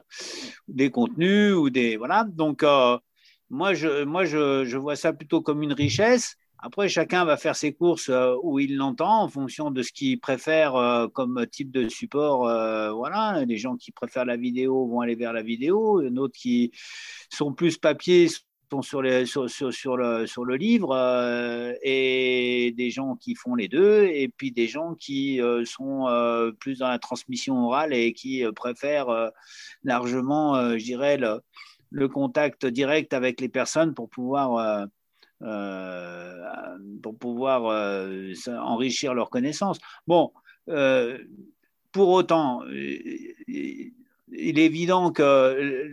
des 0.68 0.90
contenus 0.90 1.54
ou 1.54 1.70
des 1.70 1.96
voilà. 1.96 2.24
Donc, 2.24 2.64
moi, 3.50 3.74
je, 3.74 4.04
moi 4.04 4.24
je, 4.24 4.76
vois 4.76 4.96
ça 4.96 5.12
plutôt 5.12 5.42
comme 5.42 5.62
une 5.62 5.72
richesse. 5.72 6.36
Après, 6.64 6.88
chacun 6.88 7.24
va 7.24 7.36
faire 7.36 7.56
ses 7.56 7.72
courses 7.72 8.08
euh, 8.08 8.36
où 8.44 8.60
il 8.60 8.76
l'entend 8.76 9.22
en 9.22 9.28
fonction 9.28 9.72
de 9.72 9.82
ce 9.82 9.90
qu'il 9.90 10.20
préfère 10.20 10.76
euh, 10.76 11.08
comme 11.08 11.44
type 11.50 11.72
de 11.72 11.88
support. 11.88 12.46
Euh, 12.46 12.92
voilà, 12.92 13.44
les 13.44 13.56
gens 13.56 13.76
qui 13.76 13.90
préfèrent 13.90 14.24
la 14.24 14.36
vidéo 14.36 14.86
vont 14.86 15.00
aller 15.00 15.16
vers 15.16 15.32
la 15.32 15.42
vidéo, 15.42 16.08
d'autres 16.10 16.38
qui 16.38 16.70
sont 17.30 17.52
plus 17.52 17.78
papier 17.78 18.28
sont 18.70 18.80
sur, 18.80 19.02
sur, 19.26 19.50
sur, 19.74 19.96
le, 19.96 20.26
sur 20.26 20.44
le 20.44 20.56
livre, 20.56 20.96
et 21.82 22.72
des 22.74 22.90
gens 22.90 23.16
qui 23.16 23.34
font 23.34 23.54
les 23.54 23.68
deux, 23.68 24.04
et 24.04 24.28
puis 24.28 24.50
des 24.50 24.66
gens 24.66 24.94
qui 24.94 25.40
sont 25.66 26.06
plus 26.58 26.78
dans 26.78 26.88
la 26.88 26.98
transmission 26.98 27.66
orale 27.66 27.92
et 27.92 28.14
qui 28.14 28.42
préfèrent 28.56 29.30
largement, 29.84 30.78
je 30.78 30.84
dirais, 30.84 31.18
le, 31.18 32.08
contact 32.08 32.64
direct 32.64 33.12
avec 33.12 33.42
les 33.42 33.50
personnes 33.50 33.92
pour 33.92 34.08
pouvoir 34.08 34.86
pour 37.02 37.16
pouvoir 37.18 37.66
euh, 37.66 38.32
enrichir 38.48 39.14
leurs 39.14 39.30
connaissances. 39.30 39.78
Bon, 40.06 40.32
euh, 40.68 41.18
pour 41.90 42.08
autant, 42.10 42.62
il 42.68 43.92
est 44.28 44.64
évident 44.64 45.12
que 45.12 45.90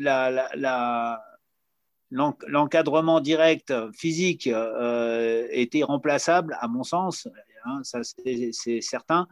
l'encadrement 2.11 3.19
direct 3.19 3.73
physique 3.93 4.47
est 4.47 5.75
irremplaçable, 5.75 6.57
à 6.59 6.67
mon 6.67 6.83
sens, 6.83 7.27
hein, 7.65 7.81
ça 7.83 8.01
c'est 8.03 8.81
certain. 8.81 9.27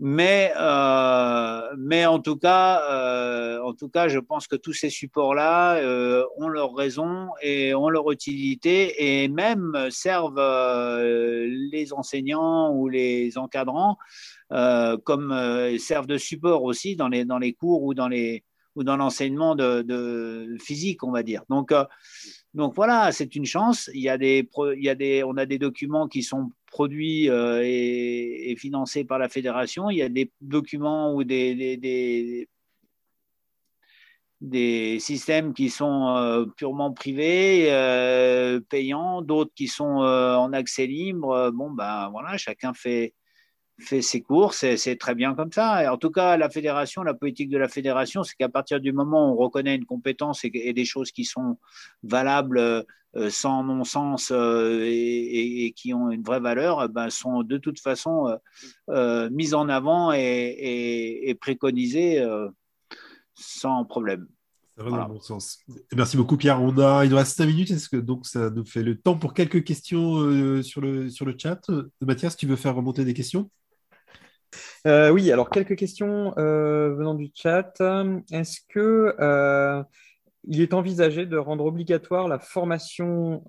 Mais, 0.00 0.52
euh, 0.56 1.74
mais 1.76 2.06
en, 2.06 2.20
tout 2.20 2.36
cas, 2.36 2.82
euh, 2.88 3.60
en 3.62 3.74
tout 3.74 3.88
cas, 3.88 4.06
je 4.06 4.20
pense 4.20 4.46
que 4.46 4.54
tous 4.54 4.72
ces 4.72 4.90
supports-là 4.90 5.78
euh, 5.78 6.24
ont 6.36 6.46
leur 6.46 6.72
raison 6.72 7.30
et 7.42 7.74
ont 7.74 7.88
leur 7.88 8.12
utilité 8.12 9.22
et 9.22 9.28
même 9.28 9.88
servent 9.90 10.40
les 11.72 11.92
enseignants 11.92 12.72
ou 12.72 12.88
les 12.88 13.36
encadrants 13.38 13.98
comme 14.50 15.76
servent 15.78 16.06
de 16.06 16.16
support 16.16 16.62
aussi 16.62 16.94
dans 16.96 17.08
les, 17.08 17.24
dans 17.24 17.38
les 17.38 17.52
cours 17.52 17.82
ou 17.82 17.92
dans 17.92 18.08
les 18.08 18.44
ou 18.76 18.84
dans 18.84 18.96
l'enseignement 18.96 19.56
de, 19.56 20.56
physique, 20.60 21.02
on 21.02 21.10
va 21.10 21.24
dire. 21.24 21.42
Donc, 21.50 21.74
donc 22.54 22.76
voilà, 22.76 23.10
c'est 23.10 23.34
une 23.34 23.44
chance. 23.44 23.90
Il 23.92 24.00
y, 24.00 24.08
a 24.08 24.16
des, 24.16 24.48
il 24.76 24.84
y 24.84 24.88
a 24.88 24.94
des, 24.94 25.24
on 25.24 25.36
a 25.36 25.46
des 25.46 25.58
documents 25.58 26.06
qui 26.06 26.22
sont 26.22 26.52
produit 26.70 27.28
euh, 27.30 27.62
et, 27.64 28.54
financé 28.58 29.04
par 29.04 29.18
la 29.18 29.28
fédération. 29.28 29.90
Il 29.90 29.98
y 29.98 30.02
a 30.02 30.08
des 30.08 30.30
documents 30.40 31.14
ou 31.14 31.24
des, 31.24 32.48
systèmes 35.00 35.52
qui 35.54 35.70
sont 35.70 36.16
euh, 36.16 36.46
purement 36.56 36.92
privés, 36.92 37.72
euh, 37.72 38.60
payants, 38.60 39.22
d'autres 39.22 39.52
qui 39.54 39.68
sont 39.68 39.84
en 39.84 40.52
accès 40.52 40.86
libre. 40.86 41.50
Bon, 41.52 41.70
ben 41.70 42.08
voilà, 42.10 42.36
chacun 42.36 42.74
fait, 42.74 43.14
fait 43.78 44.02
ses 44.02 44.20
courses, 44.20 44.64
c'est 44.76 44.96
très 44.96 45.14
bien 45.14 45.34
comme 45.34 45.52
ça. 45.52 45.92
en 45.92 45.96
tout 45.96 46.10
cas, 46.10 46.36
la 46.36 46.50
fédération, 46.50 47.02
la 47.02 47.14
politique 47.14 47.48
de 47.48 47.58
la 47.58 47.68
fédération, 47.68 48.24
c'est 48.24 48.34
qu'à 48.34 48.48
partir 48.48 48.80
du 48.80 48.92
moment 48.92 49.30
où 49.30 49.34
on 49.34 49.36
reconnaît 49.36 49.76
une 49.76 49.84
compétence 49.84 50.44
et, 50.44 50.72
des 50.72 50.84
choses 50.84 51.12
qui 51.12 51.24
sont 51.24 51.58
valables 52.02 52.84
euh, 53.16 53.30
sans 53.30 53.62
non-sens 53.62 54.30
euh, 54.32 54.82
et, 54.84 55.72
qui 55.76 55.94
ont 55.94 56.10
une 56.10 56.22
vraie 56.22 56.40
valeur, 56.40 56.84
eh 56.84 56.88
ben, 56.88 57.08
sont 57.08 57.42
de 57.42 57.56
toute 57.56 57.80
façon 57.80 58.36
euh, 58.90 59.30
mises 59.30 59.54
en 59.54 59.68
avant 59.68 60.12
et, 60.12 61.36
préconisées 61.40 62.24
sans 63.34 63.84
problème. 63.84 64.26
Ça 64.76 64.84
va 64.84 64.90
dans 64.90 65.08
le 65.08 65.14
bon 65.14 65.20
sens. 65.20 65.58
Merci 65.96 66.16
beaucoup, 66.16 66.36
Pierre. 66.36 66.60
On 66.62 66.76
a, 66.78 67.04
il 67.04 67.10
nous 67.10 67.16
reste 67.16 67.36
5 67.36 67.46
minutes. 67.46 67.70
Est-ce 67.70 67.88
que 67.88 67.96
donc 67.96 68.26
ça 68.26 68.50
nous 68.50 68.64
fait 68.64 68.82
le 68.82 68.96
temps 68.96 69.16
pour 69.16 69.34
quelques 69.34 69.64
questions 69.64 70.62
sur, 70.62 70.80
le, 70.80 71.10
sur 71.10 71.24
le 71.24 71.34
chat? 71.36 71.60
Mathias, 72.00 72.36
tu 72.36 72.46
veux 72.46 72.56
faire 72.56 72.74
remonter 72.76 73.04
des 73.04 73.14
questions? 73.14 73.50
Euh, 74.86 75.10
Oui, 75.10 75.30
alors 75.32 75.50
quelques 75.50 75.76
questions 75.76 76.34
euh, 76.38 76.94
venant 76.94 77.14
du 77.14 77.30
chat. 77.34 77.80
Est-ce 78.32 78.60
que 78.68 79.14
il 80.50 80.62
est 80.62 80.72
envisagé 80.72 81.26
de 81.26 81.36
rendre 81.36 81.66
obligatoire 81.66 82.28
la 82.28 82.38
formation 82.38 83.44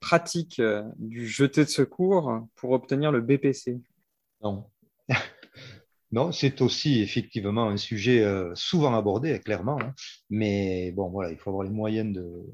pratique 0.00 0.60
du 0.98 1.28
jeté 1.28 1.64
de 1.64 1.70
secours 1.70 2.46
pour 2.56 2.72
obtenir 2.72 3.12
le 3.12 3.20
BPC 3.20 3.78
Non. 4.42 4.66
Non, 6.14 6.30
c'est 6.30 6.60
aussi 6.62 7.00
effectivement 7.00 7.68
un 7.68 7.76
sujet 7.76 8.22
euh, 8.22 8.54
souvent 8.54 8.94
abordé, 8.94 9.40
clairement. 9.40 9.80
Hein. 9.82 9.94
Mais 10.30 10.92
bon, 10.92 11.08
voilà, 11.10 11.32
il 11.32 11.38
faut 11.38 11.50
avoir 11.50 11.64
les 11.64 11.72
moyens 11.72 12.12
de, 12.14 12.46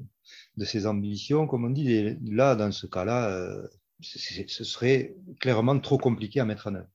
de 0.57 0.65
ses 0.65 0.87
ambitions. 0.87 1.45
Comme 1.45 1.65
on 1.65 1.69
dit, 1.69 2.17
là, 2.25 2.55
dans 2.55 2.71
ce 2.71 2.87
cas-là, 2.87 3.29
euh, 3.29 3.67
ce 4.01 4.63
serait 4.63 5.15
clairement 5.39 5.79
trop 5.79 5.99
compliqué 5.99 6.39
à 6.39 6.45
mettre 6.45 6.69
en 6.69 6.75
œuvre. 6.75 6.87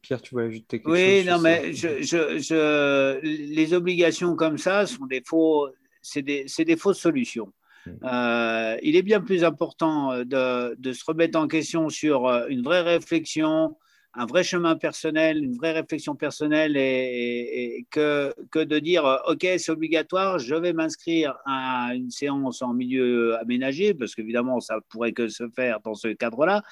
Pierre, 0.00 0.22
tu 0.22 0.34
voulais 0.34 0.46
ajouter 0.46 0.80
quelque 0.80 0.88
chose 0.88 0.94
Oui, 0.94 1.24
non, 1.24 1.38
mais 1.38 1.72
je, 1.72 2.02
je, 2.02 3.20
les 3.22 3.74
obligations 3.74 4.34
comme 4.36 4.58
ça 4.58 4.86
sont 4.86 5.06
des 5.06 5.22
faux, 5.26 5.68
c'est 6.00 6.22
des, 6.22 6.46
des, 6.58 6.76
fausses 6.76 7.00
solutions. 7.00 7.52
Mm. 7.86 7.90
Euh, 8.04 8.76
il 8.82 8.96
est 8.96 9.02
bien 9.02 9.20
plus 9.20 9.44
important 9.44 10.18
de, 10.18 10.74
de, 10.78 10.92
se 10.92 11.04
remettre 11.04 11.38
en 11.38 11.48
question 11.48 11.88
sur 11.88 12.26
une 12.48 12.62
vraie 12.62 12.82
réflexion, 12.82 13.76
un 14.14 14.26
vrai 14.26 14.44
chemin 14.44 14.76
personnel, 14.76 15.38
une 15.42 15.56
vraie 15.56 15.72
réflexion 15.72 16.14
personnelle 16.14 16.76
et, 16.76 17.86
que, 17.90 18.34
que, 18.50 18.58
de 18.58 18.78
dire 18.78 19.04
OK, 19.26 19.46
c'est 19.56 19.70
obligatoire, 19.70 20.38
je 20.38 20.54
vais 20.54 20.72
m'inscrire 20.72 21.38
à 21.46 21.94
une 21.94 22.10
séance 22.10 22.60
en 22.60 22.74
milieu 22.74 23.38
aménagé, 23.38 23.94
parce 23.94 24.14
qu'évidemment, 24.14 24.60
ça 24.60 24.78
pourrait 24.90 25.12
que 25.12 25.28
se 25.28 25.48
faire 25.48 25.80
dans 25.80 25.94
ce 25.94 26.08
cadre-là, 26.08 26.62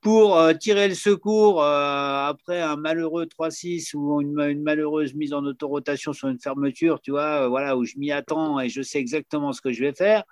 pour 0.00 0.38
euh, 0.38 0.54
tirer 0.54 0.88
le 0.88 0.94
secours 0.94 1.62
euh, 1.62 2.26
après 2.26 2.60
un 2.60 2.76
malheureux 2.76 3.26
3-6 3.26 3.94
ou 3.94 4.20
une, 4.20 4.62
malheureuse 4.62 5.14
mise 5.14 5.32
en 5.32 5.44
autorotation 5.44 6.12
sur 6.12 6.28
une 6.28 6.40
fermeture, 6.40 7.00
tu 7.00 7.10
vois, 7.10 7.48
voilà, 7.48 7.76
où 7.76 7.84
je 7.84 7.96
m'y 7.98 8.10
attends 8.12 8.60
et 8.60 8.68
je 8.68 8.82
sais 8.82 8.98
exactement 8.98 9.52
ce 9.52 9.60
que 9.60 9.72
je 9.72 9.80
vais 9.80 9.92
faire 9.92 10.24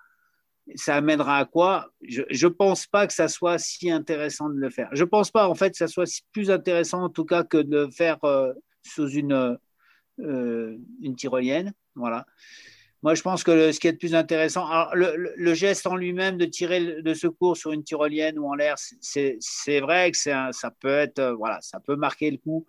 ça 0.75 0.97
amènera 0.97 1.39
à 1.39 1.45
quoi? 1.45 1.91
Je 2.03 2.23
ne 2.23 2.53
pense 2.53 2.87
pas 2.87 3.07
que 3.07 3.13
ça 3.13 3.29
soit 3.29 3.59
si 3.59 3.91
intéressant 3.91 4.49
de 4.49 4.59
le 4.59 4.71
faire. 4.71 4.89
Je 4.93 5.05
ne 5.05 5.09
pense 5.09 5.31
pas, 5.31 5.49
en 5.49 5.55
fait, 5.55 5.71
que 5.71 5.77
ça 5.77 5.89
soit 5.89 6.23
plus 6.33 6.51
intéressant, 6.51 7.05
en 7.05 7.09
tout 7.09 7.25
cas, 7.25 7.45
que 7.45 7.59
de 7.59 7.85
le 7.85 7.91
faire 7.91 8.23
euh, 8.25 8.53
sous 8.83 9.09
une, 9.09 9.59
euh, 10.21 10.77
une 11.03 11.17
tyrolienne. 11.17 11.73
Voilà. 11.95 12.27
Moi, 13.03 13.15
je 13.15 13.23
pense 13.23 13.45
que 13.45 13.71
ce 13.71 13.79
qui 13.79 13.87
est 13.87 13.93
le 13.93 13.99
plus 13.99 14.15
intéressant, 14.15 14.67
le, 14.93 15.55
geste 15.55 15.87
en 15.87 15.97
lui-même 15.97 16.37
de 16.37 16.45
tirer 16.47 17.01
de 17.03 17.15
secours 17.15 17.57
sur 17.57 17.73
une 17.73 17.85
tyrolienne 17.85 18.39
ou 18.39 18.49
en 18.49 18.55
l'air, 18.55 18.75
c'est 19.01 19.81
vrai 19.81 20.11
que 20.11 20.17
ça 20.19 20.71
peut 20.81 20.89
être, 20.89 21.19
euh, 21.21 21.35
voilà, 21.35 21.59
ça 21.61 21.81
peut 21.81 21.97
marquer 21.97 22.31
le 22.31 22.39
coup. 22.39 22.67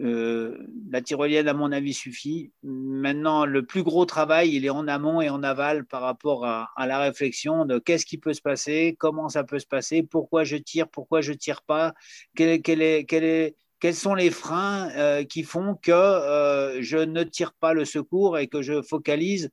Euh, 0.00 0.58
la 0.90 1.02
tyrolienne, 1.02 1.48
à 1.48 1.54
mon 1.54 1.70
avis, 1.70 1.94
suffit. 1.94 2.52
Maintenant, 2.62 3.46
le 3.46 3.64
plus 3.64 3.82
gros 3.82 4.04
travail, 4.06 4.54
il 4.54 4.64
est 4.64 4.70
en 4.70 4.88
amont 4.88 5.20
et 5.20 5.28
en 5.28 5.42
aval 5.42 5.84
par 5.84 6.02
rapport 6.02 6.44
à, 6.44 6.68
la 6.78 6.98
réflexion 6.98 7.64
de 7.64 7.78
qu'est-ce 7.78 8.06
qui 8.06 8.18
peut 8.18 8.34
se 8.34 8.42
passer, 8.42 8.96
comment 8.98 9.28
ça 9.28 9.44
peut 9.44 9.58
se 9.58 9.66
passer, 9.66 10.02
pourquoi 10.02 10.44
je 10.44 10.56
tire, 10.56 10.88
pourquoi 10.88 11.20
je 11.20 11.32
tire 11.32 11.62
pas, 11.62 11.94
quel 12.34 12.50
est, 12.82 13.56
quels 13.84 13.94
sont 13.94 14.14
les 14.14 14.30
freins 14.30 14.88
euh, 14.96 15.24
qui 15.24 15.42
font 15.42 15.74
que 15.74 15.92
euh, 15.92 16.80
je 16.80 16.96
ne 16.96 17.22
tire 17.22 17.52
pas 17.52 17.74
le 17.74 17.84
secours 17.84 18.38
et 18.38 18.46
que 18.46 18.62
je 18.62 18.80
focalise 18.80 19.50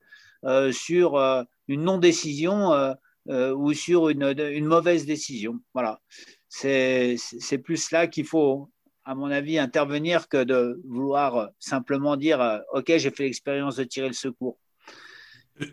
sur 0.71 1.19
une 1.67 1.83
non-décision 1.83 2.95
ou 3.27 3.73
sur 3.73 4.09
une, 4.09 4.65
mauvaise 4.65 5.05
décision. 5.05 5.59
Voilà. 5.75 5.99
C'est 6.47 7.17
plus 7.63 7.91
là 7.91 8.07
qu'il 8.07 8.25
faut 8.25 8.71
à 9.03 9.15
mon 9.15 9.31
avis, 9.31 9.57
intervenir 9.57 10.27
que 10.27 10.43
de 10.43 10.81
vouloir 10.85 11.49
simplement 11.59 12.15
dire 12.17 12.39
euh, 12.41 12.59
OK, 12.73 12.85
j'ai 12.97 13.11
fait 13.11 13.23
l'expérience 13.23 13.75
de 13.75 13.83
tirer 13.83 14.07
le 14.07 14.13
secours. 14.13 14.57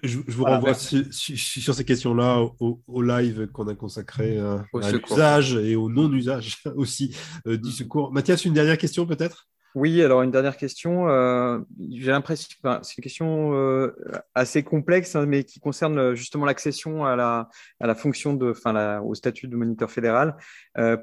Je, 0.03 0.18
vous 0.26 0.45
renvoie 0.45 0.74
sur, 0.74 1.74
ces 1.74 1.84
questions-là 1.84 2.45
au, 2.61 3.03
live 3.03 3.47
qu'on 3.49 3.68
a 3.68 3.74
consacré 3.74 4.39
euh, 4.39 4.59
à 4.80 4.93
l'usage 4.93 5.55
et 5.55 5.76
au 5.76 5.89
non-usage 5.89 6.62
aussi 6.76 7.16
euh, 7.47 7.57
du 7.57 7.70
secours. 7.70 8.12
Mathias, 8.12 8.45
une 8.45 8.55
dernière 8.55 8.78
question 8.78 9.07
peut-être? 9.07 9.49
Oui, 9.74 10.03
alors 10.03 10.22
une 10.22 10.30
dernière 10.30 10.57
question. 10.57 11.07
J'ai 11.91 12.11
l'impression, 12.11 12.49
c'est 12.82 12.97
une 12.97 13.03
question 13.03 13.93
assez 14.34 14.62
complexe, 14.62 15.14
hein, 15.14 15.26
mais 15.26 15.45
qui 15.45 15.61
concerne 15.61 16.14
justement 16.14 16.47
l'accession 16.47 17.05
à 17.05 17.14
la, 17.14 17.49
à 17.78 17.86
la 17.86 17.95
fonction 17.95 18.32
de, 18.32 18.51
enfin, 18.51 18.99
au 19.01 19.14
statut 19.14 19.47
de 19.47 19.55
moniteur 19.55 19.91
fédéral. 19.91 20.36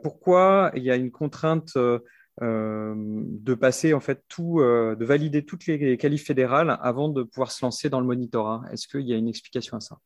pourquoi 0.02 0.72
il 0.76 0.84
y 0.84 0.92
a 0.92 0.96
une 0.96 1.12
contrainte 1.12 1.74
euh, 1.78 2.00
de 2.42 3.54
passer 3.54 3.94
en 3.94 4.00
fait 4.00 4.24
tout, 4.28 4.60
euh, 4.60 4.96
de 4.96 5.06
valider 5.06 5.46
toutes 5.46 5.66
les 5.68 5.98
qualifs 5.98 6.26
fédérales 6.26 6.78
avant 6.82 7.10
de 7.10 7.24
pouvoir 7.24 7.52
se 7.52 7.64
lancer 7.64 7.90
dans 7.90 8.00
le 8.00 8.06
monitorat. 8.06 8.64
Est-ce 8.72 8.88
qu'il 8.88 9.08
y 9.08 9.14
a 9.14 9.18
une 9.18 9.28
explication 9.28 9.78
à 9.78 9.80
ça? 9.80 9.98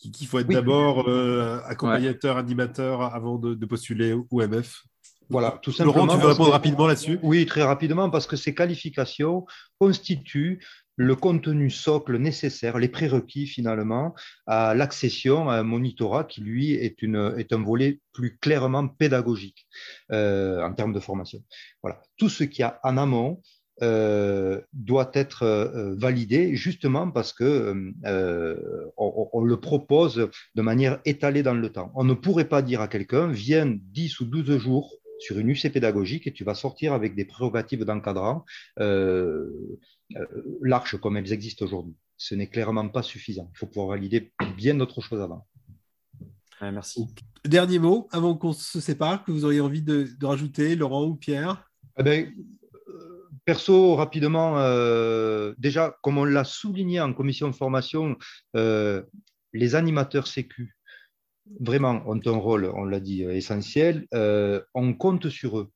Qu'il 0.00 0.26
faut 0.26 0.40
être 0.40 0.48
d'abord 0.48 1.08
euh, 1.08 1.60
accompagnateur, 1.64 2.36
animateur 2.36 3.02
avant 3.02 3.38
de, 3.38 3.64
postuler 3.66 4.12
au 4.12 4.40
MF 4.40 4.82
voilà, 5.28 5.58
tout 5.62 5.72
simplement. 5.72 6.04
Laurent, 6.04 6.18
tu 6.18 6.22
veux 6.22 6.28
répondre 6.28 6.50
rapidement 6.50 6.86
là-dessus? 6.86 7.18
Oui, 7.22 7.46
très 7.46 7.62
rapidement, 7.62 8.10
parce 8.10 8.26
que 8.26 8.36
ces 8.36 8.54
qualifications 8.54 9.46
constituent 9.78 10.62
le 10.96 11.16
contenu 11.16 11.70
socle 11.70 12.18
nécessaire, 12.18 12.78
les 12.78 12.88
prérequis 12.88 13.46
finalement 13.46 14.14
à 14.46 14.74
l'accession 14.74 15.48
à 15.48 15.56
un 15.56 15.62
monitorat 15.62 16.24
qui, 16.24 16.42
lui, 16.42 16.72
est, 16.72 17.02
un 17.04 17.62
volet 17.62 18.00
plus 18.12 18.36
clairement 18.38 18.88
pédagogique 18.88 19.66
euh, 20.10 20.62
en 20.62 20.72
termes 20.74 20.92
de 20.92 21.00
formation. 21.00 21.42
Voilà. 21.82 22.00
Tout 22.16 22.28
ce 22.28 22.44
qui 22.44 22.62
a 22.62 22.78
en 22.82 22.96
amont 22.96 23.40
euh, 23.82 24.60
doit 24.74 25.10
être 25.14 25.42
euh, 25.44 25.94
validé 25.96 26.54
justement 26.54 27.10
parce 27.10 27.32
que 27.32 27.74
on, 28.04 29.28
on, 29.32 29.40
le 29.40 29.60
propose 29.60 30.28
de 30.54 30.62
manière 30.62 31.00
étalée 31.04 31.42
dans 31.42 31.54
le 31.54 31.68
temps. 31.70 31.90
On 31.94 32.04
ne 32.04 32.14
pourrait 32.14 32.48
pas 32.48 32.62
dire 32.62 32.82
à 32.82 32.88
quelqu'un 32.88 33.28
viens 33.28 33.66
10 33.66 34.20
ou 34.20 34.24
12 34.26 34.58
jours 34.58 35.01
sur 35.22 35.38
une 35.38 35.50
UC 35.50 35.72
pédagogique 35.72 36.26
et 36.26 36.32
tu 36.32 36.44
vas 36.44 36.54
sortir 36.54 36.92
avec 36.92 37.14
des 37.14 37.24
prérogatives 37.24 37.84
d'encadrant 37.84 38.44
euh, 38.80 39.78
euh, 40.16 40.26
larges 40.62 40.98
comme 41.00 41.16
elles 41.16 41.32
existent 41.32 41.64
aujourd'hui. 41.64 41.94
Ce 42.16 42.34
n'est 42.34 42.48
clairement 42.48 42.88
pas 42.88 43.02
suffisant. 43.02 43.48
Il 43.54 43.58
faut 43.58 43.66
pouvoir 43.66 43.88
valider 43.88 44.32
bien 44.56 44.74
d'autres 44.74 45.00
choses 45.00 45.20
avant. 45.20 45.46
merci. 46.60 47.06
Dernier 47.44 47.78
mot 47.78 48.08
avant 48.10 48.36
qu'on 48.36 48.52
se 48.52 48.80
sépare, 48.80 49.24
que 49.24 49.32
vous 49.32 49.44
auriez 49.44 49.60
envie 49.60 49.82
de, 49.82 50.08
rajouter, 50.22 50.76
Laurent 50.76 51.04
ou 51.04 51.14
Pierre? 51.14 51.68
Eh 51.98 52.02
ben, 52.02 52.32
euh, 52.88 53.28
Perso, 53.44 53.94
rapidement, 53.94 54.56
déjà, 55.58 55.96
comme 56.02 56.18
on 56.18 56.24
l'a 56.24 56.44
souligné 56.44 57.00
en 57.00 57.12
commission 57.12 57.48
de 57.48 57.54
formation, 57.54 58.16
les 58.54 59.74
animateurs 59.74 60.26
sécu 60.26 60.76
vraiment 61.60 62.02
ont 62.06 62.20
un 62.24 62.36
rôle, 62.36 62.70
on 62.74 62.84
l'a 62.84 63.00
dit, 63.00 63.24
euh, 63.24 63.34
essentiel. 63.34 64.06
Euh, 64.14 64.62
on 64.74 64.94
compte 64.94 65.28
sur 65.28 65.58
eux 65.58 65.70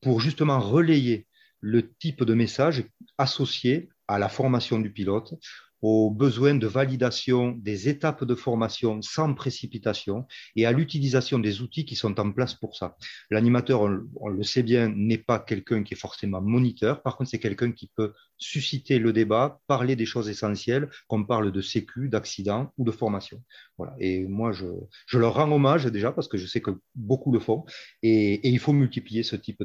pour 0.00 0.20
justement 0.20 0.60
relayer 0.60 1.26
le 1.60 1.92
type 1.94 2.24
de 2.24 2.34
message 2.34 2.84
associé 3.18 3.88
à 4.08 4.18
la 4.18 4.28
formation 4.28 4.78
du 4.78 4.92
pilote, 4.92 5.34
aux 5.82 6.10
besoins 6.10 6.54
de 6.54 6.66
validation 6.66 7.52
des 7.58 7.88
étapes 7.88 8.24
de 8.24 8.34
formation 8.36 9.02
sans 9.02 9.34
précipitation 9.34 10.26
et 10.54 10.64
à 10.64 10.72
l'utilisation 10.72 11.40
des 11.40 11.60
outils 11.60 11.84
qui 11.84 11.96
sont 11.96 12.18
en 12.20 12.30
place 12.30 12.54
pour 12.54 12.76
ça. 12.76 12.96
L'animateur, 13.30 13.82
on, 13.82 14.28
le 14.28 14.42
sait 14.44 14.62
bien, 14.62 14.88
n'est 14.88 15.18
pas 15.18 15.40
quelqu'un 15.40 15.82
qui 15.82 15.94
est 15.94 15.96
forcément 15.96 16.40
moniteur. 16.40 17.02
Par 17.02 17.16
contre, 17.16 17.30
c'est 17.30 17.40
quelqu'un 17.40 17.72
qui 17.72 17.90
peut 17.96 18.12
susciter 18.38 18.98
le 19.00 19.12
débat, 19.12 19.60
parler 19.66 19.96
des 19.96 20.06
choses 20.06 20.28
essentielles, 20.28 20.88
qu'on 21.08 21.24
parle 21.24 21.50
de 21.50 21.60
sécu, 21.60 22.08
d'accident 22.08 22.72
ou 22.78 22.84
de 22.84 22.92
formation. 22.92 23.42
Voilà. 23.76 23.94
Et 23.98 24.24
moi, 24.26 24.52
je, 24.52 25.18
leur 25.18 25.34
rends 25.34 25.50
hommage 25.50 25.86
déjà 25.86 26.12
parce 26.12 26.28
que 26.28 26.38
je 26.38 26.46
sais 26.46 26.60
que 26.60 26.70
beaucoup 26.94 27.32
le 27.32 27.40
font 27.40 27.64
et, 28.02 28.48
il 28.48 28.58
faut 28.58 28.72
multiplier 28.72 29.22
ce 29.22 29.34
type 29.34 29.62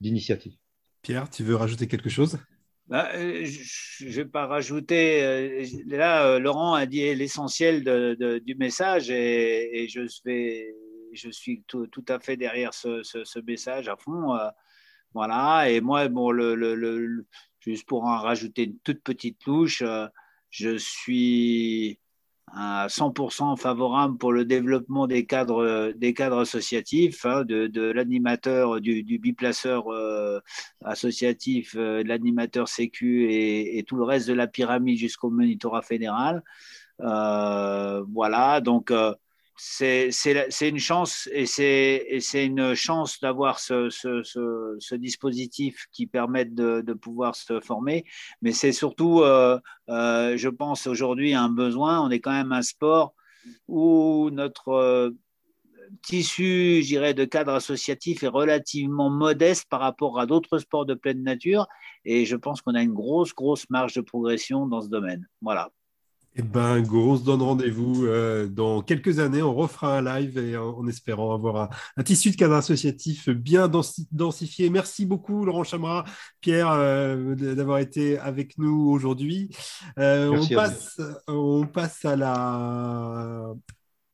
d'initiative. 0.00 0.54
Pierre, 1.02 1.28
tu 1.28 1.42
veux 1.42 1.56
rajouter 1.56 1.88
quelque 1.88 2.10
chose? 2.10 2.38
Je 2.92 4.04
ne 4.04 4.10
vais 4.10 4.24
pas 4.24 4.46
rajouter. 4.46 5.22
Euh, 5.22 5.66
là, 5.86 6.26
euh, 6.26 6.38
Laurent 6.38 6.74
a 6.74 6.86
dit 6.86 7.14
l'essentiel 7.14 7.84
du 8.44 8.54
message 8.56 9.10
et, 9.10 9.88
je, 9.88 11.30
suis 11.30 11.64
tout, 11.66 11.88
à 12.08 12.18
fait 12.18 12.36
derrière 12.36 12.74
ce, 12.74 13.40
message 13.40 13.88
à 13.88 13.96
fond. 13.96 14.38
Voilà. 15.14 15.70
Et 15.70 15.80
moi, 15.80 16.08
bon, 16.08 16.32
juste 17.60 17.86
pour 17.86 18.04
en 18.04 18.18
rajouter 18.18 18.64
une 18.64 18.78
toute 18.80 19.02
petite 19.02 19.38
touche, 19.38 19.82
je 20.50 20.76
suis 20.76 21.98
à 22.48 22.86
100% 22.88 23.56
favorable 23.56 24.18
pour 24.18 24.32
le 24.32 24.44
développement 24.44 25.06
des 25.06 25.24
cadres, 25.24 25.92
des 25.96 26.12
cadres 26.12 26.40
associatifs, 26.40 27.24
hein, 27.24 27.44
de, 27.44 27.66
de 27.66 27.82
l'animateur, 27.82 28.80
du, 28.80 29.18
biplaceur 29.18 29.88
euh, 29.92 30.40
associatif, 30.84 31.74
euh, 31.76 32.02
l'animateur 32.04 32.68
sécu 32.68 33.32
et, 33.32 33.82
tout 33.86 33.96
le 33.96 34.04
reste 34.04 34.28
de 34.28 34.34
la 34.34 34.46
pyramide 34.46 34.98
jusqu'au 34.98 35.30
monitorat 35.30 35.82
fédéral. 35.82 36.42
Euh, 37.00 38.04
voilà, 38.12 38.60
donc 38.60 38.92
c'est 39.64 40.68
une 40.68 40.78
chance 40.78 41.28
et 41.32 41.46
c'est 41.46 42.44
une 42.44 42.74
chance 42.74 43.20
d'avoir 43.20 43.60
ce, 43.60 43.90
ce, 43.90 44.94
dispositif 44.96 45.86
qui 45.92 46.08
permet 46.08 46.44
de, 46.44 46.80
de, 46.80 46.92
pouvoir 46.92 47.36
se 47.36 47.60
former. 47.60 48.04
Mais 48.42 48.50
c'est 48.50 48.72
surtout, 48.72 49.20
euh, 49.20 49.60
euh, 49.88 50.36
je 50.36 50.48
pense 50.48 50.88
aujourd'hui, 50.88 51.34
un 51.34 51.48
besoin. 51.48 52.00
On 52.00 52.10
est 52.10 52.18
quand 52.18 52.32
même 52.32 52.50
un 52.50 52.62
sport 52.62 53.14
où 53.68 54.30
notre 54.32 54.68
euh, 54.70 55.10
tissu, 56.02 56.80
je 56.82 56.86
dirais, 56.88 57.14
de 57.14 57.24
cadre 57.24 57.52
associatif 57.52 58.24
est 58.24 58.28
relativement 58.28 59.10
modeste 59.10 59.66
par 59.68 59.80
rapport 59.80 60.18
à 60.18 60.26
d'autres 60.26 60.58
sports 60.58 60.86
de 60.86 60.94
pleine 60.94 61.22
nature. 61.22 61.68
Et 62.04 62.26
je 62.26 62.34
pense 62.34 62.62
qu'on 62.62 62.74
a 62.74 62.82
une 62.82 62.94
grosse, 62.94 63.32
grosse 63.32 63.70
marge 63.70 63.94
de 63.94 64.00
progression 64.00 64.66
dans 64.66 64.80
ce 64.80 64.88
domaine. 64.88 65.28
Voilà. 65.40 65.70
Eh 66.34 66.42
ben, 66.42 66.80
Go, 66.80 67.10
on 67.10 67.16
se 67.18 67.24
donne 67.24 67.42
rendez-vous 67.42 68.06
euh, 68.06 68.46
dans 68.46 68.80
quelques 68.80 69.18
années. 69.18 69.42
On 69.42 69.54
refera 69.54 69.98
un 69.98 70.02
live 70.02 70.38
et 70.38 70.56
en, 70.56 70.78
en 70.78 70.86
espérant 70.88 71.34
avoir 71.34 71.56
un, 71.56 71.68
un, 71.98 72.02
tissu 72.02 72.30
de 72.30 72.36
cadre 72.36 72.54
associatif 72.54 73.28
bien 73.28 73.70
densifié. 74.10 74.70
Merci 74.70 75.04
beaucoup, 75.04 75.44
Laurent 75.44 75.62
Chamra, 75.64 76.04
Pierre, 76.40 76.70
euh, 76.70 77.34
d'avoir 77.34 77.78
été 77.78 78.18
avec 78.18 78.56
nous 78.56 78.90
aujourd'hui. 78.90 79.54
Euh, 79.98 80.28
on, 80.30 80.54
passe, 80.54 80.98
on 81.28 81.66
passe 81.66 82.02
à 82.06 82.16
la 82.16 83.52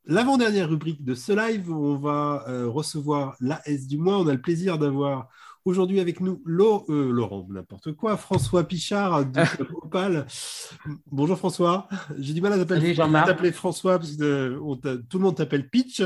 l'avant-dernière 0.05 0.71
rubrique 0.71 1.05
de 1.05 1.15
ce 1.15 1.31
live. 1.31 1.71
Où 1.71 1.85
on 1.85 1.99
va 1.99 2.45
recevoir 2.67 3.37
l'AS 3.39 3.87
du 3.87 3.97
mois. 3.97 4.19
On 4.19 4.27
a 4.27 4.33
le 4.33 4.41
plaisir 4.41 4.77
d'avoir 4.77 5.29
Aujourd'hui 5.69 6.01
avec 6.01 6.21
nous 6.21 6.41
euh, 6.47 7.13
Laurent, 7.13 7.47
n'importe 7.51 7.93
quoi, 7.93 8.17
François 8.17 8.67
Pichard 8.67 9.27
de 9.27 9.43
Opal. 9.83 10.27
Bonjour 11.13 11.37
François, 11.37 11.87
j'ai 12.19 12.33
du 12.33 12.41
mal 12.41 12.55
à 12.55 12.65
t'appeler 12.65 13.53
François 13.53 13.99
parce 13.99 14.17
que 14.17 14.59
on 14.63 14.77
tout 14.77 15.19
le 15.19 15.19
monde 15.19 15.37
t'appelle 15.37 15.69
Pitch. 15.69 16.03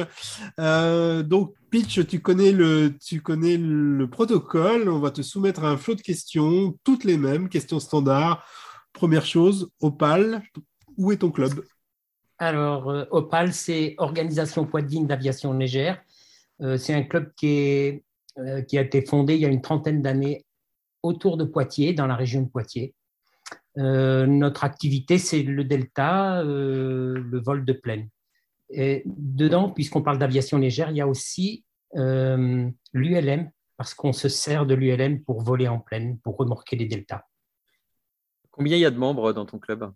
Euh, 0.58 1.22
donc 1.22 1.54
Pitch, 1.70 2.04
tu 2.08 2.18
connais, 2.18 2.50
le, 2.50 2.98
tu 2.98 3.20
connais 3.20 3.56
le 3.56 4.10
protocole, 4.10 4.88
on 4.88 4.98
va 4.98 5.12
te 5.12 5.22
soumettre 5.22 5.62
un 5.62 5.76
flot 5.76 5.94
de 5.94 6.02
questions, 6.02 6.76
toutes 6.82 7.04
les 7.04 7.16
mêmes, 7.16 7.48
questions 7.48 7.78
standards. 7.78 8.44
Première 8.92 9.24
chose, 9.24 9.70
Opal, 9.80 10.42
où 10.96 11.12
est 11.12 11.18
ton 11.18 11.30
club? 11.30 11.64
Alors 12.38 12.90
euh, 12.90 13.04
Opal, 13.12 13.52
c'est 13.52 13.94
Organisation 13.98 14.66
Poitvine 14.66 15.06
d'Aviation 15.06 15.52
Légère. 15.52 16.02
Euh, 16.62 16.76
c'est 16.76 16.94
un 16.94 17.04
club 17.04 17.32
qui 17.36 17.46
est 17.46 17.94
euh, 17.94 18.00
qui 18.66 18.78
a 18.78 18.80
été 18.80 19.04
fondée 19.04 19.34
il 19.34 19.40
y 19.40 19.46
a 19.46 19.48
une 19.48 19.60
trentaine 19.60 20.02
d'années 20.02 20.44
autour 21.02 21.36
de 21.36 21.44
Poitiers, 21.44 21.92
dans 21.92 22.06
la 22.06 22.16
région 22.16 22.42
de 22.42 22.48
Poitiers. 22.48 22.94
Euh, 23.78 24.26
notre 24.26 24.64
activité, 24.64 25.18
c'est 25.18 25.42
le 25.42 25.64
delta, 25.64 26.40
euh, 26.42 27.14
le 27.14 27.40
vol 27.40 27.64
de 27.64 27.72
plaine. 27.72 28.08
Et 28.70 29.02
dedans, 29.06 29.70
puisqu'on 29.70 30.02
parle 30.02 30.18
d'aviation 30.18 30.58
légère, 30.58 30.90
il 30.90 30.96
y 30.96 31.00
a 31.00 31.08
aussi 31.08 31.64
l'ULM, 31.94 33.50
parce 33.76 33.92
qu'on 33.92 34.14
se 34.14 34.28
sert 34.28 34.64
de 34.64 34.74
l'ULM 34.74 35.22
pour 35.24 35.42
voler 35.42 35.68
en 35.68 35.78
plaine, 35.78 36.18
pour 36.20 36.38
remorquer 36.38 36.76
les 36.76 36.86
deltas. 36.86 37.24
Combien 38.50 38.76
il 38.76 38.80
y 38.80 38.86
a 38.86 38.90
de 38.90 38.96
membres 38.96 39.34
dans 39.34 39.44
ton 39.44 39.58
club? 39.58 39.92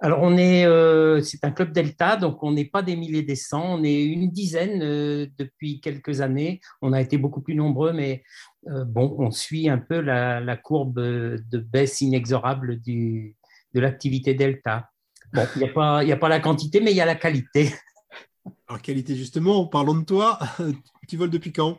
Alors, 0.00 0.20
on 0.22 0.36
est, 0.36 0.66
euh, 0.66 1.22
c'est 1.22 1.44
un 1.44 1.52
club 1.52 1.72
Delta, 1.72 2.16
donc 2.16 2.42
on 2.42 2.52
n'est 2.52 2.64
pas 2.64 2.82
des 2.82 2.96
milliers 2.96 3.22
des 3.22 3.36
cents, 3.36 3.78
on 3.78 3.84
est 3.84 4.02
une 4.02 4.30
dizaine 4.30 4.82
euh, 4.82 5.26
depuis 5.38 5.80
quelques 5.80 6.20
années. 6.20 6.60
On 6.82 6.92
a 6.92 7.00
été 7.00 7.16
beaucoup 7.16 7.40
plus 7.40 7.54
nombreux, 7.54 7.92
mais 7.92 8.24
euh, 8.68 8.84
bon, 8.84 9.14
on 9.18 9.30
suit 9.30 9.68
un 9.68 9.78
peu 9.78 10.00
la, 10.00 10.40
la 10.40 10.56
courbe 10.56 11.00
de 11.00 11.58
baisse 11.58 12.00
inexorable 12.00 12.80
du, 12.80 13.36
de 13.72 13.80
l'activité 13.80 14.34
Delta. 14.34 14.90
Bon, 15.32 15.46
il 15.56 15.62
n'y 15.62 15.68
a, 15.68 15.72
pas, 15.72 16.00
a 16.00 16.16
pas 16.16 16.28
la 16.28 16.40
quantité, 16.40 16.80
mais 16.80 16.90
il 16.90 16.96
y 16.96 17.00
a 17.00 17.06
la 17.06 17.14
qualité. 17.14 17.72
Alors, 18.68 18.82
qualité, 18.82 19.14
justement, 19.14 19.66
parlons 19.66 19.94
de 19.94 20.04
toi. 20.04 20.38
tu 21.08 21.16
voles 21.16 21.30
depuis 21.30 21.52
quand? 21.52 21.78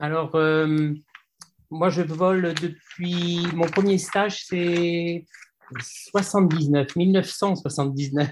Alors, 0.00 0.32
moi, 1.70 1.88
je 1.88 2.02
vole 2.02 2.52
depuis. 2.54 3.46
Mon 3.54 3.66
premier 3.66 3.96
stage, 3.96 4.44
c'est 4.44 5.24
79, 5.80 6.96
1979. 6.96 8.30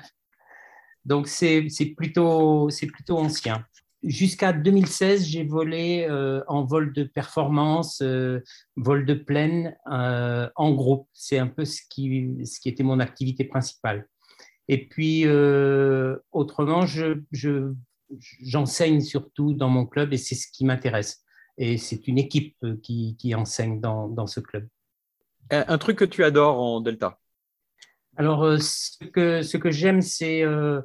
Donc 1.04 1.28
c'est 1.28 1.68
plutôt, 1.96 2.68
plutôt 2.68 3.18
ancien. 3.18 3.64
Jusqu'à 4.02 4.52
2016, 4.52 5.24
j'ai 5.24 5.44
volé 5.44 6.06
euh, 6.08 6.42
en 6.46 6.64
vol 6.64 6.92
de 6.92 7.04
performance, 7.04 8.02
euh, 8.02 8.40
vol 8.76 9.06
de 9.06 9.14
plaine 9.14 9.78
euh, 9.90 10.50
en 10.56 10.74
groupe. 10.74 11.08
C'est 11.14 11.38
un 11.38 11.46
peu 11.46 11.64
ce 11.64 11.80
qui, 11.88 12.36
ce 12.44 12.60
qui 12.60 12.68
était 12.68 12.82
mon 12.82 13.00
activité 13.00 13.44
principale. 13.44 14.06
Et 14.68 14.86
puis, 14.88 15.26
autrement, 16.32 16.86
j'enseigne 18.42 19.00
je, 19.00 19.06
surtout 19.06 19.54
dans 19.54 19.68
mon 19.68 19.86
club 19.86 20.12
et 20.12 20.18
c'est 20.18 20.34
ce 20.34 20.48
qui 20.50 20.64
m'intéresse. 20.64 21.22
Et 21.56 21.76
c'est 21.78 22.08
une 22.08 22.18
équipe 22.18 22.56
qui, 22.82 23.16
qui 23.18 23.34
enseigne 23.34 23.80
dans, 23.80 24.08
dans, 24.08 24.26
ce 24.26 24.40
club. 24.40 24.66
Un 25.50 25.76
truc 25.76 25.98
que 25.98 26.06
tu 26.06 26.24
adores 26.24 26.58
en 26.58 26.80
Delta? 26.80 27.18
Alors, 28.16 28.44
euh, 28.44 28.58
ce 28.58 29.56
que, 29.56 29.70
j'aime, 29.70 30.00
c'est 30.00 30.42
euh, 30.42 30.80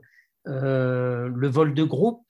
euh, 0.48 1.30
le 1.34 1.48
vol 1.48 1.74
de 1.74 1.84
groupe 1.84 2.24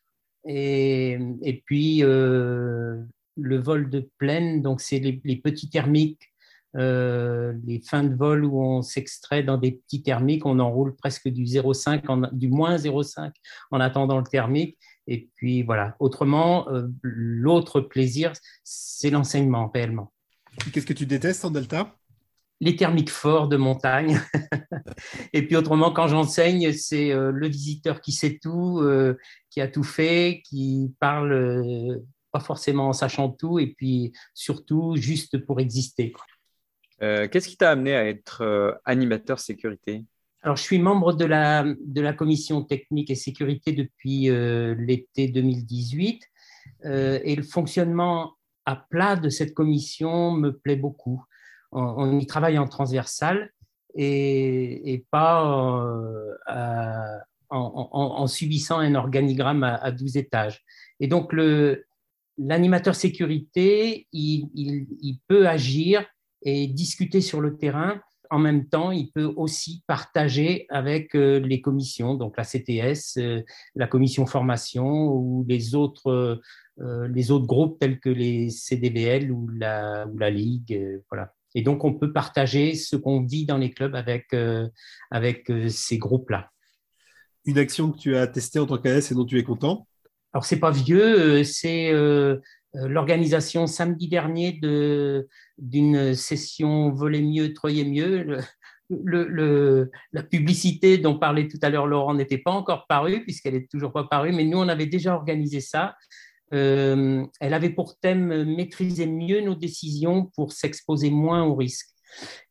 et, 0.45 1.17
puis 1.65 1.99
le 2.01 3.07
vol 3.35 3.89
de 3.89 4.09
plaine. 4.17 4.61
Donc, 4.61 4.81
c'est 4.81 4.99
les, 4.99 5.21
les, 5.23 5.37
petits 5.37 5.69
thermiques, 5.69 6.33
les 6.73 7.81
fins 7.85 8.03
de 8.03 8.15
vol 8.15 8.43
où 8.45 8.61
on 8.61 8.81
s'extrait 8.81 9.43
dans 9.43 9.57
des 9.57 9.71
petits 9.73 10.03
thermiques. 10.03 10.45
On 10.45 10.59
enroule 10.59 10.95
presque 10.95 11.29
du 11.29 11.43
0,5, 11.43 12.33
du 12.33 12.49
moins 12.49 12.75
0,5 12.75 13.31
en 13.71 13.79
attendant 13.79 14.17
le 14.17 14.25
thermique. 14.25 14.77
Et 15.07 15.29
puis 15.35 15.63
voilà. 15.63 15.95
Autrement, 15.99 16.67
l'autre 17.01 17.81
plaisir, 17.81 18.33
c'est 18.63 19.09
l'enseignement 19.09 19.69
réellement. 19.69 20.11
Qu'est-ce 20.73 20.85
que 20.85 20.93
tu 20.93 21.05
détestes 21.05 21.45
en 21.45 21.51
Delta? 21.51 21.98
Les 22.61 22.75
thermiques 22.75 23.09
forts 23.09 23.47
de 23.47 23.57
montagne. 23.57 24.19
et 25.33 25.45
puis 25.45 25.55
autrement, 25.55 25.91
quand 25.91 26.07
j'enseigne, 26.07 26.73
c'est 26.73 27.11
euh, 27.11 27.31
le 27.31 27.47
visiteur 27.47 28.01
qui 28.01 28.11
sait 28.11 28.39
tout, 28.41 28.79
euh, 28.79 29.17
qui 29.49 29.61
a 29.61 29.67
tout 29.67 29.83
fait, 29.83 30.41
qui 30.45 30.93
parle 30.99 31.31
euh, 31.31 31.99
pas 32.31 32.39
forcément 32.39 32.89
en 32.89 32.93
sachant 32.93 33.29
tout, 33.29 33.59
et 33.59 33.67
puis 33.67 34.13
surtout 34.33 34.95
juste 34.95 35.37
pour 35.37 35.59
exister. 35.59 36.13
Qu'est-ce 36.99 37.47
qui 37.47 37.55
t'a 37.55 37.71
amené 37.71 37.95
à 37.95 38.05
être 38.05 38.77
animateur 38.83 39.39
sécurité? 39.39 40.03
Alors, 40.41 40.57
je 40.57 40.63
suis 40.63 40.79
membre 40.79 41.13
de 41.13 41.23
la, 41.23 41.63
de 41.63 42.01
la 42.01 42.11
commission 42.11 42.61
technique 42.61 43.09
et 43.09 43.15
sécurité 43.15 43.71
depuis 43.71 44.29
l'été 44.77 45.29
2018 45.29 46.21
et 46.83 47.35
le 47.37 47.43
fonctionnement 47.43 48.33
à 48.65 48.75
plat 48.75 49.15
de 49.15 49.29
cette 49.29 49.53
commission 49.53 50.31
me 50.31 50.51
plaît 50.51 50.75
beaucoup 50.75 51.23
on, 51.71 52.19
y 52.19 52.25
travaille 52.25 52.57
en 52.57 52.67
transversal 52.67 53.51
et, 53.95 55.05
pas 55.11 55.45
euh, 55.45 57.17
en, 57.49 58.27
subissant 58.27 58.79
un 58.79 58.95
organigramme 58.95 59.63
à, 59.63 59.91
12 59.91 60.17
étages. 60.17 60.63
Et 60.99 61.07
donc, 61.07 61.33
l'animateur 62.37 62.95
sécurité, 62.95 64.07
il, 64.11 65.19
peut 65.27 65.47
agir 65.47 66.05
et 66.41 66.67
discuter 66.67 67.21
sur 67.21 67.41
le 67.41 67.57
terrain. 67.57 68.01
En 68.31 68.37
même 68.37 68.69
temps, 68.69 68.91
il 68.91 69.11
peut 69.11 69.33
aussi 69.37 69.83
partager 69.87 70.67
avec 70.69 71.15
euh, 71.15 71.39
les 71.39 71.61
commissions, 71.61 72.13
donc 72.13 72.37
la 72.37 72.43
CTS, 72.43 73.17
euh, 73.17 73.41
la 73.73 73.87
commission 73.87 74.27
formation 74.27 75.07
ou 75.07 75.43
les 75.49 75.73
autres, 75.73 76.39
les 76.77 77.31
autres 77.31 77.47
groupes 77.47 77.79
tels 77.79 77.99
que 77.99 78.09
les 78.09 78.51
CDVL 78.51 79.31
ou 79.31 79.49
la, 79.49 80.05
ou 80.07 80.17
la 80.17 80.29
Ligue. 80.29 81.01
voilà. 81.09 81.33
Et 81.55 81.61
donc, 81.61 81.83
on 81.83 81.93
peut 81.93 82.13
partager 82.13 82.75
ce 82.75 82.95
qu'on 82.95 83.23
vit 83.23 83.45
dans 83.45 83.57
les 83.57 83.71
clubs 83.71 83.95
avec, 83.95 84.33
euh, 84.33 84.67
avec 85.11 85.49
euh, 85.49 85.67
ces 85.69 85.97
groupes-là. 85.97 86.49
Une 87.45 87.57
action 87.57 87.91
que 87.91 87.97
tu 87.97 88.15
as 88.15 88.27
testée 88.27 88.59
en 88.59 88.65
tant 88.65 88.77
qu'AS 88.77 89.09
et 89.11 89.15
dont 89.15 89.25
tu 89.25 89.39
es 89.39 89.43
content? 89.43 89.87
Alors, 90.33 90.45
c'est 90.45 90.59
pas 90.59 90.71
vieux, 90.71 91.39
euh, 91.39 91.43
c'est 91.43 91.91
l'organisation 92.73 93.65
samedi 93.65 94.07
dernier 94.07 94.59
d'une 95.57 96.13
session 96.13 96.91
Voler 96.91 97.21
mieux, 97.21 97.53
Troyer 97.53 97.83
mieux. 97.83 98.37
Le, 98.91 99.27
le, 99.27 99.91
la 100.13 100.23
publicité 100.23 100.97
dont 100.97 101.17
parlait 101.17 101.47
tout 101.47 101.59
à 101.63 101.69
l'heure 101.69 101.87
Laurent 101.87 102.13
n'était 102.13 102.37
pas 102.39 102.51
encore 102.51 102.85
parue, 102.87 103.23
puisqu'elle 103.23 103.53
n'est 103.53 103.67
toujours 103.67 103.91
pas 103.91 104.03
parue, 104.03 104.31
mais 104.33 104.45
nous, 104.45 104.57
on 104.59 104.67
avait 104.67 104.85
déjà 104.85 105.15
organisé 105.15 105.61
ça. 105.61 105.95
Euh, 106.53 107.25
elle 107.39 107.53
avait 107.53 107.69
pour 107.69 107.97
thème 107.99 108.43
maîtriser 108.55 109.05
mieux 109.05 109.41
nos 109.41 109.55
décisions 109.55 110.25
pour 110.35 110.51
s'exposer 110.51 111.09
moins 111.09 111.43
aux 111.43 111.55
risques. 111.55 111.89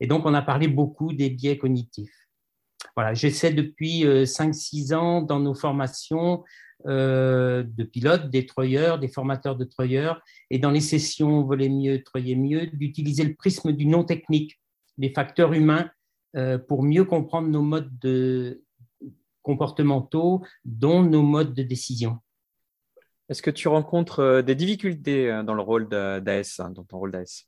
Et 0.01 0.07
donc, 0.07 0.25
on 0.25 0.35
a 0.35 0.43
parlé 0.43 0.69
beaucoup 0.69 1.13
des 1.13 1.31
biais 1.31 1.59
cognitifs. 1.59 2.15
voilà, 2.97 3.15
j'essaie 3.15 3.53
depuis 3.53 4.05
5-6 4.05 4.95
ans 4.95 5.23
dans 5.23 5.41
nos 5.41 5.55
formations 5.55 6.45
de 6.85 7.85
pilotes, 7.85 8.31
des 8.31 8.47
treuilleurs, 8.47 9.01
des 9.01 9.09
formateurs 9.09 9.57
de 9.57 9.65
treuilleurs, 9.65 10.23
et 10.51 10.61
dans 10.61 10.71
les 10.71 10.81
sessions 10.81 11.43
voler 11.43 11.69
mieux, 11.69 12.05
treuiller 12.05 12.37
mieux, 12.37 12.69
d'utiliser 12.69 13.25
le 13.25 13.35
prisme 13.35 13.73
du 13.73 13.87
non 13.87 14.05
technique, 14.05 14.61
des 14.97 15.11
facteurs 15.11 15.53
humains, 15.53 15.91
pour 16.69 16.85
mieux 16.85 17.05
comprendre 17.05 17.49
nos 17.49 17.63
modes 17.63 17.99
de, 17.99 18.63
comportementaux, 19.49 20.45
dont 20.67 21.03
nos 21.03 21.23
modes 21.23 21.55
de 21.55 21.63
décision. 21.63 22.19
Est-ce 23.29 23.43
que 23.43 23.51
tu 23.51 23.69
rencontres 23.69 24.21
euh, 24.21 24.43
des 24.43 24.55
difficultés 24.55 25.31
euh, 25.31 25.43
dans 25.43 25.55
le 25.55 25.63
rôle 25.63 25.89
d'AS, 25.89 26.61
hein, 26.61 26.71
dans 26.71 26.85
ton 26.85 26.99
rôle 26.99 27.13
d'AS 27.13 27.47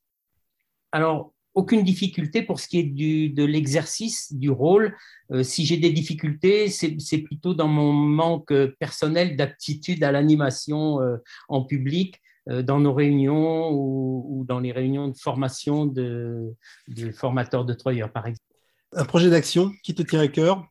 Alors, 0.93 1.33
aucune 1.55 1.83
difficulté 1.83 2.43
pour 2.43 2.61
ce 2.61 2.69
qui 2.69 2.79
est 2.79 2.85
du, 2.85 3.31
de 3.31 3.45
l'exercice 3.45 4.33
du 4.33 4.51
rôle. 4.51 4.95
Euh, 5.33 5.43
si 5.43 5.65
j'ai 5.65 5.79
des 5.79 5.91
difficultés, 5.91 6.69
c'est 6.69 7.19
plutôt 7.19 7.55
dans 7.55 7.67
mon 7.67 7.93
manque 7.93 8.53
personnel 8.79 9.37
d'aptitude 9.37 10.05
à 10.05 10.13
l'animation 10.13 11.01
en 11.49 11.65
public, 11.65 12.21
dans 12.47 12.79
nos 12.79 12.95
réunions 12.95 13.71
ou, 13.73 14.45
dans 14.47 14.61
les 14.61 14.71
réunions 14.71 15.09
de 15.09 15.17
formation 15.17 15.87
de, 15.87 16.55
de 16.89 17.11
formateurs 17.11 17.65
de 17.65 17.75
treuilleurs, 17.75 18.13
par 18.13 18.27
exemple. 18.27 18.47
Un 18.93 19.05
projet 19.05 19.29
d'action 19.29 19.73
qui 19.83 19.95
te 19.95 20.03
tient 20.03 20.21
à 20.21 20.29
cœur? 20.29 20.65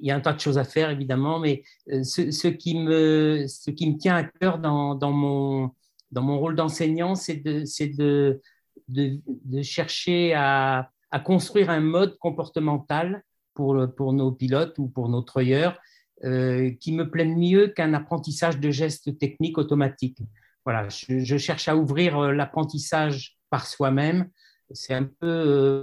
Il 0.00 0.08
y 0.08 0.10
a 0.10 0.16
un 0.16 0.20
tas 0.20 0.32
de 0.32 0.40
choses 0.40 0.58
à 0.58 0.64
faire, 0.64 0.90
évidemment, 0.90 1.38
mais 1.38 1.62
euh, 1.90 2.02
ce, 2.02 2.48
qui, 2.48 2.78
me, 2.78 3.46
ce 3.48 3.70
qui 3.70 3.90
me 3.90 3.98
tient 3.98 4.16
à 4.16 4.24
cœur 4.24 4.58
dans, 4.58 4.94
dans 4.94 5.12
mon, 5.12 5.70
dans 6.10 6.22
mon 6.22 6.38
rôle 6.38 6.56
d'enseignant, 6.56 7.14
c'est 7.14 7.36
de, 7.36 7.64
de, 7.96 8.40
de, 8.88 9.20
de, 9.26 9.62
chercher 9.62 10.34
à, 10.34 10.90
à, 11.10 11.20
construire 11.20 11.70
un 11.70 11.80
mode 11.80 12.18
comportemental 12.18 13.22
pour, 13.54 13.76
pour 13.96 14.12
nos 14.12 14.32
pilotes 14.32 14.78
ou 14.78 14.88
pour 14.88 15.08
nos 15.08 15.22
treuilleurs 15.22 15.78
euh, 16.24 16.70
qui 16.80 16.92
me 16.92 17.10
plaît 17.10 17.24
mieux 17.24 17.68
qu'un 17.68 17.92
apprentissage 17.92 18.58
de 18.58 18.70
gestes 18.70 19.18
techniques 19.18 19.58
automatiques. 19.58 20.20
Voilà, 20.64 20.88
je, 20.88 21.36
cherche 21.36 21.68
à 21.68 21.76
ouvrir 21.76 22.18
euh, 22.18 22.32
l'apprentissage 22.32 23.36
par 23.50 23.66
soi-même. 23.66 24.30
C'est 24.70 24.94
un 24.94 25.04
peu 25.04 25.82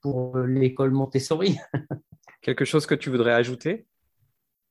pour 0.00 0.38
l'école 0.38 0.92
Montessori. 0.92 1.58
Quelque 2.44 2.66
chose 2.66 2.84
que 2.84 2.94
tu 2.94 3.08
voudrais 3.08 3.32
ajouter? 3.32 3.86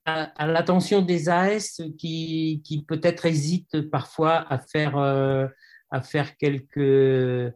À, 0.06 0.46
l'attention 0.46 1.02
des 1.02 1.28
AS 1.28 1.82
qui, 1.98 2.62
qui 2.64 2.86
peut-être 2.86 3.26
hésitent 3.26 3.90
parfois 3.90 4.46
à 4.54 4.60
faire, 4.60 4.98
euh, 4.98 5.48
à 5.90 6.02
faire 6.02 6.38
quelques. 6.38 7.52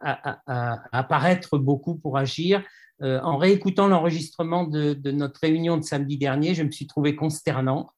À, 0.00 0.82
apparaître 0.92 1.56
beaucoup 1.56 1.94
pour 1.94 2.18
agir. 2.18 2.62
Euh, 3.02 3.20
en 3.22 3.38
réécoutant 3.38 3.86
l'enregistrement 3.86 4.64
de, 4.64 4.94
notre 5.12 5.40
réunion 5.40 5.78
de 5.78 5.82
samedi 5.82 6.18
dernier, 6.18 6.54
je 6.54 6.64
me 6.64 6.70
suis 6.70 6.86
trouvé 6.86 7.14
consternant. 7.14 7.90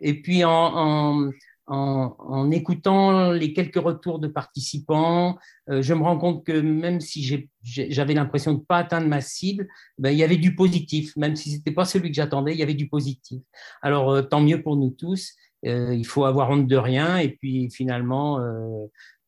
Et 0.00 0.20
puis 0.20 0.44
en, 0.44 1.30
en, 1.72 2.50
écoutant 2.50 3.32
les 3.32 3.52
quelques 3.52 3.80
retours 3.80 4.18
de 4.18 4.28
participants, 4.28 5.38
euh, 5.70 5.80
je 5.80 5.94
me 5.94 6.02
rends 6.02 6.18
compte 6.18 6.44
que 6.44 6.60
même 6.60 7.00
si 7.00 7.48
j'avais 7.62 8.14
l'impression 8.14 8.52
de 8.52 8.58
ne 8.58 8.64
pas 8.64 8.78
atteindre 8.78 9.08
ma 9.08 9.20
cible, 9.20 9.68
ben, 9.98 10.10
il 10.10 10.18
y 10.18 10.24
avait 10.24 10.36
du 10.36 10.54
positif. 10.54 11.16
Même 11.16 11.34
si 11.34 11.50
ce 11.50 11.56
n'était 11.56 11.72
pas 11.72 11.84
celui 11.84 12.10
que 12.10 12.16
j'attendais, 12.16 12.52
il 12.52 12.58
y 12.58 12.62
avait 12.62 12.74
du 12.74 12.88
positif. 12.88 13.40
Alors, 13.80 14.10
euh, 14.10 14.22
tant 14.22 14.40
mieux 14.40 14.62
pour 14.62 14.76
nous 14.76 14.90
tous. 14.90 15.32
Euh, 15.64 15.94
il 15.94 16.04
faut 16.04 16.24
avoir 16.24 16.50
honte 16.50 16.66
de 16.66 16.76
rien. 16.76 17.18
Et 17.18 17.30
puis, 17.30 17.70
finalement, 17.70 18.40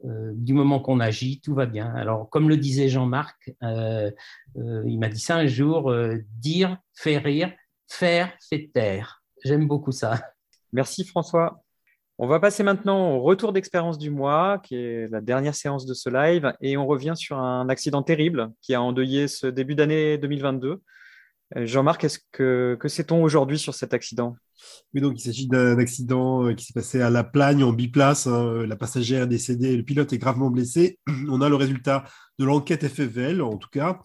du 0.03 0.53
moment 0.53 0.81
qu'on 0.81 1.01
agit, 1.01 1.41
tout 1.41 1.55
va 1.55 1.65
bien. 1.65 1.95
Alors, 1.95 2.29
comme 2.29 2.49
le 2.49 2.57
disait 2.57 2.89
Jean-Marc, 2.89 3.55
il 3.63 4.99
m'a 4.99 5.09
dit 5.09 5.21
ça 5.21 5.37
un 5.37 5.47
jour, 5.47 5.95
dire 6.41 6.77
fait 6.93 7.19
rire, 7.19 7.53
faire 7.89 8.37
fait 8.51 8.71
taire. 8.75 9.23
J'aime 9.45 9.67
beaucoup 9.67 9.93
ça. 9.93 10.21
Merci 10.73 11.05
François. 11.05 11.64
On 12.19 12.29
va 12.29 12.39
passer 12.39 12.63
maintenant 12.63 13.17
au 13.17 13.23
retour 13.23 13.53
d'expérience 13.53 13.99
du 13.99 14.09
mois, 14.09 14.61
qui 14.63 14.77
est 14.77 15.11
la 15.11 15.21
dernière 15.21 15.57
séance 15.57 15.85
de 15.85 15.95
ce 15.95 16.09
live, 16.09 16.53
et 16.61 16.77
on 16.77 16.87
revient 16.87 17.15
sur 17.17 17.39
un 17.39 17.69
accident 17.69 18.05
terrible 18.05 18.53
qui 18.63 18.73
a 18.73 18.81
endeuillé 18.81 19.27
ce 19.27 19.49
début 19.49 19.75
d'année 19.75 20.17
2022. 20.17 20.81
Euh, 21.57 21.67
Jean-Marc, 21.67 22.05
est-ce 22.05 22.19
que, 22.33 22.79
sait-on 22.87 23.23
aujourd'hui 23.23 23.59
sur 23.59 23.75
cet 23.75 23.95
accident? 23.95 24.37
Oui, 24.95 25.01
donc 25.01 25.15
il 25.19 25.23
s'agit 25.23 25.47
d'un 25.47 25.79
accident 25.79 26.47
euh, 26.47 26.55
qui 26.55 26.65
s'est 26.65 26.73
passé 26.73 27.01
à 27.01 27.11
La 27.11 27.25
Plagne 27.25 27.63
en 27.63 27.73
biplace. 27.73 28.27
Hein. 28.27 28.67
La 28.67 28.77
passagère 28.77 29.25
est 29.25 29.29
décédée 29.29 29.77
le 29.77 29.83
pilote 29.83 30.13
est 30.13 30.19
gravement 30.19 30.51
blessé. 30.51 30.99
On 31.29 31.41
a 31.41 31.49
le 31.49 31.57
résultat 31.57 32.05
de 32.39 32.45
l'enquête 32.45 32.87
FFL, 32.87 33.43
en 33.43 33.57
tout 33.57 33.69
cas. 33.71 34.01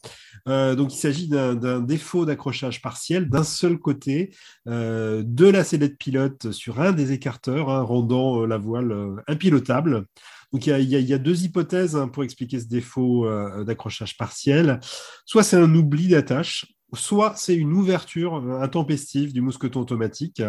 Euh, 0.47 0.75
donc 0.75 0.93
il 0.93 0.97
s'agit 0.97 1.27
d'un 1.27 1.79
défaut 1.79 2.25
d'accrochage 2.25 2.81
partiel 2.81 3.27
d'un 3.27 3.43
seul 3.43 3.79
côté 3.79 4.35
de 4.67 5.49
la 5.49 5.63
sellette 5.63 5.97
pilote 5.97 6.51
sur 6.51 6.79
un 6.79 6.91
des 6.91 7.11
écarteurs, 7.11 7.69
hein, 7.69 7.81
rendant 7.81 8.45
la 8.45 8.57
voile 8.57 9.23
impilotable. 9.27 10.05
Il 10.53 10.63
y, 10.65 11.13
a, 11.13 11.17
deux 11.17 11.43
hypothèses 11.43 11.95
hein, 11.95 12.07
pour 12.07 12.23
expliquer 12.23 12.59
ce 12.59 12.67
défaut 12.67 13.27
d'accrochage 13.63 14.15
partiel. 14.17 14.79
Soit 15.25 15.43
c'est 15.43 15.57
un 15.57 15.73
oubli 15.73 16.07
d'attache, 16.07 16.65
soit 16.93 17.33
c'est 17.35 17.55
une 17.55 17.73
ouverture 17.73 18.35
intempestive 18.61 19.33
du 19.33 19.41
mousqueton 19.41 19.81
automatique. 19.81 20.41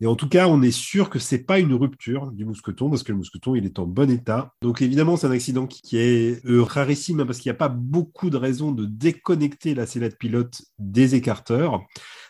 Et 0.00 0.06
en 0.06 0.14
tout 0.14 0.28
cas, 0.28 0.48
on 0.48 0.62
est 0.62 0.70
sûr 0.70 1.10
que 1.10 1.18
c'est 1.18 1.38
pas 1.38 1.58
une 1.58 1.74
rupture 1.74 2.30
du 2.32 2.44
mousqueton 2.44 2.90
parce 2.90 3.02
que 3.02 3.12
le 3.12 3.18
mousqueton, 3.18 3.54
il 3.54 3.64
est 3.64 3.78
en 3.78 3.86
bon 3.86 4.10
état. 4.10 4.52
Donc 4.62 4.82
évidemment, 4.82 5.16
c'est 5.16 5.26
un 5.26 5.32
accident 5.32 5.66
qui, 5.66 5.96
est 5.98 6.44
euh, 6.46 6.62
rarissime 6.62 7.20
hein, 7.20 7.26
parce 7.26 7.38
qu'il 7.38 7.50
n'y 7.50 7.56
a 7.56 7.58
pas 7.58 7.68
beaucoup 7.68 8.30
de 8.30 8.36
raisons 8.36 8.72
de 8.72 8.84
déconnecter 8.84 9.74
la 9.74 9.86
sellette 9.86 10.18
pilote 10.18 10.62
des 10.78 11.14
écarteurs. 11.14 11.82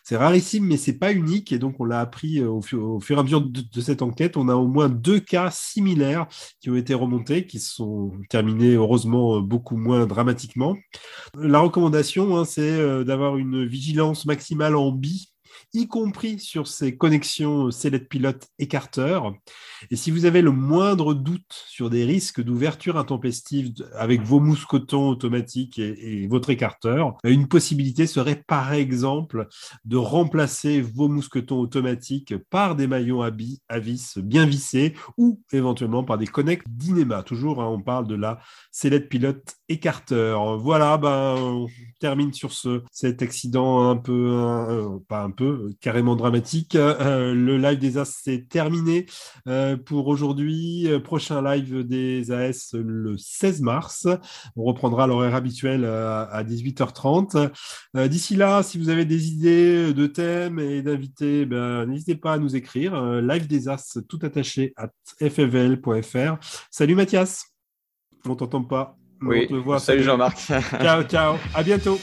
C'est 0.05 0.17
rarissime, 0.17 0.67
mais 0.67 0.77
c'est 0.77 0.99
pas 0.99 1.13
unique. 1.13 1.53
Et 1.53 1.59
donc, 1.59 1.77
on 1.79 1.85
l'a 1.85 2.01
appris 2.01 2.39
euh, 2.39 2.49
au, 2.49 2.61
fur 2.61 3.01
et 3.17 3.21
à 3.21 3.23
mesure 3.23 3.43
de, 3.43 3.81
cette 3.81 4.03
enquête. 4.03 4.37
On 4.37 4.49
a 4.49 4.55
au 4.55 4.67
moins 4.67 4.89
deux 4.89 5.21
cas 5.21 5.51
similaires 5.51 6.27
qui 6.61 6.71
ont 6.71 6.77
été 6.77 6.95
remontés, 6.95 7.47
qui 7.47 7.61
sont 7.61 8.13
terminés 8.29 8.75
heureusement 8.75 9.37
euh, 9.37 9.41
beaucoup 9.41 9.77
moins 9.77 10.07
dramatiquement. 10.07 10.77
La 11.35 11.61
recommandation, 11.61 12.37
hein, 12.37 12.45
c'est 12.45 12.63
euh, 12.63 13.05
d'avoir 13.05 13.37
une 13.37 13.65
vigilance 13.65 14.27
maximale 14.27 14.77
en 14.77 14.93
bi 14.93 15.31
y 15.73 15.87
compris 15.87 16.39
sur 16.39 16.67
ces 16.67 16.97
connexions 16.97 17.71
Select 17.71 18.09
pilote 18.09 18.49
écarteur. 18.59 19.33
Et 19.91 19.97
si 19.97 20.11
vous 20.11 20.25
avez 20.25 20.43
le 20.43 20.51
moindre 20.51 21.15
doute 21.15 21.65
sur 21.69 21.91
des 21.91 22.05
risques 22.05 22.43
d'ouverture 22.43 22.97
intempestive 22.97 23.73
avec 23.95 24.23
vos 24.23 24.41
mousquetons 24.41 25.09
automatiques 25.09 25.79
et, 25.79 26.27
votre 26.29 26.51
écarteur, 26.51 27.17
une 27.25 27.49
possibilité 27.49 28.07
serait 28.07 28.43
par 28.47 28.73
exemple 28.73 29.49
de 29.85 29.97
remplacer 29.97 30.81
vos 30.81 31.09
mousquetons 31.09 31.59
automatiques 31.59 32.35
par 32.51 32.77
des 32.77 32.87
maillons 32.87 33.23
à, 33.23 33.31
vis 33.31 34.19
bien 34.19 34.47
vissés 34.47 34.95
ou 35.17 35.41
éventuellement 35.53 36.05
par 36.05 36.19
des 36.19 36.27
connects 36.27 36.65
d'Inema. 36.69 37.23
Toujours, 37.23 37.63
hein, 37.63 37.67
on 37.67 37.81
parle 37.81 38.07
de 38.07 38.15
la 38.15 38.41
Select 38.71 39.09
pilote 39.09 39.55
Voilà, 40.11 40.99
ben, 40.99 41.37
on 41.39 41.69
termine 42.01 42.33
sur 42.33 42.53
ce, 42.53 42.83
cet 42.91 43.23
accident 43.23 43.89
un 43.89 43.97
peu, 43.97 44.33
euh, 44.33 44.99
pas 45.07 45.23
un 45.23 45.31
peu, 45.31 45.73
carrément 45.81 46.17
dramatique. 46.17 46.75
Euh, 46.75 47.35
le 47.35 47.57
live 47.57 47.79
des 47.79 47.97
As, 47.97 48.21
c'est 48.25 48.49
terminé 48.49 49.07
euh, 49.47 49.77
pour 49.77 50.09
aujourd'hui. 50.09 50.89
Prochain 51.05 51.41
live 51.43 51.85
des 51.85 52.33
AS 52.33 52.75
le 52.75 53.17
16 53.17 53.61
mars. 53.61 54.09
On 54.57 54.65
reprendra 54.65 55.07
l'horaire 55.07 55.37
habituel 55.37 55.85
à 55.85 56.43
18h30. 56.43 57.53
D'ici 58.09 58.35
là, 58.35 58.65
si 58.65 58.79
vous 58.79 58.89
avez 58.89 59.05
des 59.05 59.29
idées 59.29 59.95
de 59.95 60.07
thèmes 60.07 60.59
et 60.59 60.83
d'invités, 60.83 61.47
ben, 61.47 61.87
n'hésitez 61.87 62.17
pas 62.17 62.33
à 62.35 62.39
nous 62.39 62.57
écrire. 62.57 63.01
live 63.21 63.47
des 63.47 63.69
As, 63.69 63.99
tout 64.09 64.19
attaché 64.23 64.73
à 64.77 64.89
ffvl.fr. 65.21 66.39
Salut 66.71 66.95
Mathias. 66.97 67.45
On 68.27 68.35
t'entend 68.35 68.65
pas. 68.65 69.00
Oui. 69.23 69.47
On 69.51 69.55
te 69.55 69.61
voit. 69.61 69.79
Salut 69.79 70.03
Jean-Marc. 70.03 70.39
ciao, 70.83 71.03
ciao. 71.05 71.37
À 71.55 71.63
bientôt. 71.63 71.99